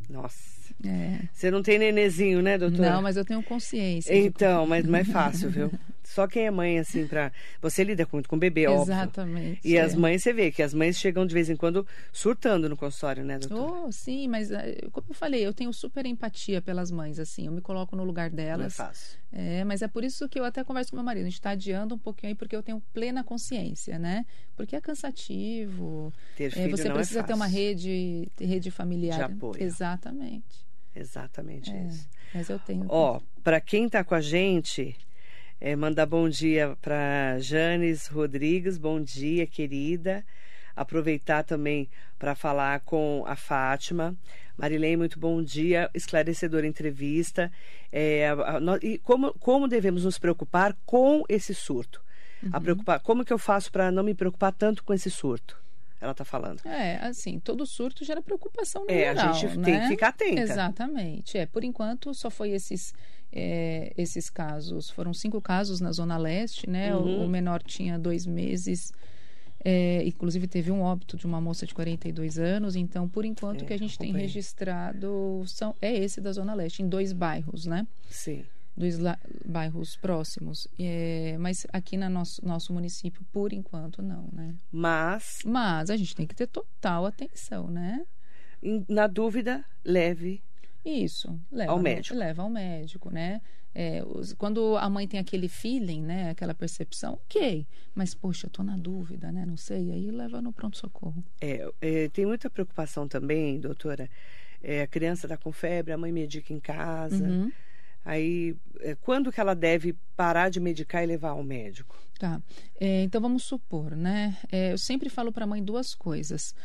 Nossa. 0.07 0.71
É. 0.85 1.21
Você 1.33 1.49
não 1.49 1.63
tem 1.63 1.79
nenezinho, 1.79 2.43
né, 2.43 2.59
doutora? 2.59 2.91
Não, 2.91 3.01
mas 3.01 3.17
eu 3.17 3.25
tenho 3.25 3.41
consciência. 3.41 4.13
de- 4.13 4.19
Então, 4.27 4.67
mas 4.67 4.85
não 4.85 4.95
é 4.99 5.03
fácil, 5.03 5.49
viu? 5.49 5.71
Só 6.07 6.25
quem 6.25 6.45
é 6.45 6.51
mãe, 6.51 6.79
assim, 6.79 7.05
pra. 7.05 7.33
Você 7.61 7.83
lida 7.83 8.07
muito 8.11 8.29
com 8.29 8.39
bebê, 8.39 8.65
óbvio. 8.65 8.93
Exatamente. 8.93 9.59
E 9.63 9.77
as 9.77 9.93
é. 9.93 9.97
mães, 9.97 10.23
você 10.23 10.31
vê 10.31 10.51
que 10.51 10.63
as 10.63 10.73
mães 10.73 10.97
chegam 10.97 11.25
de 11.25 11.33
vez 11.33 11.49
em 11.49 11.55
quando 11.55 11.85
surtando 12.13 12.69
no 12.69 12.77
consultório, 12.77 13.25
né, 13.25 13.37
doutora? 13.37 13.85
Oh, 13.85 13.91
sim, 13.91 14.25
mas 14.27 14.49
eh, 14.49 14.87
como 14.93 15.07
eu 15.09 15.13
falei, 15.13 15.45
eu 15.45 15.53
tenho 15.53 15.71
super 15.73 16.05
empatia 16.05 16.61
pelas 16.61 16.89
mães, 16.91 17.19
assim, 17.19 17.47
eu 17.47 17.51
me 17.51 17.59
coloco 17.59 17.93
no 17.93 18.05
lugar 18.05 18.31
não 18.31 18.39
é 18.39 18.45
delas. 18.45 18.75
fácil. 18.77 19.19
É, 19.33 19.65
mas 19.65 19.81
é 19.81 19.87
por 19.89 20.05
isso 20.05 20.29
que 20.29 20.39
eu 20.39 20.45
até 20.45 20.63
converso 20.63 20.91
com 20.91 20.95
meu 20.95 21.03
marido. 21.03 21.23
A 21.23 21.29
gente 21.29 21.33
está 21.33 21.49
adiando 21.49 21.95
um 21.95 21.99
pouquinho 21.99 22.31
aí 22.31 22.35
porque 22.35 22.55
eu 22.55 22.63
tenho 22.63 22.81
plena 22.93 23.21
consciência, 23.21 23.99
né? 23.99 24.25
Porque 24.55 24.77
é 24.77 24.81
cansativo. 24.81 26.13
Ter 26.37 26.45
é, 26.45 26.49
filho 26.51 26.77
você 26.77 26.87
não 26.87 26.95
precisa 26.95 27.19
é 27.19 27.23
ter 27.23 27.33
uma 27.33 27.47
rede, 27.47 28.31
rede 28.39 28.71
familiar. 28.71 29.17
De 29.17 29.33
apoio. 29.33 29.61
Exatamente. 29.61 30.65
Exatamente 30.95 31.69
É, 31.69 31.83
isso. 31.83 32.09
mas 32.33 32.49
eu 32.49 32.57
tenho. 32.59 32.85
Ó, 32.89 33.19
para 33.43 33.59
quem 33.59 33.87
tá 33.89 34.03
com 34.05 34.15
a 34.15 34.21
gente, 34.21 34.95
é, 35.59 35.75
mandar 35.75 36.05
bom 36.05 36.29
dia 36.29 36.77
para 36.81 37.39
Janes 37.39 38.07
Rodrigues, 38.07 38.77
bom 38.77 39.01
dia, 39.01 39.45
querida. 39.47 40.23
Aproveitar 40.75 41.43
também 41.43 41.89
para 42.19 42.35
falar 42.35 42.81
com 42.81 43.23
a 43.25 43.35
Fátima. 43.35 44.15
Marilene, 44.55 44.97
muito 44.97 45.19
bom 45.19 45.41
dia, 45.41 45.89
esclarecedora 45.93 46.67
entrevista. 46.67 47.51
É, 47.91 48.27
a- 48.29 48.57
a- 48.57 48.79
e 48.83 48.97
como, 48.99 49.33
como 49.39 49.67
devemos 49.67 50.03
nos 50.05 50.19
preocupar 50.19 50.75
com 50.85 51.23
esse 51.27 51.53
surto? 51.53 52.01
Uhum. 52.43 52.49
A 52.53 52.61
preocupar, 52.61 52.99
como 52.99 53.25
que 53.25 53.33
eu 53.33 53.39
faço 53.39 53.71
para 53.71 53.91
não 53.91 54.03
me 54.03 54.13
preocupar 54.13 54.51
tanto 54.53 54.83
com 54.83 54.93
esse 54.93 55.09
surto? 55.09 55.57
Ela 55.99 56.11
está 56.11 56.23
falando. 56.23 56.61
É, 56.63 56.97
assim, 56.97 57.39
todo 57.39 57.65
surto 57.65 58.05
gera 58.05 58.21
preocupação 58.21 58.85
no 58.85 58.91
É, 58.91 59.09
a 59.09 59.15
geral, 59.15 59.33
gente 59.33 59.57
né? 59.57 59.65
tem 59.65 59.79
que 59.81 59.87
ficar 59.87 60.09
atenta. 60.09 60.41
Exatamente. 60.41 61.37
É, 61.39 61.47
por 61.47 61.63
enquanto, 61.63 62.13
só 62.13 62.29
foi 62.29 62.51
esses, 62.51 62.93
é, 63.31 63.93
esses 63.97 64.29
casos. 64.29 64.89
Foram 64.89 65.13
cinco 65.13 65.41
casos 65.41 65.79
na 65.81 65.91
Zona 65.91 66.17
Leste, 66.17 66.69
né? 66.69 66.95
O- 66.95 66.99
Uhum. 67.01 67.25
O, 67.25 67.27
menor 67.27 67.61
tinha 67.63 67.97
dois 67.99 68.25
meses. 68.25 68.91
é, 69.65 70.03
inclusive, 70.05 70.47
teve 70.47 70.71
um 70.71 70.81
óbito 70.81 71.17
de 71.17 71.25
uma 71.25 71.41
moça 71.41 71.65
de 71.65 71.73
42 71.73 72.37
anos. 72.37 72.75
Então, 72.75 73.09
por 73.09 73.25
enquanto, 73.25 73.61
É, 73.61 73.63
o 73.63 73.67
que 73.67 73.73
a 73.73 73.77
gente 73.77 73.97
tem 73.97 74.13
registrado 74.13 75.43
são, 75.47 75.75
é 75.81 75.93
esse 75.93 76.21
da 76.21 76.31
Zona 76.31 76.53
Leste, 76.53 76.81
em 76.83 76.87
dois 76.87 77.11
bairros, 77.11 77.65
né? 77.65 77.85
Sim. 78.09 78.45
Dois 78.77 78.97
la- 78.99 79.17
bairros 79.43 79.95
próximos. 79.97 80.67
É, 80.79 81.35
mas 81.39 81.65
aqui 81.73 81.97
no 81.97 82.07
nosso, 82.09 82.45
nosso 82.45 82.71
município, 82.71 83.25
por 83.33 83.51
enquanto, 83.51 84.01
não, 84.01 84.29
né? 84.31 84.55
Mas, 84.71 85.39
Mas 85.43 85.89
a 85.89 85.97
gente 85.97 86.15
tem 86.15 86.27
que 86.27 86.35
ter 86.35 86.47
total 86.47 87.05
atenção, 87.05 87.67
né? 87.69 88.05
na 88.89 89.05
dúvida, 89.07 89.63
leve 89.85 90.41
Isso, 90.89 91.39
leva 91.51 91.71
Ao 91.71 91.79
médico. 91.79 92.15
leva 92.17 92.41
ao 92.43 92.49
médico, 92.49 93.09
né? 93.09 93.41
É, 93.75 94.03
os- 94.05 94.33
quando 94.33 94.75
a 94.77 94.89
mãe 94.89 95.07
tem 95.07 95.19
aquele 95.19 95.47
feeling, 95.47 96.01
né? 96.01 96.29
Aquela 96.31 96.53
percepção, 96.53 97.13
ok. 97.25 97.67
Mas, 97.93 98.15
poxa, 98.15 98.47
eu 98.47 98.49
tô 98.51 98.63
na 98.63 98.77
dúvida, 98.77 99.31
né? 99.31 99.45
Não 99.45 99.57
sei. 99.57 99.91
Aí 99.91 100.09
leva 100.09 100.41
no 100.41 100.51
pronto-socorro. 100.53 101.23
É, 101.41 101.69
é, 101.81 102.09
tem 102.09 102.25
muita 102.25 102.49
preocupação 102.49 103.07
também, 103.07 103.59
doutora. 103.59 104.09
É, 104.63 104.81
a 104.81 104.87
criança 104.87 105.27
está 105.27 105.37
com 105.37 105.51
febre, 105.51 105.91
a 105.93 105.97
mãe 105.97 106.11
medica 106.11 106.51
em 106.53 106.59
casa. 106.59 107.23
Uhum. 107.23 107.51
Aí, 108.03 108.55
é, 108.79 108.95
quando 108.95 109.31
que 109.31 109.39
ela 109.39 109.53
deve 109.53 109.93
parar 110.15 110.49
de 110.49 110.59
medicar 110.59 111.03
e 111.03 111.05
levar 111.05 111.31
ao 111.31 111.43
médico? 111.43 111.95
Tá. 112.17 112.41
É, 112.79 113.03
então 113.03 113.19
vamos 113.21 113.43
supor, 113.43 113.95
né? 113.95 114.37
Eu 114.71 114.77
sempre 114.77 115.09
falo 115.09 115.31
para 115.31 115.43
a 115.43 115.47
mãe 115.47 115.61
duas 115.63 115.93
coisas. 115.93 116.55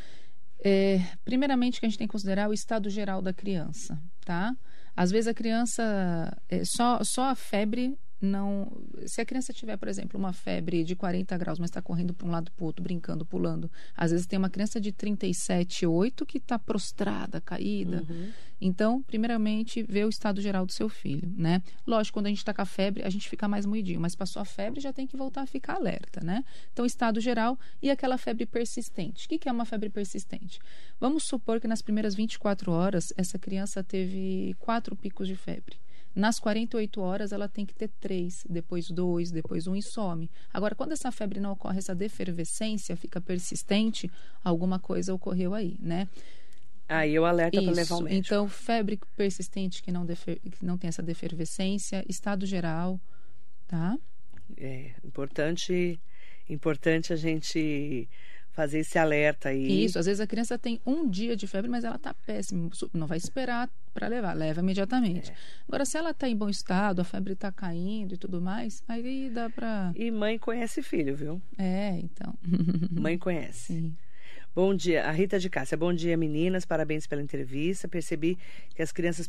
É, 0.64 1.00
primeiramente, 1.24 1.80
que 1.80 1.86
a 1.86 1.88
gente 1.88 1.98
tem 1.98 2.06
que 2.06 2.12
considerar 2.12 2.48
o 2.48 2.52
estado 2.52 2.88
geral 2.88 3.20
da 3.20 3.32
criança, 3.32 4.00
tá? 4.24 4.54
Às 4.94 5.10
vezes 5.10 5.26
a 5.26 5.34
criança, 5.34 6.36
é, 6.48 6.62
só, 6.64 7.02
só 7.02 7.30
a 7.30 7.34
febre 7.34 7.98
não. 8.22 8.72
Se 9.06 9.20
a 9.20 9.24
criança 9.24 9.52
tiver, 9.52 9.76
por 9.76 9.88
exemplo, 9.88 10.18
uma 10.18 10.32
febre 10.32 10.84
de 10.84 10.94
40 10.94 11.36
graus, 11.36 11.58
mas 11.58 11.70
está 11.70 11.82
correndo 11.82 12.14
para 12.14 12.26
um 12.26 12.30
lado 12.30 12.50
para 12.52 12.62
o 12.62 12.66
outro, 12.66 12.82
brincando, 12.82 13.26
pulando. 13.26 13.70
Às 13.96 14.10
vezes 14.12 14.26
tem 14.26 14.38
uma 14.38 14.48
criança 14.48 14.80
de 14.80 14.92
37,8 14.92 16.24
que 16.24 16.38
está 16.38 16.58
prostrada, 16.58 17.40
caída. 17.40 18.04
Uhum. 18.08 18.30
Então, 18.64 19.02
primeiramente, 19.02 19.82
ver 19.82 20.06
o 20.06 20.08
estado 20.08 20.40
geral 20.40 20.64
do 20.64 20.70
seu 20.70 20.88
filho, 20.88 21.28
né? 21.36 21.60
Lógico, 21.84 22.16
quando 22.16 22.26
a 22.26 22.28
gente 22.28 22.38
está 22.38 22.54
com 22.54 22.62
a 22.62 22.64
febre, 22.64 23.02
a 23.02 23.10
gente 23.10 23.28
fica 23.28 23.48
mais 23.48 23.66
moidinho, 23.66 24.00
mas 24.00 24.14
passou 24.14 24.40
a 24.40 24.44
febre, 24.44 24.80
já 24.80 24.92
tem 24.92 25.04
que 25.04 25.16
voltar 25.16 25.42
a 25.42 25.46
ficar 25.46 25.74
alerta, 25.74 26.20
né? 26.24 26.44
Então, 26.72 26.86
estado 26.86 27.20
geral 27.20 27.58
e 27.82 27.90
aquela 27.90 28.16
febre 28.16 28.46
persistente. 28.46 29.26
O 29.26 29.28
que, 29.28 29.38
que 29.38 29.48
é 29.48 29.52
uma 29.52 29.64
febre 29.64 29.90
persistente? 29.90 30.60
Vamos 31.00 31.24
supor 31.24 31.60
que 31.60 31.66
nas 31.66 31.82
primeiras 31.82 32.14
24 32.14 32.70
horas, 32.70 33.12
essa 33.16 33.36
criança 33.36 33.82
teve 33.82 34.54
quatro 34.60 34.94
picos 34.94 35.26
de 35.26 35.34
febre. 35.34 35.76
Nas 36.14 36.38
48 36.38 37.00
horas, 37.00 37.32
ela 37.32 37.48
tem 37.48 37.64
que 37.64 37.74
ter 37.74 37.88
três, 38.00 38.44
depois 38.48 38.90
dois, 38.90 39.30
depois 39.30 39.66
um 39.66 39.74
e 39.74 39.82
some. 39.82 40.30
Agora, 40.52 40.74
quando 40.74 40.92
essa 40.92 41.10
febre 41.10 41.40
não 41.40 41.52
ocorre, 41.52 41.78
essa 41.78 41.94
defervescência 41.94 42.96
fica 42.96 43.20
persistente, 43.20 44.10
alguma 44.44 44.78
coisa 44.78 45.14
ocorreu 45.14 45.54
aí, 45.54 45.76
né? 45.80 46.08
Aí 46.88 47.14
eu 47.14 47.24
alerta 47.24 47.62
para 47.62 47.72
levar 47.72 47.96
o 47.96 48.02
médico. 48.02 48.26
Então, 48.26 48.48
febre 48.48 49.00
persistente 49.16 49.82
que 49.82 49.90
não, 49.90 50.04
defer, 50.04 50.38
que 50.40 50.64
não 50.64 50.76
tem 50.76 50.88
essa 50.88 51.02
defervescência, 51.02 52.04
estado 52.06 52.44
geral, 52.44 53.00
tá? 53.66 53.96
É 54.58 54.92
importante, 55.02 55.98
importante 56.48 57.12
a 57.12 57.16
gente 57.16 58.06
fazer 58.52 58.80
esse 58.80 58.98
alerta 58.98 59.48
aí. 59.48 59.84
Isso, 59.84 59.98
às 59.98 60.06
vezes 60.06 60.20
a 60.20 60.26
criança 60.26 60.58
tem 60.58 60.80
um 60.86 61.08
dia 61.08 61.34
de 61.34 61.46
febre, 61.46 61.70
mas 61.70 61.84
ela 61.84 61.96
está 61.96 62.14
péssima, 62.14 62.70
não 62.92 63.06
vai 63.06 63.18
esperar 63.18 63.68
para 63.92 64.08
levar, 64.08 64.34
leva 64.34 64.60
imediatamente. 64.60 65.30
É. 65.30 65.34
Agora, 65.66 65.84
se 65.84 65.96
ela 65.96 66.10
está 66.10 66.28
em 66.28 66.36
bom 66.36 66.48
estado, 66.48 67.00
a 67.00 67.04
febre 67.04 67.32
está 67.32 67.50
caindo 67.50 68.14
e 68.14 68.18
tudo 68.18 68.40
mais, 68.40 68.82
aí 68.86 69.30
dá 69.30 69.48
para. 69.50 69.92
E 69.94 70.10
mãe 70.10 70.38
conhece 70.38 70.82
filho, 70.82 71.16
viu? 71.16 71.42
É, 71.58 71.98
então. 71.98 72.34
mãe 72.92 73.18
conhece. 73.18 73.74
Sim. 73.74 73.96
Bom 74.54 74.74
dia, 74.74 75.06
a 75.06 75.10
Rita 75.10 75.38
de 75.38 75.48
Cássia. 75.48 75.78
Bom 75.78 75.94
dia, 75.94 76.14
meninas. 76.14 76.66
Parabéns 76.66 77.06
pela 77.06 77.22
entrevista. 77.22 77.88
Percebi 77.88 78.36
que 78.74 78.82
as 78.82 78.92
crianças 78.92 79.26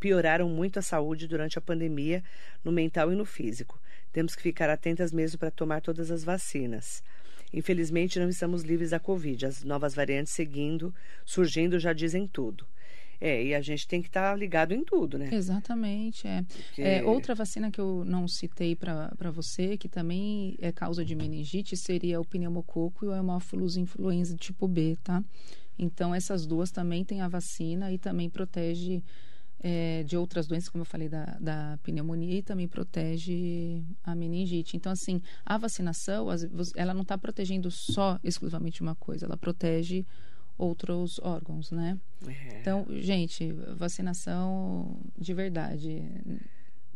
pioraram 0.00 0.48
muito 0.48 0.78
a 0.78 0.82
saúde 0.82 1.28
durante 1.28 1.58
a 1.58 1.60
pandemia, 1.60 2.24
no 2.64 2.72
mental 2.72 3.12
e 3.12 3.14
no 3.14 3.26
físico. 3.26 3.78
Temos 4.14 4.34
que 4.34 4.40
ficar 4.40 4.70
atentas 4.70 5.12
mesmo 5.12 5.38
para 5.38 5.50
tomar 5.50 5.82
todas 5.82 6.10
as 6.10 6.24
vacinas. 6.24 7.02
Infelizmente, 7.52 8.18
não 8.18 8.28
estamos 8.28 8.62
livres 8.62 8.90
da 8.90 8.98
Covid. 8.98 9.46
As 9.46 9.62
novas 9.62 9.94
variantes 9.94 10.32
seguindo, 10.32 10.94
surgindo, 11.24 11.78
já 11.78 11.92
dizem 11.92 12.26
tudo. 12.26 12.66
É, 13.20 13.40
e 13.40 13.54
a 13.54 13.60
gente 13.60 13.86
tem 13.86 14.02
que 14.02 14.08
estar 14.08 14.32
tá 14.32 14.36
ligado 14.36 14.72
em 14.72 14.82
tudo, 14.82 15.16
né? 15.16 15.28
Exatamente. 15.32 16.26
É. 16.26 16.42
Porque... 16.42 16.82
é 16.82 17.04
outra 17.04 17.36
vacina 17.36 17.70
que 17.70 17.80
eu 17.80 18.04
não 18.04 18.26
citei 18.26 18.74
para 18.74 19.30
você, 19.30 19.76
que 19.76 19.88
também 19.88 20.56
é 20.60 20.72
causa 20.72 21.04
de 21.04 21.14
meningite, 21.14 21.76
seria 21.76 22.20
o 22.20 22.24
pneumococo 22.24 23.04
e 23.04 23.08
o 23.08 23.14
hemófilos 23.14 23.76
influenza 23.76 24.34
tipo 24.34 24.66
B, 24.66 24.98
tá? 25.04 25.22
Então, 25.78 26.12
essas 26.12 26.46
duas 26.46 26.72
também 26.72 27.04
têm 27.04 27.20
a 27.20 27.28
vacina 27.28 27.92
e 27.92 27.98
também 27.98 28.28
protege 28.28 29.04
é, 29.62 30.02
de 30.02 30.16
outras 30.16 30.46
doenças, 30.46 30.68
como 30.68 30.82
eu 30.82 30.86
falei, 30.86 31.08
da, 31.08 31.24
da 31.40 31.78
pneumonia 31.82 32.38
e 32.38 32.42
também 32.42 32.66
protege 32.66 33.82
a 34.02 34.14
meningite. 34.14 34.76
Então, 34.76 34.90
assim, 34.90 35.22
a 35.44 35.56
vacinação, 35.56 36.26
ela 36.74 36.92
não 36.92 37.02
está 37.02 37.16
protegendo 37.16 37.70
só 37.70 38.18
exclusivamente 38.24 38.82
uma 38.82 38.94
coisa, 38.94 39.26
ela 39.26 39.36
protege 39.36 40.04
outros 40.58 41.18
órgãos, 41.20 41.70
né? 41.70 41.98
É. 42.26 42.60
Então, 42.60 42.86
gente, 42.90 43.52
vacinação 43.76 44.96
de 45.16 45.32
verdade. 45.32 46.02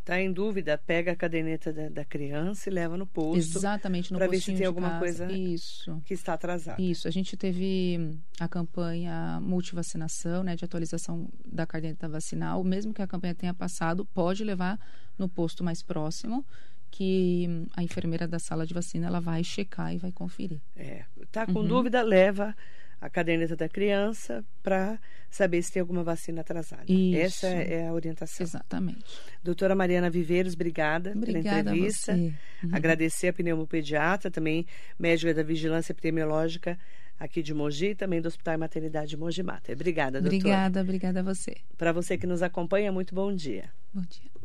Tá 0.07 0.21
em 0.21 0.33
dúvida, 0.33 0.79
pega 0.79 1.11
a 1.11 1.17
caderneta 1.17 1.73
da, 1.73 1.89
da 1.89 2.05
criança 2.05 2.71
e 2.71 2.73
leva 2.73 2.97
no 2.97 3.09
posto. 3.09 3.59
Exatamente, 3.59 4.13
no 4.13 4.19
Para 4.21 4.29
ver 4.29 4.41
se 4.41 4.55
tem 4.55 4.65
alguma 4.65 4.91
casa. 4.91 5.01
coisa 5.01 5.33
Isso. 5.33 6.01
que 6.05 6.15
está 6.15 6.35
atrasada. 6.35 6.81
Isso, 6.81 7.09
a 7.09 7.11
gente 7.11 7.37
teve 7.37 8.17
a 8.39 8.47
campanha 8.47 9.41
multivacinação, 9.43 10.45
né, 10.45 10.55
de 10.55 10.65
atualização 10.65 11.29
da 11.45 11.67
caderneta 11.67 12.09
vacinal. 12.09 12.63
Mesmo 12.63 12.95
que 12.95 13.03
a 13.03 13.07
campanha 13.09 13.35
tenha 13.35 13.53
passado, 13.53 14.05
pode 14.05 14.45
levar 14.45 14.79
no 15.19 15.29
posto 15.29 15.65
mais 15.65 15.83
próximo 15.83 16.47
que 16.89 17.67
a 17.77 17.83
enfermeira 17.83 18.29
da 18.29 18.39
sala 18.39 18.65
de 18.65 18.73
vacina 18.73 19.09
ela 19.09 19.21
vai 19.21 19.43
checar 19.43 19.93
e 19.93 19.99
vai 19.99 20.13
conferir. 20.13 20.61
É, 20.77 21.05
tá 21.33 21.47
com 21.47 21.59
uhum. 21.59 21.67
dúvida, 21.67 22.01
leva 22.01 22.55
a 23.01 23.11
caderneta 23.11 23.55
da 23.55 23.69
criança 23.69 24.45
para 24.63 24.99
saber 25.31 25.63
se 25.63 25.73
tem 25.73 25.81
alguma 25.81 26.03
vacina 26.03 26.41
atrasada. 26.41 26.85
Isso. 26.89 27.47
Essa 27.47 27.47
é 27.49 27.89
a 27.89 27.93
orientação. 27.93 28.45
Exatamente. 28.45 29.05
Doutora 29.43 29.75
Mariana 29.75 30.09
Viveiros, 30.09 30.55
obrigada, 30.55 31.13
obrigada 31.15 31.65
pela 31.65 31.77
entrevista. 31.77 32.13
A 32.13 32.17
uhum. 32.17 32.35
Agradecer 32.73 33.29
a 33.29 33.33
pneumopediatra, 33.33 34.31
também 34.31 34.67
médica 34.99 35.35
da 35.35 35.43
Vigilância 35.43 35.93
Epidemiológica 35.93 36.79
aqui 37.19 37.43
de 37.43 37.55
Mogi, 37.55 37.95
também 37.95 38.21
do 38.21 38.29
Hospital 38.29 38.55
e 38.55 38.59
Maternidade 38.59 39.11
de 39.11 39.17
Mogi 39.17 39.43
Mata. 39.43 39.73
Obrigada, 39.73 40.21
doutora. 40.21 40.37
Obrigada, 40.37 40.81
obrigada 40.81 41.21
a 41.21 41.23
você. 41.23 41.57
Para 41.77 41.93
você 41.93 42.19
que 42.19 42.27
nos 42.27 42.43
acompanha, 42.43 42.93
muito 42.93 43.15
bom 43.15 43.35
dia. 43.35 43.71
Bom 43.93 44.03
dia. 44.03 44.36